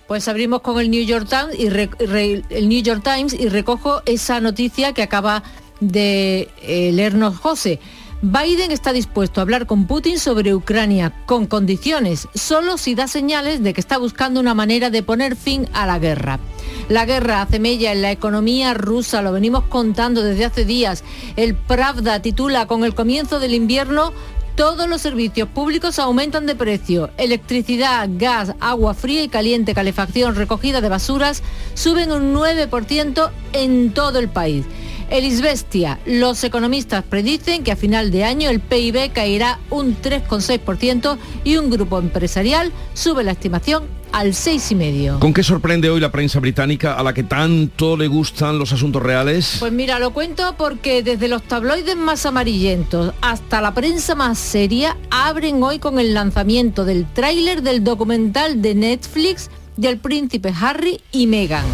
Pues 0.06 0.28
abrimos 0.28 0.60
con 0.60 0.78
el 0.78 0.90
New 0.90 1.04
York 1.04 1.26
Times 1.28 1.58
y, 1.58 1.68
re, 1.68 1.90
re, 1.98 2.44
el 2.50 2.68
New 2.68 2.82
York 2.82 3.02
Times 3.02 3.32
y 3.32 3.48
recojo 3.48 4.02
esa 4.06 4.40
noticia 4.40 4.92
que 4.92 5.02
acaba 5.02 5.42
de 5.80 6.48
eh, 6.62 6.92
leernos 6.92 7.38
José. 7.38 7.80
Biden 8.22 8.72
está 8.72 8.94
dispuesto 8.94 9.40
a 9.40 9.42
hablar 9.42 9.66
con 9.66 9.86
Putin 9.86 10.18
sobre 10.18 10.54
Ucrania 10.54 11.12
con 11.26 11.46
condiciones, 11.46 12.28
solo 12.34 12.78
si 12.78 12.94
da 12.94 13.08
señales 13.08 13.62
de 13.62 13.74
que 13.74 13.80
está 13.80 13.98
buscando 13.98 14.40
una 14.40 14.54
manera 14.54 14.88
de 14.88 15.02
poner 15.02 15.36
fin 15.36 15.68
a 15.74 15.86
la 15.86 15.98
guerra. 15.98 16.40
La 16.88 17.04
guerra 17.04 17.42
hace 17.42 17.58
mella 17.58 17.92
en 17.92 18.00
la 18.00 18.10
economía 18.10 18.72
rusa, 18.72 19.20
lo 19.20 19.32
venimos 19.32 19.64
contando 19.64 20.22
desde 20.22 20.46
hace 20.46 20.64
días. 20.64 21.04
El 21.36 21.54
Pravda 21.54 22.22
titula 22.22 22.66
con 22.66 22.84
el 22.84 22.94
comienzo 22.94 23.38
del 23.38 23.52
invierno 23.52 24.14
todos 24.56 24.88
los 24.88 25.02
servicios 25.02 25.50
públicos 25.50 25.98
aumentan 25.98 26.46
de 26.46 26.54
precio. 26.54 27.10
Electricidad, 27.18 28.08
gas, 28.10 28.54
agua 28.58 28.94
fría 28.94 29.22
y 29.22 29.28
caliente, 29.28 29.74
calefacción, 29.74 30.34
recogida 30.34 30.80
de 30.80 30.88
basuras 30.88 31.42
suben 31.74 32.10
un 32.10 32.32
9% 32.34 33.30
en 33.52 33.92
todo 33.92 34.18
el 34.18 34.30
país. 34.30 34.64
El 35.08 35.24
Isbestia, 35.24 36.00
los 36.04 36.42
economistas 36.42 37.04
predicen 37.04 37.62
que 37.62 37.70
a 37.70 37.76
final 37.76 38.10
de 38.10 38.24
año 38.24 38.50
el 38.50 38.58
PIB 38.58 39.12
caerá 39.12 39.60
un 39.70 39.96
3,6% 39.96 41.16
y 41.44 41.56
un 41.58 41.70
grupo 41.70 42.00
empresarial 42.00 42.72
sube 42.92 43.22
la 43.22 43.30
estimación 43.30 43.84
al 44.10 44.32
6,5%. 44.32 45.20
¿Con 45.20 45.32
qué 45.32 45.44
sorprende 45.44 45.90
hoy 45.90 46.00
la 46.00 46.10
prensa 46.10 46.40
británica 46.40 46.94
a 46.94 47.04
la 47.04 47.14
que 47.14 47.22
tanto 47.22 47.96
le 47.96 48.08
gustan 48.08 48.58
los 48.58 48.72
asuntos 48.72 49.00
reales? 49.00 49.58
Pues 49.60 49.72
mira, 49.72 50.00
lo 50.00 50.10
cuento 50.10 50.56
porque 50.58 51.04
desde 51.04 51.28
los 51.28 51.44
tabloides 51.44 51.96
más 51.96 52.26
amarillentos 52.26 53.14
hasta 53.20 53.60
la 53.60 53.74
prensa 53.74 54.16
más 54.16 54.38
seria 54.38 54.96
abren 55.10 55.62
hoy 55.62 55.78
con 55.78 56.00
el 56.00 56.14
lanzamiento 56.14 56.84
del 56.84 57.06
tráiler 57.06 57.62
del 57.62 57.84
documental 57.84 58.60
de 58.60 58.74
Netflix 58.74 59.50
del 59.76 59.98
príncipe 59.98 60.52
Harry 60.60 61.00
y 61.12 61.28
Meghan. 61.28 61.66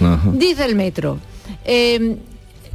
Ajá. 0.00 0.30
Dice 0.32 0.64
el 0.64 0.76
metro. 0.76 1.18
Eh, 1.64 2.16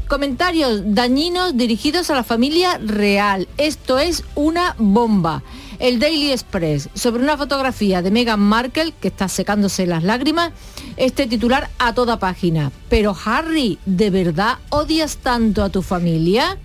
comentarios 0.06 0.82
dañinos 0.86 1.58
dirigidos 1.58 2.10
a 2.10 2.16
la 2.16 2.24
familia 2.24 2.78
real. 2.78 3.48
Esto 3.58 4.00
es 4.00 4.24
una 4.36 4.76
bomba. 4.78 5.44
El 5.80 6.00
Daily 6.00 6.32
Express, 6.32 6.90
sobre 6.94 7.22
una 7.22 7.38
fotografía 7.38 8.02
de 8.02 8.12
Meghan 8.12 8.40
Markle, 8.40 8.94
que 9.00 9.10
está 9.10 9.28
secándose 9.28 9.86
las 9.86 10.04
lágrimas, 10.04 10.52
este 10.96 11.28
titular 11.28 11.70
a 11.80 11.94
toda 11.94 12.20
página. 12.20 12.72
Pero 12.90 13.16
Harry, 13.26 13.78
¿de 13.86 14.10
verdad 14.10 14.60
odias 14.70 15.18
tanto 15.18 15.64
a 15.64 15.70
tu 15.70 15.82
familia? 15.82 16.58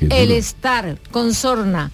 El 0.00 0.30
estar 0.30 0.98
con 1.10 1.34
Sorna. 1.34 1.90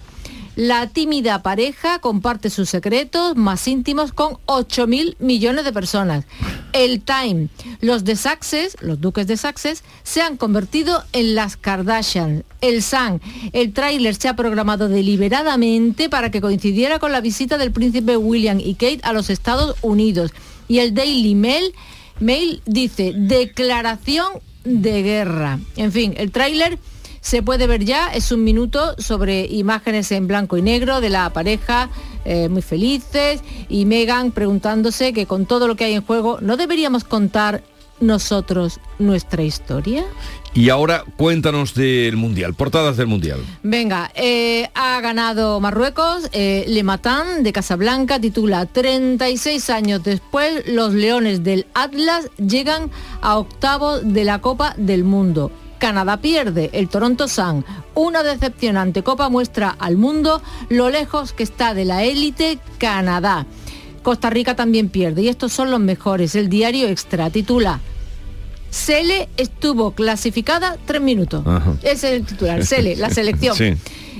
La 0.55 0.87
tímida 0.87 1.43
pareja 1.43 1.99
comparte 1.99 2.49
sus 2.49 2.69
secretos 2.69 3.35
más 3.35 3.67
íntimos 3.67 4.13
con 4.13 4.35
8.000 4.45 5.17
millones 5.19 5.65
de 5.65 5.73
personas. 5.73 6.23
El 6.71 7.01
Time, 7.01 7.49
los 7.81 8.05
de 8.05 8.15
Success, 8.15 8.77
los 8.79 9.01
duques 9.01 9.27
de 9.27 9.35
Success, 9.35 9.83
se 10.03 10.21
han 10.21 10.37
convertido 10.37 11.03
en 11.11 11.35
las 11.35 11.57
Kardashian. 11.57 12.45
El 12.61 12.81
Sun, 12.83 13.21
el 13.51 13.73
tráiler 13.73 14.15
se 14.15 14.29
ha 14.29 14.37
programado 14.37 14.87
deliberadamente 14.87 16.09
para 16.09 16.31
que 16.31 16.39
coincidiera 16.39 16.99
con 16.99 17.11
la 17.11 17.19
visita 17.19 17.57
del 17.57 17.73
príncipe 17.73 18.15
William 18.15 18.61
y 18.61 18.75
Kate 18.75 19.01
a 19.03 19.11
los 19.11 19.29
Estados 19.29 19.75
Unidos. 19.81 20.31
Y 20.69 20.79
el 20.79 20.93
Daily 20.93 21.35
Mail, 21.35 21.73
Mail 22.21 22.61
dice, 22.65 23.11
declaración 23.13 24.27
de 24.63 25.03
guerra. 25.03 25.59
En 25.75 25.91
fin, 25.91 26.13
el 26.17 26.31
tráiler 26.31 26.79
se 27.25 27.41
puede 27.41 27.65
ver 27.65 27.83
ya, 27.83 28.09
es 28.09 28.31
un 28.31 28.43
minuto 28.43 28.93
sobre 28.99 29.47
imágenes 29.47 30.11
en 30.11 30.27
blanco 30.27 30.57
y 30.57 30.61
negro 30.61 31.01
de 31.01 31.09
la 31.09 31.27
pareja 31.31 31.89
eh, 32.23 32.49
muy 32.49 32.61
felices 32.61 33.41
y 33.67 33.85
Megan 33.85 34.29
preguntándose 34.29 35.11
que 35.11 35.25
con 35.25 35.47
todo 35.47 35.67
lo 35.67 35.75
que 35.75 35.85
hay 35.85 35.93
en 35.93 36.03
juego, 36.03 36.37
¿no 36.39 36.55
deberíamos 36.55 37.03
contar 37.03 37.63
nosotros 37.99 38.79
nuestra 38.99 39.41
historia? 39.41 40.05
Y 40.53 40.69
ahora 40.69 41.03
cuéntanos 41.17 41.73
del 41.73 42.15
Mundial, 42.15 42.53
portadas 42.53 42.95
del 42.95 43.07
Mundial. 43.07 43.39
Venga, 43.63 44.11
eh, 44.13 44.69
ha 44.75 45.01
ganado 45.01 45.59
Marruecos, 45.59 46.29
eh, 46.31 46.65
Le 46.67 46.83
Matan 46.83 47.41
de 47.41 47.51
Casablanca 47.51 48.19
titula 48.19 48.67
36 48.67 49.71
años 49.71 50.03
después, 50.03 50.63
los 50.67 50.93
Leones 50.93 51.43
del 51.43 51.65
Atlas 51.73 52.29
llegan 52.37 52.91
a 53.21 53.39
octavos 53.39 54.13
de 54.13 54.25
la 54.25 54.41
Copa 54.41 54.75
del 54.77 55.03
Mundo. 55.03 55.51
Canadá 55.85 56.17
pierde, 56.17 56.71
el 56.73 56.89
Toronto 56.89 57.27
Sun. 57.27 57.63
Una 57.93 58.23
decepcionante 58.23 59.03
copa 59.03 59.29
muestra 59.29 59.69
al 59.77 59.97
mundo 59.97 60.41
lo 60.67 60.89
lejos 60.89 61.31
que 61.31 61.43
está 61.43 61.75
de 61.75 61.85
la 61.85 62.03
élite 62.03 62.57
Canadá. 62.79 63.45
Costa 64.01 64.31
Rica 64.31 64.55
también 64.55 64.89
pierde 64.89 65.21
y 65.21 65.27
estos 65.27 65.53
son 65.53 65.69
los 65.69 65.79
mejores. 65.79 66.33
El 66.33 66.49
diario 66.49 66.87
Extra 66.87 67.29
titula 67.29 67.81
Sele 68.71 69.29
estuvo 69.37 69.91
clasificada 69.91 70.75
tres 70.87 71.03
minutos. 71.03 71.45
Ajá. 71.45 71.75
Ese 71.83 71.91
es 71.91 72.13
el 72.15 72.25
titular, 72.25 72.65
Sele, 72.65 72.95
la 72.95 73.09
selección. 73.11 73.55
Sí. 73.55 73.75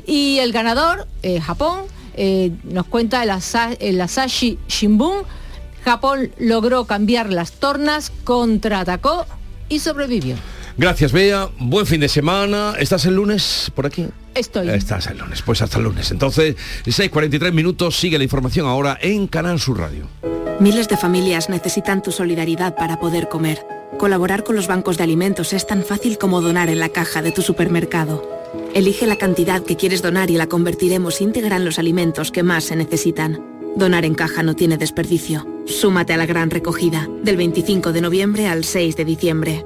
Y 0.05 0.37
el 0.37 0.51
ganador, 0.51 1.07
eh, 1.23 1.41
Japón, 1.41 1.79
eh, 2.13 2.51
nos 2.63 2.85
cuenta 2.85 3.23
el, 3.23 3.31
Asa 3.31 3.71
el 3.79 3.99
Asashi 3.99 4.59
Shimbun. 4.67 5.23
Japón 5.83 6.29
logró 6.37 6.85
cambiar 6.85 7.33
las 7.33 7.53
tornas, 7.53 8.11
contraatacó 8.23 9.25
y 9.67 9.79
sobrevivió. 9.79 10.35
Gracias, 10.77 11.11
Bea. 11.13 11.49
Buen 11.57 11.85
fin 11.85 12.01
de 12.01 12.09
semana. 12.09 12.73
¿Estás 12.77 13.05
el 13.05 13.15
lunes 13.15 13.71
por 13.73 13.85
aquí? 13.85 14.07
Estoy. 14.33 14.69
Estás 14.69 15.07
el 15.07 15.17
lunes. 15.17 15.41
Pues 15.41 15.61
hasta 15.61 15.77
el 15.77 15.85
lunes. 15.85 16.11
Entonces, 16.11 16.55
6.43 16.85 17.53
minutos. 17.53 17.97
Sigue 17.97 18.17
la 18.17 18.25
información 18.25 18.67
ahora 18.67 18.97
en 19.01 19.27
Canal 19.27 19.59
Sur 19.59 19.79
Radio. 19.79 20.07
Miles 20.59 20.89
de 20.89 20.97
familias 20.97 21.49
necesitan 21.49 22.01
tu 22.01 22.11
solidaridad 22.11 22.75
para 22.75 22.99
poder 22.99 23.29
comer. 23.29 23.65
Colaborar 23.97 24.43
con 24.43 24.57
los 24.57 24.67
bancos 24.67 24.97
de 24.97 25.03
alimentos 25.03 25.53
es 25.53 25.65
tan 25.65 25.83
fácil 25.83 26.17
como 26.17 26.41
donar 26.41 26.69
en 26.69 26.79
la 26.79 26.89
caja 26.89 27.21
de 27.21 27.31
tu 27.31 27.41
supermercado. 27.41 28.29
Elige 28.73 29.07
la 29.07 29.17
cantidad 29.17 29.63
que 29.63 29.77
quieres 29.77 30.01
donar 30.01 30.29
y 30.29 30.35
la 30.35 30.47
convertiremos 30.47 31.21
íntegra 31.21 31.55
en 31.55 31.63
los 31.63 31.79
alimentos 31.79 32.31
que 32.31 32.43
más 32.43 32.65
se 32.65 32.75
necesitan. 32.75 33.41
Donar 33.77 34.03
en 34.03 34.15
caja 34.15 34.43
no 34.43 34.55
tiene 34.55 34.77
desperdicio. 34.77 35.45
Súmate 35.65 36.13
a 36.13 36.17
la 36.17 36.25
gran 36.25 36.49
recogida, 36.49 37.07
del 37.23 37.37
25 37.37 37.93
de 37.93 38.01
noviembre 38.01 38.47
al 38.47 38.65
6 38.65 38.95
de 38.97 39.05
diciembre. 39.05 39.65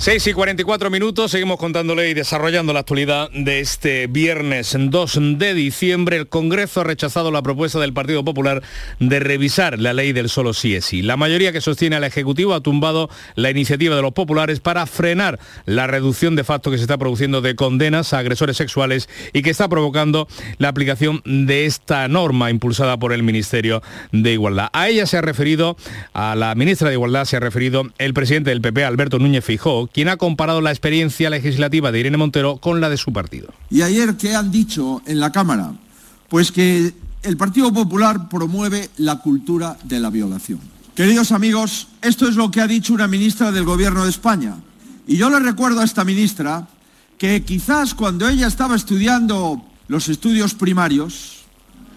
6 0.00 0.28
y 0.28 0.32
44 0.32 0.90
minutos, 0.90 1.32
seguimos 1.32 1.58
contándole 1.58 2.08
y 2.08 2.14
desarrollando 2.14 2.72
la 2.72 2.78
actualidad 2.78 3.30
de 3.32 3.58
este 3.58 4.06
viernes 4.06 4.76
2 4.78 5.18
de 5.38 5.54
diciembre. 5.54 6.16
El 6.16 6.28
Congreso 6.28 6.82
ha 6.82 6.84
rechazado 6.84 7.32
la 7.32 7.42
propuesta 7.42 7.80
del 7.80 7.92
Partido 7.92 8.24
Popular 8.24 8.62
de 9.00 9.18
revisar 9.18 9.80
la 9.80 9.92
ley 9.92 10.12
del 10.12 10.28
solo 10.28 10.54
sí 10.54 10.76
es 10.76 10.84
sí. 10.84 11.02
La 11.02 11.16
mayoría 11.16 11.50
que 11.50 11.60
sostiene 11.60 11.96
al 11.96 12.04
Ejecutivo 12.04 12.54
ha 12.54 12.60
tumbado 12.60 13.10
la 13.34 13.50
iniciativa 13.50 13.96
de 13.96 14.02
los 14.02 14.12
populares 14.12 14.60
para 14.60 14.86
frenar 14.86 15.40
la 15.66 15.88
reducción 15.88 16.36
de 16.36 16.44
facto 16.44 16.70
que 16.70 16.76
se 16.76 16.84
está 16.84 16.96
produciendo 16.96 17.40
de 17.40 17.56
condenas 17.56 18.12
a 18.12 18.18
agresores 18.18 18.56
sexuales 18.56 19.08
y 19.32 19.42
que 19.42 19.50
está 19.50 19.68
provocando 19.68 20.28
la 20.58 20.68
aplicación 20.68 21.22
de 21.24 21.66
esta 21.66 22.06
norma 22.06 22.50
impulsada 22.50 22.98
por 22.98 23.12
el 23.12 23.24
Ministerio 23.24 23.82
de 24.12 24.32
Igualdad. 24.32 24.68
A 24.72 24.88
ella 24.88 25.06
se 25.06 25.16
ha 25.16 25.22
referido, 25.22 25.76
a 26.12 26.36
la 26.36 26.54
ministra 26.54 26.88
de 26.88 26.94
Igualdad 26.94 27.24
se 27.24 27.36
ha 27.36 27.40
referido 27.40 27.82
el 27.98 28.14
presidente 28.14 28.50
del 28.50 28.60
PP, 28.60 28.84
Alberto 28.84 29.18
Núñez 29.18 29.44
Fijó, 29.44 29.87
quien 29.92 30.08
ha 30.08 30.16
comparado 30.16 30.60
la 30.60 30.70
experiencia 30.70 31.30
legislativa 31.30 31.92
de 31.92 32.00
Irene 32.00 32.16
Montero 32.16 32.58
con 32.58 32.80
la 32.80 32.88
de 32.88 32.96
su 32.96 33.12
partido. 33.12 33.52
¿Y 33.70 33.82
ayer 33.82 34.16
qué 34.16 34.34
han 34.34 34.50
dicho 34.50 35.02
en 35.06 35.20
la 35.20 35.32
Cámara? 35.32 35.72
Pues 36.28 36.52
que 36.52 36.92
el 37.22 37.36
Partido 37.36 37.72
Popular 37.72 38.28
promueve 38.28 38.90
la 38.96 39.16
cultura 39.16 39.76
de 39.84 40.00
la 40.00 40.10
violación. 40.10 40.60
Queridos 40.94 41.32
amigos, 41.32 41.88
esto 42.02 42.28
es 42.28 42.36
lo 42.36 42.50
que 42.50 42.60
ha 42.60 42.66
dicho 42.66 42.92
una 42.92 43.06
ministra 43.06 43.52
del 43.52 43.64
Gobierno 43.64 44.04
de 44.04 44.10
España. 44.10 44.56
Y 45.06 45.16
yo 45.16 45.30
le 45.30 45.38
recuerdo 45.38 45.80
a 45.80 45.84
esta 45.84 46.04
ministra 46.04 46.68
que 47.16 47.44
quizás 47.44 47.94
cuando 47.94 48.28
ella 48.28 48.46
estaba 48.46 48.76
estudiando 48.76 49.62
los 49.88 50.08
estudios 50.08 50.54
primarios, 50.54 51.44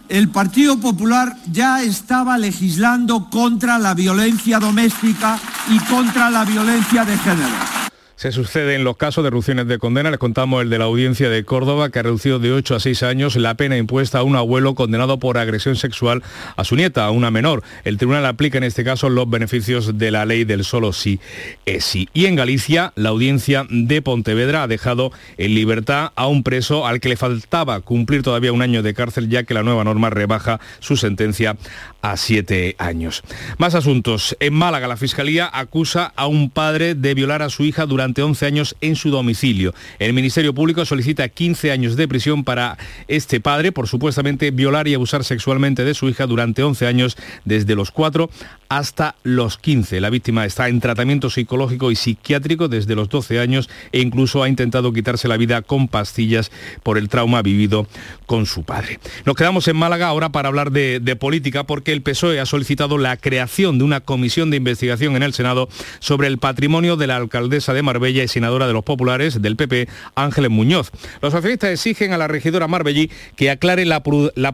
el 0.07 0.29
Partido 0.29 0.77
Popular 0.77 1.37
ya 1.51 1.81
estaba 1.83 2.37
legislando 2.37 3.29
contra 3.29 3.79
la 3.79 3.93
violencia 3.93 4.59
doméstica 4.59 5.39
y 5.69 5.79
contra 5.79 6.29
la 6.29 6.43
violencia 6.43 7.05
de 7.05 7.17
género. 7.17 7.80
Se 8.21 8.31
sucede 8.31 8.75
en 8.75 8.83
los 8.83 8.97
casos 8.97 9.23
de 9.23 9.31
reducciones 9.31 9.65
de 9.65 9.79
condena. 9.79 10.11
Les 10.11 10.19
contamos 10.19 10.61
el 10.61 10.69
de 10.69 10.77
la 10.77 10.85
audiencia 10.85 11.27
de 11.27 11.43
Córdoba, 11.43 11.89
que 11.89 11.97
ha 11.97 12.03
reducido 12.03 12.37
de 12.37 12.51
8 12.51 12.75
a 12.75 12.79
6 12.79 13.01
años 13.01 13.35
la 13.35 13.55
pena 13.55 13.77
impuesta 13.77 14.19
a 14.19 14.23
un 14.23 14.35
abuelo 14.35 14.75
condenado 14.75 15.17
por 15.17 15.39
agresión 15.39 15.75
sexual 15.75 16.21
a 16.55 16.63
su 16.63 16.75
nieta, 16.75 17.03
a 17.03 17.09
una 17.09 17.31
menor. 17.31 17.63
El 17.83 17.97
tribunal 17.97 18.27
aplica 18.27 18.59
en 18.59 18.63
este 18.63 18.83
caso 18.83 19.09
los 19.09 19.27
beneficios 19.27 19.97
de 19.97 20.11
la 20.11 20.27
ley 20.27 20.43
del 20.43 20.65
solo 20.65 20.93
sí 20.93 21.19
es 21.65 21.83
sí. 21.83 22.09
Y 22.13 22.27
en 22.27 22.35
Galicia, 22.35 22.93
la 22.95 23.09
audiencia 23.09 23.65
de 23.71 24.03
Pontevedra 24.03 24.61
ha 24.61 24.67
dejado 24.67 25.11
en 25.39 25.55
libertad 25.55 26.11
a 26.15 26.27
un 26.27 26.43
preso 26.43 26.85
al 26.85 26.99
que 26.99 27.09
le 27.09 27.17
faltaba 27.17 27.79
cumplir 27.79 28.21
todavía 28.21 28.53
un 28.53 28.61
año 28.61 28.83
de 28.83 28.93
cárcel, 28.93 29.29
ya 29.29 29.45
que 29.45 29.55
la 29.55 29.63
nueva 29.63 29.83
norma 29.83 30.11
rebaja 30.11 30.59
su 30.79 30.95
sentencia 30.95 31.57
a 32.01 32.17
siete 32.17 32.75
años. 32.77 33.23
Más 33.57 33.75
asuntos. 33.75 34.35
En 34.39 34.53
Málaga, 34.53 34.87
la 34.87 34.97
Fiscalía 34.97 35.49
acusa 35.51 36.13
a 36.15 36.27
un 36.27 36.49
padre 36.49 36.95
de 36.95 37.13
violar 37.13 37.41
a 37.41 37.49
su 37.49 37.63
hija 37.63 37.85
durante 37.85 38.21
11 38.21 38.45
años 38.45 38.75
en 38.81 38.95
su 38.95 39.09
domicilio. 39.09 39.73
El 39.99 40.13
Ministerio 40.13 40.53
Público 40.53 40.85
solicita 40.85 41.29
15 41.29 41.71
años 41.71 41.95
de 41.95 42.07
prisión 42.07 42.43
para 42.43 42.77
este 43.07 43.39
padre 43.39 43.71
por 43.71 43.87
supuestamente 43.87 44.51
violar 44.51 44.87
y 44.87 44.93
abusar 44.93 45.23
sexualmente 45.23 45.83
de 45.83 45.93
su 45.93 46.09
hija 46.09 46.27
durante 46.27 46.63
11 46.63 46.87
años, 46.87 47.17
desde 47.45 47.75
los 47.75 47.91
4 47.91 48.29
hasta 48.71 49.15
los 49.23 49.57
15. 49.57 49.99
La 49.99 50.09
víctima 50.09 50.45
está 50.45 50.69
en 50.69 50.79
tratamiento 50.79 51.29
psicológico 51.29 51.91
y 51.91 51.97
psiquiátrico 51.97 52.69
desde 52.69 52.95
los 52.95 53.09
12 53.09 53.37
años 53.37 53.69
e 53.91 53.99
incluso 53.99 54.43
ha 54.43 54.47
intentado 54.47 54.93
quitarse 54.93 55.27
la 55.27 55.35
vida 55.35 55.61
con 55.61 55.89
pastillas 55.89 56.53
por 56.81 56.97
el 56.97 57.09
trauma 57.09 57.41
vivido 57.41 57.85
con 58.25 58.45
su 58.45 58.63
padre. 58.63 59.01
Nos 59.25 59.35
quedamos 59.35 59.67
en 59.67 59.75
Málaga 59.75 60.07
ahora 60.07 60.29
para 60.29 60.47
hablar 60.47 60.71
de, 60.71 61.01
política 61.19 61.65
porque 61.65 61.91
el 61.91 62.01
PSOE 62.01 62.39
ha 62.39 62.45
solicitado 62.45 62.97
la 62.97 63.17
creación 63.17 63.77
de 63.77 63.83
una 63.83 63.99
comisión 63.99 64.49
de 64.49 64.57
investigación 64.57 65.17
en 65.17 65.23
el 65.23 65.33
Senado 65.33 65.67
sobre 65.99 66.29
el 66.29 66.37
patrimonio 66.37 66.95
de 66.95 67.07
la 67.07 67.17
alcaldesa 67.17 67.73
de 67.73 67.83
Marbella 67.83 68.23
y 68.23 68.29
senadora 68.29 68.67
de 68.67 68.73
los 68.73 68.85
populares 68.85 69.41
del 69.41 69.57
PP, 69.57 69.89
Ángeles 70.15 70.49
Muñoz. 70.49 70.91
Los 71.21 71.33
socialistas 71.33 71.71
exigen 71.71 72.13
a 72.13 72.17
la 72.17 72.29
regidora 72.29 72.69
Marbellí 72.69 73.11
que 73.35 73.49
aclare 73.49 73.83
la 73.83 74.01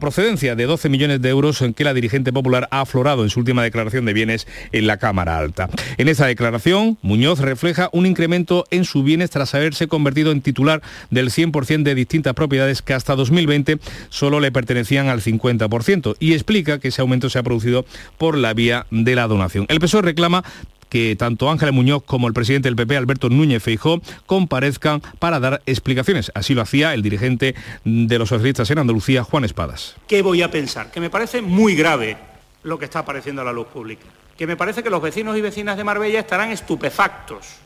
procedencia 0.00 0.56
de 0.56 0.64
12 0.66 0.88
millones 0.88 1.22
de 1.22 1.28
euros 1.28 1.62
en 1.62 1.72
que 1.72 1.84
la 1.84 1.94
dirigente 1.94 2.32
popular 2.32 2.66
ha 2.72 2.80
aflorado 2.80 3.22
en 3.22 3.30
su 3.30 3.38
última 3.38 3.62
declaración 3.62 4.07
de 4.08 4.14
bienes 4.14 4.48
en 4.72 4.86
la 4.86 4.96
Cámara 4.96 5.38
Alta. 5.38 5.68
En 5.98 6.08
esta 6.08 6.26
declaración, 6.26 6.98
Muñoz 7.02 7.38
refleja 7.38 7.90
un 7.92 8.06
incremento 8.06 8.64
en 8.70 8.84
su 8.84 9.02
bienes 9.02 9.30
tras 9.30 9.54
haberse 9.54 9.86
convertido 9.86 10.32
en 10.32 10.40
titular 10.40 10.82
del 11.10 11.30
100% 11.30 11.82
de 11.82 11.94
distintas 11.94 12.34
propiedades 12.34 12.82
que 12.82 12.94
hasta 12.94 13.14
2020 13.14 13.78
solo 14.08 14.40
le 14.40 14.50
pertenecían 14.52 15.08
al 15.08 15.20
50% 15.20 16.16
y 16.18 16.32
explica 16.32 16.78
que 16.78 16.88
ese 16.88 17.02
aumento 17.02 17.30
se 17.30 17.38
ha 17.38 17.42
producido 17.42 17.84
por 18.16 18.36
la 18.36 18.54
vía 18.54 18.86
de 18.90 19.14
la 19.14 19.26
donación. 19.26 19.66
El 19.68 19.80
PSOE 19.80 20.02
reclama 20.02 20.44
que 20.88 21.16
tanto 21.16 21.50
Ángela 21.50 21.72
Muñoz 21.72 22.02
como 22.04 22.28
el 22.28 22.34
presidente 22.34 22.68
del 22.68 22.76
PP, 22.76 22.96
Alberto 22.96 23.28
Núñez 23.28 23.62
Feijó, 23.62 24.00
comparezcan 24.26 25.02
para 25.18 25.40
dar 25.40 25.62
explicaciones. 25.66 26.32
Así 26.34 26.54
lo 26.54 26.62
hacía 26.62 26.94
el 26.94 27.02
dirigente 27.02 27.54
de 27.84 28.18
los 28.18 28.30
socialistas 28.30 28.70
en 28.70 28.78
Andalucía, 28.78 29.22
Juan 29.22 29.44
Espadas. 29.44 29.96
¿Qué 30.06 30.22
voy 30.22 30.42
a 30.42 30.50
pensar? 30.50 30.90
Que 30.90 31.00
me 31.00 31.10
parece 31.10 31.42
muy 31.42 31.74
grave 31.74 32.16
lo 32.62 32.78
que 32.78 32.86
está 32.86 33.00
apareciendo 33.00 33.42
a 33.42 33.44
la 33.44 33.52
luz 33.52 33.66
pública. 33.68 34.06
Que 34.36 34.46
me 34.46 34.56
parece 34.56 34.82
que 34.82 34.90
los 34.90 35.02
vecinos 35.02 35.36
y 35.36 35.40
vecinas 35.40 35.76
de 35.76 35.84
Marbella 35.84 36.20
estarán 36.20 36.50
estupefactos 36.50 37.56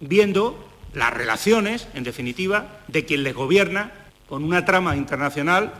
viendo 0.00 0.68
las 0.94 1.12
relaciones, 1.12 1.88
en 1.94 2.04
definitiva, 2.04 2.80
de 2.88 3.04
quien 3.04 3.22
les 3.22 3.34
gobierna 3.34 3.92
con 4.28 4.44
una 4.44 4.64
trama 4.64 4.96
internacional 4.96 5.72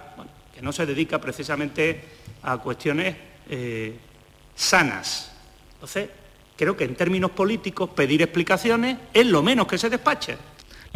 que 0.54 0.62
no 0.62 0.72
se 0.72 0.86
dedica 0.86 1.20
precisamente 1.20 2.02
a 2.42 2.58
cuestiones 2.58 3.16
eh, 3.48 3.96
sanas. 4.54 5.32
Entonces, 5.74 6.08
creo 6.56 6.76
que 6.76 6.84
en 6.84 6.94
términos 6.94 7.30
políticos 7.30 7.90
pedir 7.90 8.22
explicaciones 8.22 8.98
es 9.12 9.26
lo 9.26 9.42
menos 9.42 9.66
que 9.66 9.78
se 9.78 9.90
despache. 9.90 10.36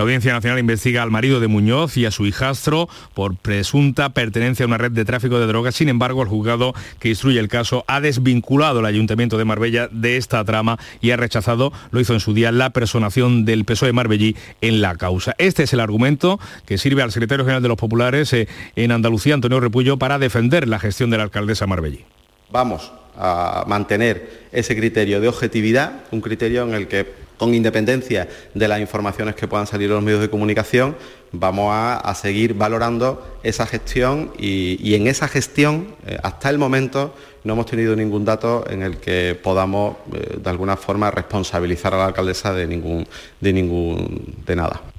La 0.03 0.07
Audiencia 0.07 0.33
Nacional 0.33 0.59
investiga 0.59 1.05
al 1.05 1.13
marido 1.13 1.39
de 1.39 1.47
Muñoz 1.47 1.97
y 1.97 2.07
a 2.07 2.11
su 2.11 2.27
hijastro 2.27 2.89
por 3.15 3.37
presunta 3.37 4.09
pertenencia 4.09 4.65
a 4.65 4.67
una 4.67 4.77
red 4.77 4.91
de 4.91 5.05
tráfico 5.05 5.39
de 5.39 5.47
drogas. 5.47 5.77
Sin 5.77 5.89
embargo, 5.89 6.23
el 6.23 6.29
juzgado 6.29 6.75
que 6.99 7.11
instruye 7.11 7.39
el 7.39 7.47
caso 7.47 7.85
ha 7.87 8.01
desvinculado 8.01 8.81
al 8.81 8.87
Ayuntamiento 8.87 9.39
de 9.39 9.45
Marbella 9.45 9.89
de 9.93 10.17
esta 10.17 10.45
trama 10.45 10.77
y 11.01 11.13
ha 11.13 11.17
rechazado, 11.17 11.73
lo 11.93 12.01
hizo 12.01 12.15
en 12.15 12.19
su 12.19 12.35
día, 12.35 12.51
la 12.51 12.71
personación 12.71 13.45
del 13.45 13.65
PSOE 13.65 13.93
Marbellí 13.93 14.35
en 14.61 14.83
la 14.83 14.97
causa. 14.97 15.37
Este 15.39 15.63
es 15.63 15.73
el 15.73 15.79
argumento 15.79 16.41
que 16.67 16.79
sirve 16.79 17.03
al 17.03 17.13
secretario 17.13 17.45
general 17.45 17.63
de 17.63 17.69
los 17.69 17.79
populares 17.79 18.33
eh, 18.33 18.49
en 18.75 18.91
Andalucía, 18.91 19.35
Antonio 19.35 19.61
Repullo, 19.61 19.99
para 19.99 20.19
defender 20.19 20.67
la 20.67 20.81
gestión 20.81 21.11
de 21.11 21.19
la 21.19 21.23
alcaldesa 21.23 21.69
Marbellí. 21.69 22.05
Vamos 22.51 22.91
a 23.17 23.65
mantener 23.69 24.49
ese 24.51 24.75
criterio 24.75 25.21
de 25.21 25.29
objetividad, 25.29 26.01
un 26.11 26.21
criterio 26.21 26.65
en 26.65 26.75
el 26.75 26.89
que, 26.89 27.07
con 27.39 27.55
independencia 27.55 28.29
de 28.55 28.69
las 28.69 28.81
informaciones 28.81 29.35
que 29.35 29.49
puedan 29.49 29.67
salir 29.67 29.89
en 29.89 29.95
los 29.95 30.03
medios 30.03 30.21
de 30.21 30.31
comunicación, 30.31 30.97
vamos 31.33 31.71
a, 31.73 32.15
seguir 32.15 32.55
valorando 32.55 33.39
esa 33.43 33.67
gestión 33.67 34.33
y, 34.39 34.79
y 34.87 34.95
en 34.95 35.07
esa 35.07 35.29
gestión, 35.29 35.95
eh, 36.07 36.19
hasta 36.23 36.51
el 36.51 36.59
momento, 36.59 37.15
no 37.45 37.55
hemos 37.55 37.67
tenido 37.67 37.97
ningún 37.97 38.25
dato 38.25 38.65
en 38.69 38.83
el 38.83 38.99
que 38.99 39.39
podamos, 39.43 39.97
eh, 40.15 40.39
de 40.43 40.51
alguna 40.51 40.77
forma, 40.77 41.11
responsabilizar 41.11 41.95
a 41.95 41.99
la 41.99 42.07
alcaldesa 42.07 42.53
de 42.53 42.67
ningún, 42.67 43.07
de 43.41 43.53
ningún, 43.53 44.37
de 44.47 44.57
nada. 44.57 44.92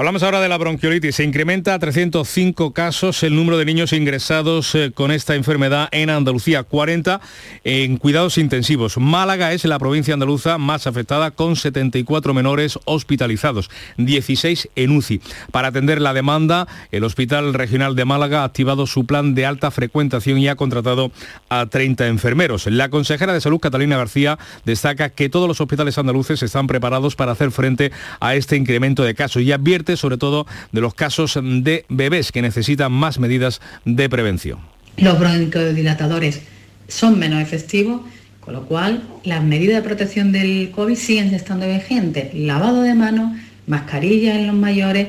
Hablamos 0.00 0.22
ahora 0.22 0.40
de 0.40 0.48
la 0.48 0.56
bronquiolitis. 0.56 1.16
Se 1.16 1.24
incrementa 1.24 1.74
a 1.74 1.78
305 1.78 2.72
casos 2.72 3.22
el 3.22 3.36
número 3.36 3.58
de 3.58 3.66
niños 3.66 3.92
ingresados 3.92 4.74
eh, 4.74 4.92
con 4.94 5.10
esta 5.10 5.34
enfermedad 5.34 5.90
en 5.92 6.08
Andalucía, 6.08 6.62
40 6.62 7.20
en 7.64 7.98
cuidados 7.98 8.38
intensivos. 8.38 8.96
Málaga 8.96 9.52
es 9.52 9.66
la 9.66 9.78
provincia 9.78 10.14
andaluza 10.14 10.56
más 10.56 10.86
afectada 10.86 11.32
con 11.32 11.54
74 11.54 12.32
menores 12.32 12.78
hospitalizados, 12.86 13.68
16 13.98 14.70
en 14.74 14.96
UCI. 14.96 15.20
Para 15.50 15.68
atender 15.68 16.00
la 16.00 16.14
demanda, 16.14 16.66
el 16.92 17.04
Hospital 17.04 17.52
Regional 17.52 17.94
de 17.94 18.06
Málaga 18.06 18.40
ha 18.40 18.44
activado 18.44 18.86
su 18.86 19.04
plan 19.04 19.34
de 19.34 19.44
alta 19.44 19.70
frecuentación 19.70 20.38
y 20.38 20.48
ha 20.48 20.56
contratado 20.56 21.12
a 21.50 21.66
30 21.66 22.06
enfermeros. 22.06 22.66
La 22.68 22.88
consejera 22.88 23.34
de 23.34 23.42
Salud, 23.42 23.60
Catalina 23.60 23.98
García, 23.98 24.38
destaca 24.64 25.10
que 25.10 25.28
todos 25.28 25.46
los 25.46 25.60
hospitales 25.60 25.98
andaluces 25.98 26.42
están 26.42 26.68
preparados 26.68 27.16
para 27.16 27.32
hacer 27.32 27.50
frente 27.50 27.92
a 28.18 28.34
este 28.34 28.56
incremento 28.56 29.04
de 29.04 29.14
casos 29.14 29.42
y 29.42 29.52
advierte 29.52 29.89
sobre 29.96 30.18
todo 30.18 30.46
de 30.72 30.80
los 30.80 30.94
casos 30.94 31.38
de 31.42 31.84
bebés 31.88 32.32
que 32.32 32.42
necesitan 32.42 32.92
más 32.92 33.18
medidas 33.18 33.60
de 33.84 34.08
prevención. 34.08 34.58
Los 34.96 35.18
broncodilatadores 35.18 36.42
son 36.88 37.18
menos 37.18 37.40
efectivos, 37.40 38.02
con 38.40 38.54
lo 38.54 38.64
cual 38.64 39.02
las 39.24 39.42
medidas 39.42 39.82
de 39.82 39.88
protección 39.88 40.32
del 40.32 40.70
COVID 40.74 40.96
siguen 40.96 41.34
estando 41.34 41.66
vigentes. 41.66 42.34
Lavado 42.34 42.82
de 42.82 42.94
manos, 42.94 43.38
mascarilla 43.66 44.34
en 44.38 44.46
los 44.46 44.56
mayores 44.56 45.08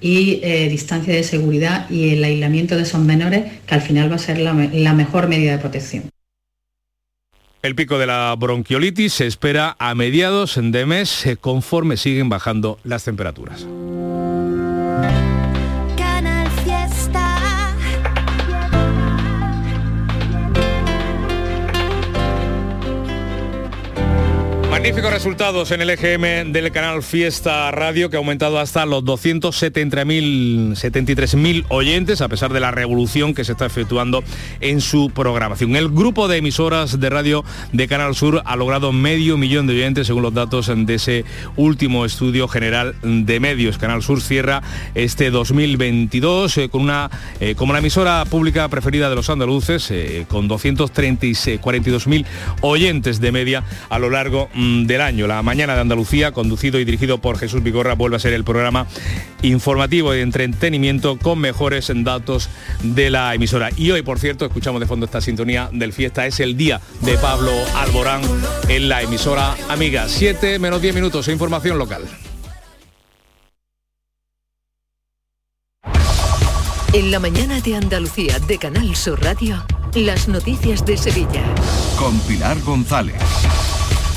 y 0.00 0.40
eh, 0.42 0.68
distancia 0.68 1.14
de 1.14 1.22
seguridad 1.22 1.88
y 1.90 2.10
el 2.10 2.24
aislamiento 2.24 2.76
de 2.76 2.82
esos 2.82 3.00
menores, 3.00 3.44
que 3.66 3.74
al 3.74 3.82
final 3.82 4.10
va 4.10 4.16
a 4.16 4.18
ser 4.18 4.38
la, 4.38 4.54
la 4.54 4.94
mejor 4.94 5.28
medida 5.28 5.52
de 5.52 5.58
protección. 5.58 6.04
El 7.60 7.74
pico 7.74 7.98
de 7.98 8.06
la 8.06 8.34
bronquiolitis 8.38 9.12
se 9.12 9.26
espera 9.26 9.76
a 9.80 9.94
mediados 9.96 10.58
de 10.62 10.86
mes 10.86 11.26
eh, 11.26 11.36
conforme 11.36 11.96
siguen 11.96 12.28
bajando 12.28 12.78
las 12.84 13.04
temperaturas. 13.04 13.66
Magníficos 24.88 25.12
resultados 25.12 25.70
en 25.70 25.82
el 25.82 25.90
EGM 25.90 26.50
del 26.50 26.72
canal 26.72 27.02
Fiesta 27.02 27.70
Radio 27.70 28.08
que 28.08 28.16
ha 28.16 28.20
aumentado 28.20 28.58
hasta 28.58 28.86
los 28.86 29.04
273.000 29.04 31.66
oyentes 31.68 32.22
a 32.22 32.28
pesar 32.28 32.54
de 32.54 32.60
la 32.60 32.70
revolución 32.70 33.34
que 33.34 33.44
se 33.44 33.52
está 33.52 33.66
efectuando 33.66 34.24
en 34.60 34.80
su 34.80 35.10
programación. 35.10 35.76
El 35.76 35.90
grupo 35.90 36.26
de 36.26 36.38
emisoras 36.38 36.98
de 36.98 37.10
radio 37.10 37.44
de 37.70 37.86
Canal 37.86 38.14
Sur 38.14 38.40
ha 38.46 38.56
logrado 38.56 38.92
medio 38.92 39.36
millón 39.36 39.66
de 39.66 39.74
oyentes 39.74 40.06
según 40.06 40.22
los 40.22 40.32
datos 40.32 40.72
de 40.74 40.94
ese 40.94 41.26
último 41.56 42.06
estudio 42.06 42.48
general 42.48 42.94
de 43.02 43.40
medios. 43.40 43.76
Canal 43.76 44.02
Sur 44.02 44.22
cierra 44.22 44.62
este 44.94 45.30
2022 45.30 46.56
eh, 46.56 46.70
con 46.70 46.80
una 46.80 47.10
eh, 47.40 47.54
como 47.56 47.74
la 47.74 47.80
emisora 47.80 48.24
pública 48.24 48.66
preferida 48.68 49.10
de 49.10 49.16
los 49.16 49.28
andaluces 49.28 49.90
eh, 49.90 50.24
con 50.28 50.48
242.000 50.48 52.24
oyentes 52.62 53.20
de 53.20 53.32
media 53.32 53.64
a 53.90 53.98
lo 53.98 54.08
largo 54.08 54.48
mm, 54.54 54.77
del 54.86 55.00
año. 55.00 55.26
La 55.26 55.42
Mañana 55.42 55.74
de 55.74 55.80
Andalucía, 55.80 56.32
conducido 56.32 56.78
y 56.78 56.84
dirigido 56.84 57.18
por 57.18 57.38
Jesús 57.38 57.62
Vigorra, 57.62 57.94
vuelve 57.94 58.16
a 58.16 58.20
ser 58.20 58.32
el 58.32 58.44
programa 58.44 58.86
informativo 59.42 60.14
y 60.14 60.18
de 60.18 60.22
entretenimiento 60.22 61.18
con 61.18 61.38
mejores 61.38 61.90
datos 61.94 62.48
de 62.82 63.10
la 63.10 63.34
emisora. 63.34 63.70
Y 63.76 63.90
hoy, 63.90 64.02
por 64.02 64.18
cierto, 64.18 64.44
escuchamos 64.44 64.80
de 64.80 64.86
fondo 64.86 65.06
esta 65.06 65.20
sintonía 65.20 65.70
del 65.72 65.92
fiesta, 65.92 66.26
es 66.26 66.40
el 66.40 66.56
día 66.56 66.80
de 67.00 67.16
Pablo 67.18 67.52
Alborán 67.76 68.22
en 68.68 68.88
la 68.88 69.02
emisora 69.02 69.56
Amiga. 69.68 70.06
7 70.08 70.58
menos 70.58 70.82
10 70.82 70.94
minutos, 70.94 71.28
información 71.28 71.78
local. 71.78 72.02
En 76.92 77.10
la 77.10 77.20
mañana 77.20 77.60
de 77.60 77.76
Andalucía 77.76 78.38
de 78.38 78.58
Canal 78.58 78.96
Sur 78.96 79.22
Radio, 79.22 79.62
las 79.94 80.26
noticias 80.26 80.86
de 80.86 80.96
Sevilla. 80.96 81.44
Con 81.98 82.18
Pilar 82.20 82.58
González. 82.62 83.14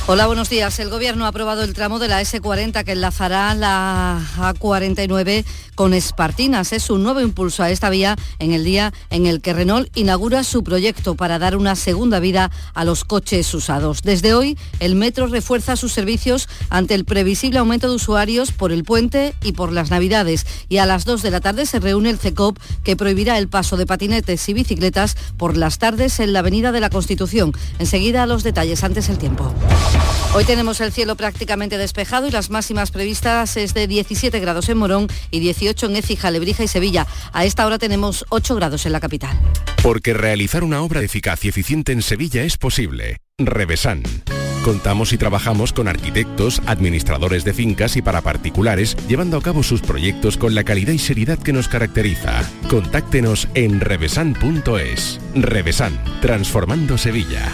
Hola, 0.07 0.25
buenos 0.25 0.49
días. 0.49 0.79
El 0.79 0.89
Gobierno 0.89 1.25
ha 1.25 1.27
aprobado 1.29 1.63
el 1.63 1.75
tramo 1.75 1.99
de 1.99 2.07
la 2.07 2.21
S40 2.21 2.83
que 2.83 2.93
enlazará 2.93 3.53
la 3.53 4.19
A49 4.35 5.45
con 5.75 5.93
Espartinas. 5.93 6.73
Es 6.73 6.89
un 6.89 7.03
nuevo 7.03 7.21
impulso 7.21 7.61
a 7.61 7.69
esta 7.69 7.89
vía 7.91 8.17
en 8.39 8.51
el 8.51 8.63
día 8.63 8.91
en 9.11 9.27
el 9.27 9.41
que 9.41 9.53
Renault 9.53 9.95
inaugura 9.95 10.43
su 10.43 10.63
proyecto 10.63 11.15
para 11.15 11.37
dar 11.37 11.55
una 11.55 11.75
segunda 11.75 12.19
vida 12.19 12.49
a 12.73 12.83
los 12.83 13.05
coches 13.05 13.53
usados. 13.53 14.01
Desde 14.01 14.33
hoy, 14.33 14.57
el 14.79 14.95
metro 14.95 15.27
refuerza 15.27 15.75
sus 15.75 15.93
servicios 15.93 16.49
ante 16.69 16.95
el 16.95 17.05
previsible 17.05 17.59
aumento 17.59 17.87
de 17.87 17.95
usuarios 17.95 18.51
por 18.51 18.71
el 18.71 18.83
puente 18.83 19.35
y 19.43 19.51
por 19.51 19.71
las 19.71 19.91
Navidades. 19.91 20.47
Y 20.67 20.77
a 20.77 20.87
las 20.87 21.05
2 21.05 21.21
de 21.21 21.31
la 21.31 21.41
tarde 21.41 21.67
se 21.67 21.79
reúne 21.79 22.09
el 22.09 22.17
CECOP 22.17 22.57
que 22.83 22.95
prohibirá 22.95 23.37
el 23.37 23.49
paso 23.49 23.77
de 23.77 23.85
patinetes 23.85 24.49
y 24.49 24.53
bicicletas 24.53 25.15
por 25.37 25.55
las 25.55 25.77
tardes 25.77 26.19
en 26.19 26.33
la 26.33 26.39
Avenida 26.39 26.71
de 26.71 26.81
la 26.81 26.89
Constitución. 26.89 27.53
Enseguida 27.77 28.25
los 28.25 28.43
detalles, 28.43 28.83
antes 28.83 29.07
el 29.07 29.19
tiempo. 29.19 29.53
Hoy 30.33 30.45
tenemos 30.45 30.79
el 30.79 30.93
cielo 30.93 31.17
prácticamente 31.17 31.77
despejado 31.77 32.25
y 32.25 32.31
las 32.31 32.49
máximas 32.49 32.89
previstas 32.91 33.57
es 33.57 33.73
de 33.73 33.85
17 33.85 34.39
grados 34.39 34.69
en 34.69 34.77
Morón 34.77 35.07
y 35.29 35.41
18 35.41 35.87
en 35.87 35.97
Écija, 35.97 36.31
Lebrija 36.31 36.63
y 36.63 36.69
Sevilla. 36.69 37.05
A 37.33 37.43
esta 37.43 37.65
hora 37.65 37.77
tenemos 37.77 38.23
8 38.29 38.55
grados 38.55 38.85
en 38.85 38.93
la 38.93 39.01
capital. 39.01 39.37
Porque 39.83 40.13
realizar 40.13 40.63
una 40.63 40.81
obra 40.83 41.01
eficaz 41.01 41.43
y 41.43 41.49
eficiente 41.49 41.91
en 41.91 42.01
Sevilla 42.01 42.43
es 42.43 42.55
posible. 42.55 43.17
Revesan. 43.37 44.03
Contamos 44.63 45.11
y 45.11 45.17
trabajamos 45.17 45.73
con 45.73 45.89
arquitectos, 45.89 46.61
administradores 46.65 47.43
de 47.43 47.53
fincas 47.53 47.97
y 47.97 48.01
para 48.01 48.21
particulares, 48.21 48.95
llevando 49.09 49.35
a 49.35 49.41
cabo 49.41 49.63
sus 49.63 49.81
proyectos 49.81 50.37
con 50.37 50.55
la 50.55 50.63
calidad 50.63 50.93
y 50.93 50.99
seriedad 50.99 51.39
que 51.39 51.51
nos 51.51 51.67
caracteriza. 51.67 52.49
Contáctenos 52.69 53.49
en 53.53 53.81
revesan.es. 53.81 55.19
Revesan, 55.35 56.01
transformando 56.21 56.97
Sevilla. 56.97 57.53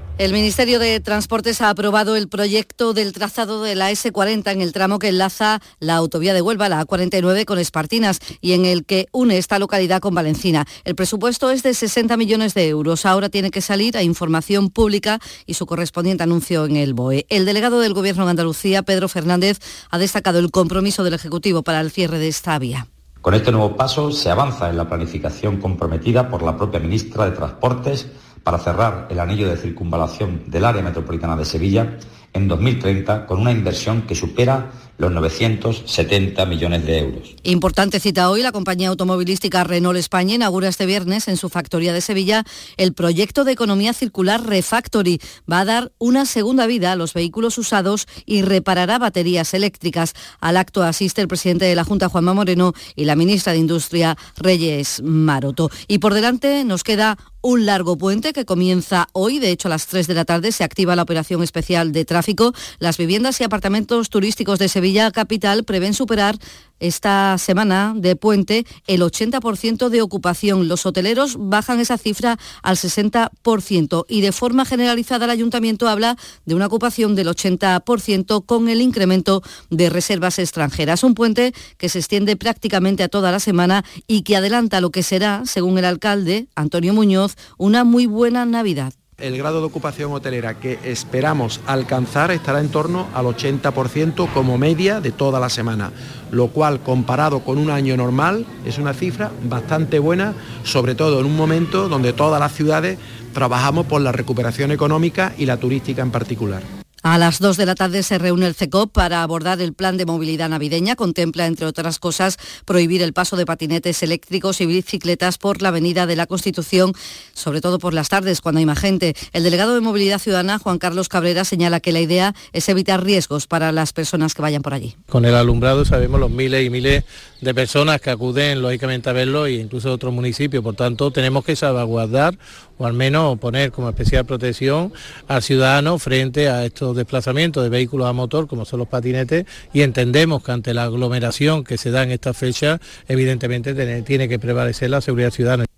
El 0.17 0.33
Ministerio 0.33 0.77
de 0.77 0.99
Transportes 0.99 1.61
ha 1.61 1.69
aprobado 1.69 2.15
el 2.15 2.29
proyecto 2.29 2.93
del 2.93 3.11
trazado 3.11 3.63
de 3.63 3.73
la 3.73 3.91
S40 3.91 4.51
en 4.51 4.61
el 4.61 4.71
tramo 4.71 4.99
que 4.99 5.07
enlaza 5.07 5.59
la 5.79 5.95
autovía 5.95 6.35
de 6.35 6.43
Huelva, 6.43 6.69
la 6.69 6.85
A49, 6.85 7.45
con 7.45 7.57
Espartinas 7.57 8.19
y 8.39 8.53
en 8.53 8.65
el 8.65 8.85
que 8.85 9.07
une 9.11 9.39
esta 9.39 9.57
localidad 9.57 9.99
con 9.99 10.13
Valencina. 10.13 10.65
El 10.83 10.93
presupuesto 10.93 11.49
es 11.49 11.63
de 11.63 11.73
60 11.73 12.17
millones 12.17 12.53
de 12.53 12.67
euros. 12.67 13.07
Ahora 13.07 13.29
tiene 13.29 13.49
que 13.49 13.61
salir 13.61 13.97
a 13.97 14.03
información 14.03 14.69
pública 14.69 15.19
y 15.47 15.55
su 15.55 15.65
correspondiente 15.65 16.23
anuncio 16.23 16.65
en 16.65 16.75
el 16.75 16.93
BOE. 16.93 17.25
El 17.29 17.45
delegado 17.45 17.79
del 17.79 17.93
Gobierno 17.93 18.23
en 18.23 18.29
Andalucía, 18.29 18.83
Pedro 18.83 19.07
Fernández, 19.07 19.57
ha 19.89 19.97
destacado 19.97 20.37
el 20.37 20.51
compromiso 20.51 21.03
del 21.03 21.15
Ejecutivo 21.15 21.63
para 21.63 21.81
el 21.81 21.89
cierre 21.89 22.19
de 22.19 22.27
esta 22.27 22.59
vía. 22.59 22.85
Con 23.21 23.33
este 23.33 23.51
nuevo 23.51 23.75
paso 23.75 24.11
se 24.11 24.29
avanza 24.29 24.69
en 24.69 24.77
la 24.77 24.87
planificación 24.87 25.57
comprometida 25.57 26.29
por 26.29 26.43
la 26.43 26.57
propia 26.57 26.79
ministra 26.79 27.25
de 27.25 27.31
Transportes 27.31 28.07
para 28.43 28.59
cerrar 28.59 29.07
el 29.09 29.19
anillo 29.19 29.49
de 29.49 29.57
circunvalación 29.57 30.43
del 30.47 30.65
área 30.65 30.81
metropolitana 30.81 31.35
de 31.35 31.45
Sevilla 31.45 31.97
en 32.33 32.47
2030 32.47 33.25
con 33.25 33.39
una 33.39 33.51
inversión 33.51 34.03
que 34.03 34.15
supera 34.15 34.71
los 35.01 35.11
970 35.11 36.45
millones 36.45 36.85
de 36.85 36.99
euros. 36.99 37.35
Importante 37.41 37.99
cita 37.99 38.29
hoy, 38.29 38.43
la 38.43 38.51
compañía 38.51 38.89
automovilística 38.89 39.63
Renault 39.63 39.97
España 39.97 40.35
inaugura 40.35 40.69
este 40.69 40.85
viernes 40.85 41.27
en 41.27 41.37
su 41.37 41.49
factoría 41.49 41.91
de 41.91 42.01
Sevilla 42.01 42.43
el 42.77 42.93
proyecto 42.93 43.43
de 43.43 43.51
economía 43.51 43.93
circular 43.93 44.45
Refactory. 44.45 45.19
Va 45.51 45.61
a 45.61 45.65
dar 45.65 45.91
una 45.97 46.27
segunda 46.27 46.67
vida 46.67 46.91
a 46.91 46.95
los 46.95 47.15
vehículos 47.15 47.57
usados 47.57 48.07
y 48.27 48.43
reparará 48.43 48.99
baterías 48.99 49.55
eléctricas. 49.55 50.13
Al 50.39 50.55
acto 50.55 50.83
asiste 50.83 51.19
el 51.19 51.27
presidente 51.27 51.65
de 51.65 51.75
la 51.75 51.83
Junta, 51.83 52.07
Juanma 52.07 52.35
Moreno, 52.35 52.73
y 52.95 53.05
la 53.05 53.15
ministra 53.15 53.53
de 53.53 53.59
Industria, 53.59 54.15
Reyes 54.37 55.01
Maroto. 55.03 55.71
Y 55.87 55.97
por 55.97 56.13
delante 56.13 56.63
nos 56.63 56.83
queda 56.83 57.17
un 57.41 57.65
largo 57.65 57.97
puente 57.97 58.33
que 58.33 58.45
comienza 58.45 59.07
hoy. 59.13 59.39
De 59.39 59.49
hecho, 59.49 59.67
a 59.67 59.69
las 59.69 59.87
3 59.87 60.07
de 60.07 60.13
la 60.13 60.25
tarde 60.25 60.51
se 60.51 60.63
activa 60.63 60.95
la 60.95 61.01
operación 61.01 61.41
especial 61.41 61.91
de 61.91 62.05
tráfico. 62.05 62.53
Las 62.77 62.97
viviendas 62.97 63.41
y 63.41 63.43
apartamentos 63.43 64.09
turísticos 64.09 64.59
de 64.59 64.69
Sevilla 64.69 64.90
Sevilla 64.91 65.11
Capital 65.11 65.63
prevén 65.63 65.93
superar 65.95 66.35
esta 66.81 67.37
semana 67.37 67.93
de 67.95 68.17
puente 68.17 68.65
el 68.87 68.99
80% 69.01 69.87
de 69.87 70.01
ocupación. 70.01 70.67
Los 70.67 70.85
hoteleros 70.85 71.37
bajan 71.39 71.79
esa 71.79 71.97
cifra 71.97 72.37
al 72.61 72.75
60% 72.75 74.05
y 74.09 74.19
de 74.19 74.33
forma 74.33 74.65
generalizada 74.65 75.23
el 75.23 75.31
ayuntamiento 75.31 75.87
habla 75.87 76.17
de 76.43 76.55
una 76.55 76.65
ocupación 76.65 77.15
del 77.15 77.29
80% 77.29 78.45
con 78.45 78.67
el 78.67 78.81
incremento 78.81 79.43
de 79.69 79.89
reservas 79.89 80.39
extranjeras. 80.39 81.05
Un 81.05 81.15
puente 81.15 81.53
que 81.77 81.87
se 81.87 81.99
extiende 81.99 82.35
prácticamente 82.35 83.03
a 83.03 83.07
toda 83.07 83.31
la 83.31 83.39
semana 83.39 83.85
y 84.07 84.23
que 84.23 84.35
adelanta 84.35 84.81
lo 84.81 84.91
que 84.91 85.03
será, 85.03 85.43
según 85.45 85.77
el 85.77 85.85
alcalde 85.85 86.47
Antonio 86.53 86.93
Muñoz, 86.93 87.37
una 87.57 87.85
muy 87.85 88.07
buena 88.07 88.45
Navidad 88.45 88.91
el 89.21 89.37
grado 89.37 89.59
de 89.59 89.67
ocupación 89.67 90.11
hotelera 90.11 90.59
que 90.59 90.79
esperamos 90.83 91.61
alcanzar 91.65 92.31
estará 92.31 92.59
en 92.59 92.69
torno 92.69 93.07
al 93.13 93.25
80% 93.25 94.31
como 94.33 94.57
media 94.57 94.99
de 94.99 95.11
toda 95.11 95.39
la 95.39 95.49
semana, 95.49 95.91
lo 96.31 96.47
cual 96.47 96.79
comparado 96.81 97.41
con 97.41 97.57
un 97.57 97.69
año 97.69 97.95
normal 97.97 98.45
es 98.65 98.77
una 98.77 98.93
cifra 98.93 99.31
bastante 99.43 99.99
buena, 99.99 100.33
sobre 100.63 100.95
todo 100.95 101.19
en 101.19 101.25
un 101.25 101.37
momento 101.37 101.87
donde 101.87 102.13
todas 102.13 102.39
las 102.39 102.53
ciudades 102.53 102.97
trabajamos 103.33 103.85
por 103.85 104.01
la 104.01 104.11
recuperación 104.11 104.71
económica 104.71 105.33
y 105.37 105.45
la 105.45 105.57
turística 105.57 106.01
en 106.01 106.11
particular. 106.11 106.80
A 107.03 107.17
las 107.17 107.39
2 107.39 107.57
de 107.57 107.65
la 107.65 107.73
tarde 107.73 108.03
se 108.03 108.19
reúne 108.19 108.45
el 108.45 108.53
CECOP 108.53 108.91
para 108.91 109.23
abordar 109.23 109.59
el 109.59 109.73
plan 109.73 109.97
de 109.97 110.05
movilidad 110.05 110.49
navideña. 110.49 110.95
Contempla, 110.95 111.47
entre 111.47 111.65
otras 111.65 111.97
cosas, 111.97 112.37
prohibir 112.63 113.01
el 113.01 113.11
paso 113.11 113.35
de 113.37 113.47
patinetes 113.47 114.03
eléctricos 114.03 114.61
y 114.61 114.67
bicicletas 114.67 115.39
por 115.39 115.63
la 115.63 115.69
Avenida 115.69 116.05
de 116.05 116.15
la 116.15 116.27
Constitución, 116.27 116.93
sobre 117.33 117.59
todo 117.59 117.79
por 117.79 117.95
las 117.95 118.09
tardes, 118.09 118.39
cuando 118.39 118.59
hay 118.59 118.67
más 118.67 118.77
gente. 118.77 119.15
El 119.33 119.41
delegado 119.41 119.73
de 119.73 119.81
Movilidad 119.81 120.19
Ciudadana, 120.19 120.59
Juan 120.59 120.77
Carlos 120.77 121.09
Cabrera, 121.09 121.43
señala 121.43 121.79
que 121.79 121.91
la 121.91 122.01
idea 122.01 122.35
es 122.53 122.69
evitar 122.69 123.03
riesgos 123.03 123.47
para 123.47 123.71
las 123.71 123.93
personas 123.93 124.35
que 124.35 124.43
vayan 124.43 124.61
por 124.61 124.75
allí. 124.75 124.95
Con 125.09 125.25
el 125.25 125.33
alumbrado 125.33 125.85
sabemos 125.85 126.19
los 126.19 126.29
miles 126.29 126.63
y 126.63 126.69
miles 126.69 127.03
de 127.41 127.53
personas 127.55 127.99
que 127.99 128.11
acuden, 128.11 128.61
lógicamente, 128.61 129.09
a 129.09 129.13
verlo 129.13 129.47
e 129.47 129.53
incluso 129.53 129.87
de 129.87 129.95
otros 129.95 130.13
municipios. 130.13 130.63
Por 130.63 130.75
tanto, 130.75 131.09
tenemos 131.09 131.43
que 131.43 131.55
salvaguardar 131.55 132.37
o 132.81 132.87
al 132.87 132.93
menos 132.93 133.37
poner 133.37 133.71
como 133.71 133.89
especial 133.89 134.25
protección 134.25 134.91
al 135.27 135.43
ciudadano 135.43 135.99
frente 135.99 136.49
a 136.49 136.65
estos 136.65 136.95
desplazamientos 136.95 137.61
de 137.63 137.69
vehículos 137.69 138.07
a 138.07 138.13
motor 138.13 138.47
como 138.47 138.65
son 138.65 138.79
los 138.79 138.87
patinetes 138.87 139.45
y 139.71 139.83
entendemos 139.83 140.43
que 140.43 140.51
ante 140.51 140.73
la 140.73 140.85
aglomeración 140.85 141.63
que 141.63 141.77
se 141.77 141.91
da 141.91 142.01
en 142.01 142.09
esta 142.09 142.33
fecha 142.33 142.81
evidentemente 143.07 144.01
tiene 144.01 144.27
que 144.27 144.39
prevalecer 144.39 144.89
la 144.89 145.01
seguridad 145.01 145.29
ciudadana. 145.29 145.70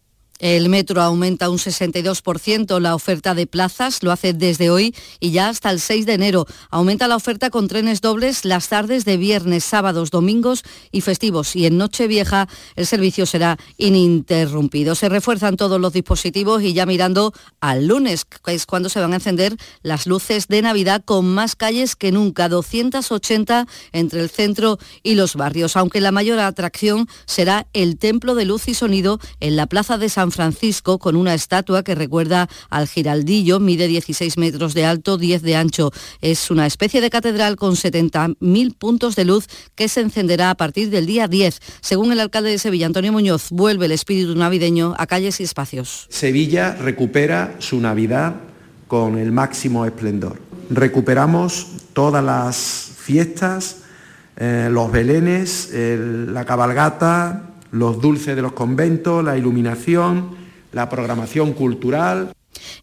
El 0.44 0.68
metro 0.68 1.02
aumenta 1.02 1.50
un 1.50 1.58
62% 1.58 2.82
la 2.82 2.96
oferta 2.96 3.34
de 3.34 3.48
plazas, 3.48 4.04
lo 4.04 4.12
hace 4.12 4.34
desde 4.34 4.70
hoy 4.70 4.94
y 5.22 5.32
ya 5.32 5.48
hasta 5.48 5.72
el 5.72 5.80
6 5.80 6.06
de 6.06 6.16
enero. 6.16 6.46
Aumenta 6.70 7.08
la 7.08 7.16
oferta 7.16 7.50
con 7.50 7.70
trenes 7.70 8.02
dobles 8.02 8.44
las 8.44 8.68
tardes 8.68 9.06
de 9.06 9.16
viernes, 9.16 9.64
sábados, 9.64 10.12
domingos 10.12 10.64
y 10.92 11.00
festivos. 11.00 11.56
Y 11.56 11.66
en 11.66 11.78
Nochevieja 11.78 12.50
el 12.76 12.86
servicio 12.86 13.26
será 13.26 13.58
ininterrumpido. 13.78 14.96
Se 14.96 15.08
refuerzan 15.08 15.56
todos 15.56 15.80
los 15.80 15.94
dispositivos 15.94 16.62
y 16.62 16.74
ya 16.74 16.86
mirando 16.86 17.32
al 17.62 17.88
lunes, 17.88 18.26
que 18.26 18.54
es 18.54 18.66
cuando 18.66 18.90
se 18.90 19.00
van 19.00 19.14
a 19.14 19.16
encender 19.16 19.56
las 19.82 20.08
luces 20.08 20.50
de 20.50 20.62
Navidad 20.62 21.04
con 21.06 21.26
más 21.26 21.56
calles 21.56 21.96
que 21.96 22.12
nunca, 22.12 22.50
280 22.50 23.66
entre 23.94 24.20
el 24.20 24.30
centro 24.30 24.78
y 25.04 25.16
los 25.16 25.38
barrios. 25.38 25.78
Aunque 25.78 26.02
la 26.02 26.12
mayor 26.12 26.40
atracción 26.40 27.08
será 27.28 27.66
el 27.72 27.98
Templo 27.98 28.36
de 28.36 28.44
Luz 28.44 28.68
y 28.68 28.74
Sonido 28.74 29.22
en 29.40 29.56
la 29.56 29.68
Plaza 29.68 29.98
de 29.98 30.10
San 30.10 30.33
Francisco 30.34 31.00
con 31.00 31.16
una 31.16 31.34
estatua 31.34 31.84
que 31.84 31.96
recuerda 31.96 32.50
al 32.70 32.88
giraldillo, 32.88 33.60
mide 33.60 33.88
16 33.88 34.38
metros 34.38 34.74
de 34.74 34.86
alto, 34.86 35.18
10 35.18 35.42
de 35.42 35.56
ancho. 35.56 35.92
Es 36.22 36.52
una 36.52 36.66
especie 36.66 37.02
de 37.02 37.10
catedral 37.10 37.56
con 37.56 37.76
70.000 37.76 38.76
puntos 38.78 39.16
de 39.16 39.26
luz 39.26 39.48
que 39.76 39.88
se 39.88 40.02
encenderá 40.02 40.50
a 40.50 40.56
partir 40.56 40.90
del 40.90 41.06
día 41.06 41.28
10. 41.28 41.60
Según 41.82 42.12
el 42.12 42.20
alcalde 42.20 42.52
de 42.52 42.60
Sevilla, 42.60 42.86
Antonio 42.86 43.12
Muñoz, 43.12 43.48
vuelve 43.52 43.86
el 43.86 43.92
espíritu 43.92 44.36
navideño 44.36 44.96
a 44.98 45.08
calles 45.08 45.40
y 45.40 45.44
espacios. 45.44 46.08
Sevilla 46.10 46.76
recupera 46.76 47.56
su 47.60 47.80
Navidad 47.80 48.36
con 48.88 49.18
el 49.18 49.32
máximo 49.32 49.86
esplendor. 49.86 50.40
Recuperamos 50.70 51.68
todas 51.94 52.24
las 52.24 52.92
fiestas, 52.98 53.78
eh, 54.36 54.70
los 54.72 54.92
belenes, 54.92 55.70
la 55.74 56.46
cabalgata, 56.46 57.53
los 57.74 58.00
dulces 58.00 58.36
de 58.36 58.42
los 58.42 58.54
conventos, 58.54 59.24
la 59.24 59.36
iluminación, 59.36 60.30
la 60.72 60.90
programación 60.90 61.54
cultural. 61.54 62.32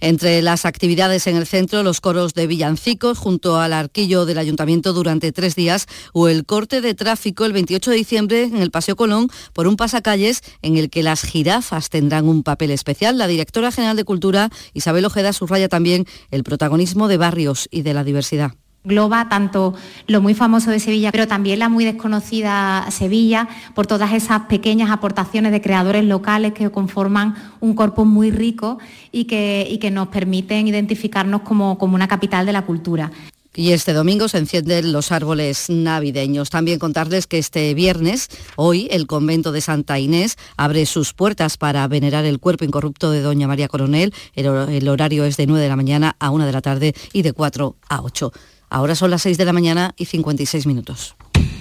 Entre 0.01 0.43
las 0.43 0.67
actividades 0.67 1.29
en 1.29 1.37
el 1.37 1.47
centro, 1.47 1.85
los 1.85 2.01
coros 2.01 2.35
de 2.35 2.49
villancicos 2.49 3.17
junto 3.17 3.61
al 3.61 3.73
arquillo 3.73 4.27
del 4.27 4.39
ayuntamiento 4.39 4.93
durante 4.93 5.31
tres 5.31 5.55
días 5.55 5.87
o 6.13 6.29
el 6.29 6.45
corte 6.45 6.81
de 6.81 6.95
tráfico 6.95 7.45
el 7.45 7.53
28 7.53 7.93
de 7.93 7.97
diciembre 7.97 8.43
en 8.43 8.57
el 8.57 8.73
Paseo 8.73 8.97
Colón 8.97 9.29
por 9.53 9.69
un 9.69 9.77
pasacalles 9.77 10.43
en 10.61 10.77
el 10.77 10.91
que 10.91 11.05
las 11.05 11.23
jirafas 11.23 11.89
tendrán 11.89 12.29
un 12.29 12.43
papel 12.43 12.73
especial. 12.73 13.17
La 13.17 13.29
directora 13.29 13.71
general 13.71 13.97
de 13.97 14.05
Cultura, 14.05 14.51
Isabel 14.75 15.05
Ojeda, 15.05 15.33
subraya 15.33 15.69
también 15.69 16.05
el 16.33 16.43
protagonismo 16.43 17.07
de 17.07 17.17
barrios 17.17 17.69
y 17.71 17.83
de 17.83 17.95
la 17.95 18.03
diversidad 18.03 18.60
Globa 18.83 19.29
tanto 19.29 19.75
lo 20.07 20.23
muy 20.23 20.33
famoso 20.33 20.71
de 20.71 20.81
Sevilla, 20.81 21.13
pero 21.13 21.29
también 21.29 21.59
la 21.59 21.69
muy 21.69 21.85
desconocida 21.85 22.87
Sevilla, 22.91 23.47
por 23.75 23.87
todas 23.87 24.15
esas 24.15 24.43
pequeñas 24.43 24.91
aportaciones 24.91 25.53
de 25.53 25.61
creadores 25.61 26.05
locales 26.05 26.55
que 26.55 26.71
conforman 26.71 27.35
un 27.61 27.75
cuerpo 27.75 28.07
muy 28.07 28.31
rico 28.31 28.79
y 29.13 29.25
que, 29.25 29.91
nos 29.93 30.09
permiten 30.09 30.69
identificarnos 30.69 31.43
como, 31.43 31.77
como 31.77 31.95
una 31.95 32.09
capital 32.09 32.47
de 32.47 32.53
la 32.53 32.63
cultura. 32.63 33.11
Y 33.55 33.73
este 33.73 33.93
domingo 33.93 34.29
se 34.29 34.39
encienden 34.39 34.93
los 34.93 35.11
árboles 35.11 35.69
navideños. 35.69 36.51
También 36.51 36.79
contarles 36.79 37.27
que 37.27 37.39
este 37.39 37.75
viernes, 37.75 38.29
hoy, 38.57 38.87
el 38.93 39.09
convento 39.09 39.51
de 39.51 39.61
Santa 39.61 39.99
Inés 39.99 40.37
abre 40.57 40.87
sus 40.87 41.13
puertas 41.13 41.57
para 41.57 41.87
venerar 41.89 42.25
el 42.25 42.39
cuerpo 42.39 42.65
incorrupto 42.65 43.11
de 43.11 43.21
Doña 43.21 43.49
María 43.49 43.69
Coronel. 43.69 44.15
El, 44.35 44.47
el 44.47 44.89
horario 44.89 45.25
es 45.25 45.37
de 45.37 45.49
9 45.49 45.65
de 45.65 45.69
la 45.69 45.77
mañana 45.77 46.17
a 46.21 46.31
1 46.31 46.47
de 46.47 46.53
la 46.53 46.63
tarde 46.63 46.95
y 47.13 47.23
de 47.23 47.33
4 47.33 47.77
a 47.89 48.03
8. 48.03 48.33
Ahora 48.71 48.95
son 48.95 49.11
las 49.11 49.23
6 49.23 49.37
de 49.37 49.45
la 49.45 49.53
mañana 49.53 49.93
y 49.97 50.07
56 50.07 50.67
minutos. 50.67 51.17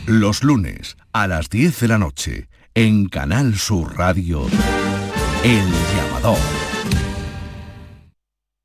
Los 0.05 0.43
lunes 0.43 0.95
a 1.11 1.27
las 1.27 1.49
10 1.49 1.79
de 1.79 1.87
la 1.87 1.97
noche 1.97 2.47
en 2.75 3.09
Canal 3.09 3.57
Sur 3.57 3.97
Radio, 3.97 4.45
El 5.43 5.65
Llamador. 5.95 6.68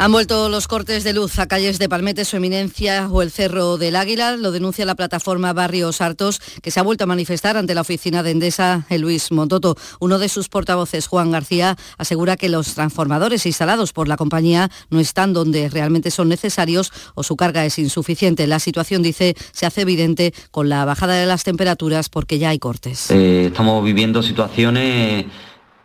Han 0.00 0.12
vuelto 0.12 0.48
los 0.48 0.68
cortes 0.68 1.02
de 1.02 1.12
luz 1.12 1.40
a 1.40 1.48
calles 1.48 1.80
de 1.80 1.88
Palmete, 1.88 2.24
su 2.24 2.36
eminencia 2.36 3.08
o 3.10 3.20
el 3.20 3.32
Cerro 3.32 3.78
del 3.78 3.96
Águila. 3.96 4.36
Lo 4.36 4.52
denuncia 4.52 4.86
la 4.86 4.94
plataforma 4.94 5.52
Barrios 5.52 6.00
Hartos, 6.00 6.40
que 6.62 6.70
se 6.70 6.78
ha 6.78 6.84
vuelto 6.84 7.02
a 7.02 7.08
manifestar 7.08 7.56
ante 7.56 7.74
la 7.74 7.80
oficina 7.80 8.22
de 8.22 8.30
Endesa 8.30 8.86
Luis 8.90 9.32
Montoto. 9.32 9.74
Uno 9.98 10.20
de 10.20 10.28
sus 10.28 10.48
portavoces, 10.48 11.08
Juan 11.08 11.32
García, 11.32 11.76
asegura 11.98 12.36
que 12.36 12.48
los 12.48 12.74
transformadores 12.74 13.44
instalados 13.44 13.92
por 13.92 14.06
la 14.06 14.16
compañía 14.16 14.70
no 14.88 15.00
están 15.00 15.32
donde 15.32 15.68
realmente 15.68 16.12
son 16.12 16.28
necesarios 16.28 16.92
o 17.16 17.24
su 17.24 17.34
carga 17.34 17.64
es 17.64 17.76
insuficiente. 17.80 18.46
La 18.46 18.60
situación, 18.60 19.02
dice, 19.02 19.34
se 19.50 19.66
hace 19.66 19.80
evidente 19.80 20.32
con 20.52 20.68
la 20.68 20.84
bajada 20.84 21.14
de 21.14 21.26
las 21.26 21.42
temperaturas 21.42 22.08
porque 22.08 22.38
ya 22.38 22.50
hay 22.50 22.60
cortes. 22.60 23.10
Eh, 23.10 23.46
estamos 23.46 23.84
viviendo 23.84 24.22
situaciones 24.22 25.26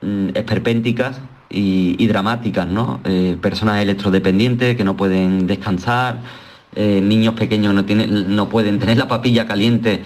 mm, 0.02 0.30
esperpénticas 0.36 1.18
y, 1.54 2.08
dramáticas, 2.08 2.68
¿no? 2.68 3.00
Eh, 3.06 3.38
personas 3.42 3.82
electrodependientes 3.82 4.76
que 4.76 4.84
no 4.84 4.98
pueden 4.98 5.48
descansar, 5.48 6.20
eh, 6.76 7.00
niños 7.02 7.36
pequeños 7.36 7.74
no, 7.74 7.86
tienen, 7.86 8.36
no 8.36 8.50
pueden 8.50 8.80
tener 8.80 8.98
la 8.98 9.08
papilla 9.08 9.46
caliente 9.46 10.04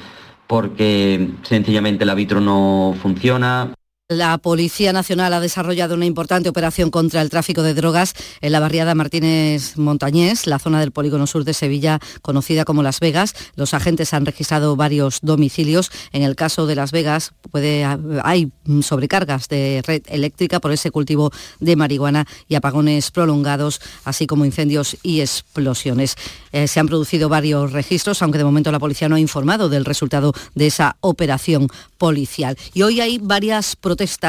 porque 0.48 1.32
sencillamente 1.44 2.04
el 2.04 2.16
vitro 2.16 2.42
no 2.42 2.96
funciona. 3.02 3.74
La 4.10 4.38
Policía 4.38 4.94
Nacional 4.94 5.34
ha 5.34 5.42
desarrollado 5.42 5.94
una 5.94 6.06
importante 6.06 6.48
operación 6.48 6.92
contra 6.92 7.22
el 7.22 7.30
tráfico 7.30 7.62
de 7.62 7.74
drogas 7.74 8.14
en 8.40 8.54
la 8.54 8.62
barriada 8.62 8.96
Martínez 8.96 9.76
Montañés, 9.76 10.48
la 10.48 10.60
zona 10.60 10.80
del 10.80 10.94
polígono 10.94 11.28
sur 11.28 11.44
de 11.44 11.54
Sevilla, 11.54 12.00
conocida 12.22 12.64
como 12.64 12.84
Las 12.84 13.02
Vegas. 13.02 13.36
Los 13.58 13.74
agentes 13.74 14.14
han 14.14 14.26
registrado 14.26 14.78
varios 14.78 15.20
domicilios. 15.24 15.92
En 16.14 16.24
el 16.24 16.38
caso 16.38 16.68
de 16.68 16.76
Las 16.76 16.94
Vegas 16.94 17.34
puede, 17.52 17.84
hay 18.24 18.50
sobrecargas 18.82 19.50
de 19.50 19.84
red 19.86 20.04
eléctrica 20.08 20.62
por 20.62 20.72
ese 20.72 20.90
cultivo 20.90 21.34
de 21.60 21.76
marihuana 21.76 22.26
y 22.48 22.56
apagones 22.56 23.12
prolongados, 23.12 23.82
así 24.06 24.26
como 24.26 24.46
incendios 24.46 24.96
y 25.04 25.20
explosiones. 25.20 26.16
Eh, 26.54 26.70
se 26.70 26.80
han 26.80 26.88
producido 26.88 27.28
varios 27.28 27.74
registros, 27.74 28.22
aunque 28.22 28.38
de 28.38 28.46
momento 28.46 28.72
la 28.72 28.80
policía 28.80 29.10
no 29.10 29.18
ha 29.18 29.20
informado 29.20 29.68
del 29.68 29.84
resultado 29.84 30.32
de 30.56 30.68
esa 30.68 30.96
operación 31.02 31.68
policial. 31.98 32.58
Y 32.74 32.84
hoy 32.84 33.02
hay 33.02 33.18
varias 33.18 33.76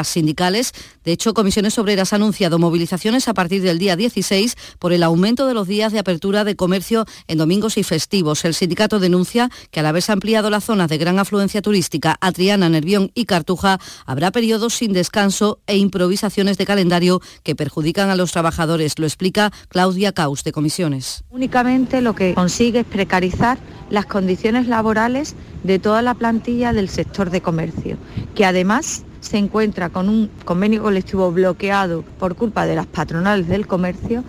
sindicales. 0.04 0.72
De 1.04 1.12
hecho, 1.12 1.34
Comisiones 1.34 1.78
Obreras 1.78 2.12
ha 2.12 2.16
anunciado 2.16 2.58
movilizaciones 2.58 3.28
a 3.28 3.34
partir 3.34 3.62
del 3.62 3.78
día 3.78 3.96
16 3.96 4.56
por 4.78 4.92
el 4.92 5.02
aumento 5.02 5.46
de 5.46 5.54
los 5.54 5.66
días 5.66 5.92
de 5.92 5.98
apertura 5.98 6.44
de 6.44 6.56
comercio 6.56 7.04
en 7.26 7.38
domingos 7.38 7.76
y 7.76 7.82
festivos. 7.82 8.44
El 8.44 8.54
sindicato 8.54 8.98
denuncia 8.98 9.50
que 9.70 9.80
al 9.80 9.86
haberse 9.86 10.12
ampliado 10.12 10.50
la 10.50 10.60
zona 10.60 10.86
de 10.86 10.98
gran 10.98 11.18
afluencia 11.18 11.62
turística 11.62 12.16
a 12.20 12.32
Triana, 12.32 12.68
Nervión 12.68 13.10
y 13.14 13.24
Cartuja, 13.24 13.78
habrá 14.06 14.30
periodos 14.30 14.74
sin 14.74 14.92
descanso 14.92 15.60
e 15.66 15.76
improvisaciones 15.76 16.58
de 16.58 16.66
calendario 16.66 17.20
que 17.42 17.56
perjudican 17.56 18.10
a 18.10 18.16
los 18.16 18.32
trabajadores. 18.32 18.98
Lo 18.98 19.06
explica 19.06 19.52
Claudia 19.68 20.12
Caus 20.12 20.44
de 20.44 20.52
Comisiones. 20.52 21.24
Únicamente 21.30 22.00
lo 22.00 22.14
que 22.14 22.34
consigue 22.34 22.80
es 22.80 22.86
precarizar 22.86 23.58
las 23.90 24.06
condiciones 24.06 24.66
laborales 24.66 25.34
de 25.64 25.78
toda 25.78 26.02
la 26.02 26.14
plantilla 26.14 26.72
del 26.72 26.88
sector 26.88 27.30
de 27.30 27.40
comercio, 27.40 27.96
que 28.34 28.44
además 28.44 29.04
se 29.20 29.38
encuentra 29.38 29.90
con 29.90 30.08
un 30.08 30.30
convenio 30.44 30.82
colectivo 30.82 31.30
bloqueado 31.32 32.02
por 32.18 32.36
culpa 32.36 32.66
de 32.66 32.76
las 32.76 32.86
patronales 32.86 33.48
del 33.48 33.66
comercio 33.66 34.24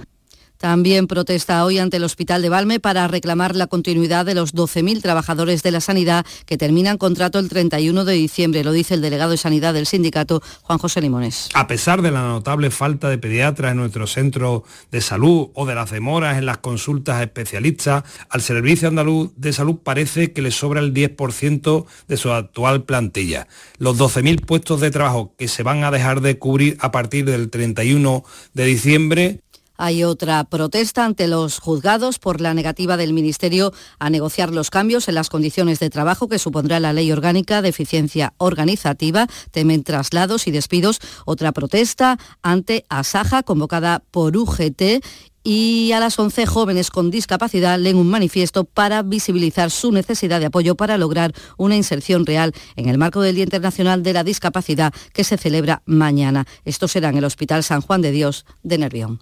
también 0.59 1.07
protesta 1.07 1.63
hoy 1.63 1.79
ante 1.79 1.97
el 1.97 2.03
Hospital 2.03 2.41
de 2.41 2.49
Valme 2.49 2.81
para 2.81 3.07
reclamar 3.07 3.55
la 3.55 3.67
continuidad 3.67 4.25
de 4.25 4.35
los 4.35 4.53
12.000 4.53 5.01
trabajadores 5.01 5.63
de 5.63 5.71
la 5.71 5.79
sanidad 5.79 6.25
que 6.45 6.57
terminan 6.57 6.97
contrato 6.97 7.39
el 7.39 7.47
31 7.47 8.03
de 8.03 8.13
diciembre, 8.13 8.65
lo 8.65 8.73
dice 8.73 8.95
el 8.95 9.01
delegado 9.01 9.31
de 9.31 9.37
Sanidad 9.37 9.73
del 9.73 9.85
sindicato, 9.85 10.43
Juan 10.63 10.77
José 10.77 10.99
Limones. 10.99 11.49
A 11.53 11.67
pesar 11.67 12.01
de 12.01 12.11
la 12.11 12.23
notable 12.23 12.71
falta 12.71 13.09
de 13.09 13.17
pediatras 13.17 13.71
en 13.71 13.77
nuestro 13.77 14.05
centro 14.05 14.65
de 14.91 14.99
salud 14.99 15.49
o 15.53 15.65
de 15.65 15.75
las 15.75 15.91
demoras 15.91 16.37
en 16.37 16.45
las 16.45 16.57
consultas 16.57 17.21
especialistas, 17.21 18.03
al 18.29 18.41
Servicio 18.41 18.89
Andaluz 18.89 19.31
de 19.37 19.53
Salud 19.53 19.77
parece 19.81 20.33
que 20.33 20.41
le 20.41 20.51
sobra 20.51 20.81
el 20.81 20.93
10% 20.93 21.85
de 22.09 22.17
su 22.17 22.31
actual 22.31 22.83
plantilla. 22.83 23.47
Los 23.77 23.97
12.000 23.97 24.45
puestos 24.45 24.81
de 24.81 24.91
trabajo 24.91 25.33
que 25.37 25.47
se 25.47 25.63
van 25.63 25.85
a 25.85 25.91
dejar 25.91 26.19
de 26.19 26.37
cubrir 26.37 26.75
a 26.81 26.91
partir 26.91 27.23
del 27.23 27.49
31 27.49 28.25
de 28.53 28.65
diciembre 28.65 29.41
hay 29.79 30.03
otra 30.03 30.43
protesta 30.43 31.05
ante 31.05 31.27
los 31.27 31.59
juzgados 31.59 32.19
por 32.19 32.41
la 32.41 32.53
negativa 32.53 32.97
del 32.97 33.13
Ministerio 33.13 33.71
a 33.97 34.09
negociar 34.09 34.53
los 34.53 34.69
cambios 34.69 35.07
en 35.07 35.15
las 35.15 35.29
condiciones 35.29 35.79
de 35.79 35.89
trabajo 35.89 36.27
que 36.27 36.37
supondrá 36.37 36.81
la 36.81 36.91
Ley 36.91 37.11
Orgánica 37.13 37.61
de 37.61 37.69
Eficiencia 37.69 38.33
Organizativa. 38.37 39.27
Temen 39.51 39.83
traslados 39.83 40.47
y 40.47 40.51
despidos. 40.51 40.99
Otra 41.25 41.53
protesta 41.53 42.19
ante 42.43 42.85
Asaja 42.89 43.41
convocada 43.41 44.03
por 44.11 44.35
UGT 44.35 45.01
y 45.43 45.93
a 45.93 46.01
las 46.01 46.19
11 46.19 46.45
jóvenes 46.45 46.89
con 46.89 47.09
discapacidad 47.09 47.79
leen 47.79 47.95
un 47.95 48.09
manifiesto 48.09 48.65
para 48.65 49.01
visibilizar 49.01 49.71
su 49.71 49.93
necesidad 49.93 50.41
de 50.41 50.47
apoyo 50.47 50.75
para 50.75 50.97
lograr 50.97 51.33
una 51.57 51.77
inserción 51.77 52.25
real 52.25 52.53
en 52.75 52.89
el 52.89 52.97
marco 52.97 53.21
del 53.21 53.35
Día 53.35 53.45
Internacional 53.45 54.03
de 54.03 54.11
la 54.11 54.25
Discapacidad 54.25 54.93
que 55.13 55.23
se 55.23 55.37
celebra 55.37 55.81
mañana. 55.85 56.45
Esto 56.65 56.89
será 56.89 57.07
en 57.07 57.17
el 57.17 57.23
Hospital 57.23 57.63
San 57.63 57.79
Juan 57.79 58.01
de 58.01 58.11
Dios 58.11 58.45
de 58.63 58.77
Nervión. 58.77 59.21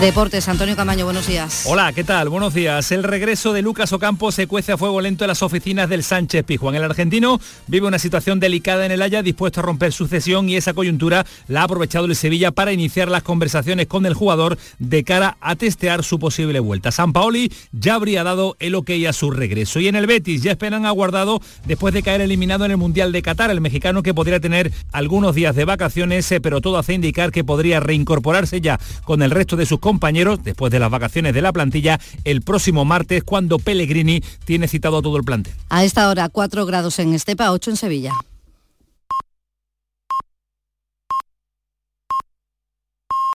Deportes, 0.00 0.48
Antonio 0.48 0.74
Camaño, 0.74 1.04
buenos 1.04 1.28
días. 1.28 1.64
Hola, 1.66 1.92
¿qué 1.92 2.02
tal? 2.02 2.28
Buenos 2.28 2.52
días. 2.52 2.90
El 2.90 3.04
regreso 3.04 3.52
de 3.52 3.62
Lucas 3.62 3.92
Ocampo 3.92 4.32
se 4.32 4.48
cuece 4.48 4.72
a 4.72 4.76
fuego 4.76 5.00
lento 5.00 5.22
en 5.22 5.28
las 5.28 5.40
oficinas 5.40 5.88
del 5.88 6.02
Sánchez 6.02 6.44
Pizjuán. 6.44 6.74
El 6.74 6.82
argentino 6.82 7.40
vive 7.68 7.86
una 7.86 8.00
situación 8.00 8.40
delicada 8.40 8.84
en 8.84 8.90
el 8.90 9.02
Haya, 9.02 9.22
dispuesto 9.22 9.60
a 9.60 9.62
romper 9.62 9.92
su 9.92 10.08
cesión 10.08 10.48
y 10.48 10.56
esa 10.56 10.74
coyuntura 10.74 11.24
la 11.46 11.60
ha 11.60 11.64
aprovechado 11.64 12.06
el 12.06 12.16
Sevilla 12.16 12.50
para 12.50 12.72
iniciar 12.72 13.08
las 13.08 13.22
conversaciones 13.22 13.86
con 13.86 14.04
el 14.04 14.14
jugador 14.14 14.58
de 14.80 15.04
cara 15.04 15.36
a 15.40 15.54
testear 15.54 16.02
su 16.02 16.18
posible 16.18 16.58
vuelta. 16.58 16.90
San 16.90 17.12
Paoli 17.12 17.52
ya 17.70 17.94
habría 17.94 18.24
dado 18.24 18.56
el 18.58 18.74
ok 18.74 18.90
a 19.08 19.12
su 19.12 19.30
regreso. 19.30 19.78
Y 19.78 19.86
en 19.86 19.94
el 19.94 20.08
Betis 20.08 20.42
ya 20.42 20.50
esperan 20.50 20.86
aguardado 20.86 21.40
después 21.66 21.94
de 21.94 22.02
caer 22.02 22.20
eliminado 22.20 22.64
en 22.64 22.72
el 22.72 22.78
Mundial 22.78 23.12
de 23.12 23.22
Qatar, 23.22 23.52
el 23.52 23.60
mexicano 23.60 24.02
que 24.02 24.12
podría 24.12 24.40
tener 24.40 24.72
algunos 24.90 25.36
días 25.36 25.54
de 25.54 25.64
vacaciones, 25.64 26.30
eh, 26.32 26.40
pero 26.40 26.60
todo 26.60 26.78
hace 26.78 26.94
indicar 26.94 27.30
que 27.30 27.44
podría 27.44 27.78
reincorporarse 27.78 28.60
ya 28.60 28.80
con 29.04 29.22
el 29.22 29.30
resto 29.30 29.54
de 29.54 29.66
sus 29.66 29.83
compañeros 29.84 30.42
después 30.42 30.72
de 30.72 30.78
las 30.78 30.90
vacaciones 30.90 31.34
de 31.34 31.42
la 31.42 31.52
plantilla 31.52 32.00
el 32.24 32.40
próximo 32.40 32.86
martes 32.86 33.22
cuando 33.22 33.58
Pellegrini 33.58 34.22
tiene 34.46 34.66
citado 34.66 34.96
a 34.96 35.02
todo 35.02 35.18
el 35.18 35.24
plantel. 35.24 35.52
A 35.68 35.84
esta 35.84 36.08
hora 36.08 36.30
4 36.30 36.64
grados 36.64 36.98
en 37.00 37.12
Estepa, 37.12 37.52
8 37.52 37.72
en 37.72 37.76
Sevilla. 37.76 38.12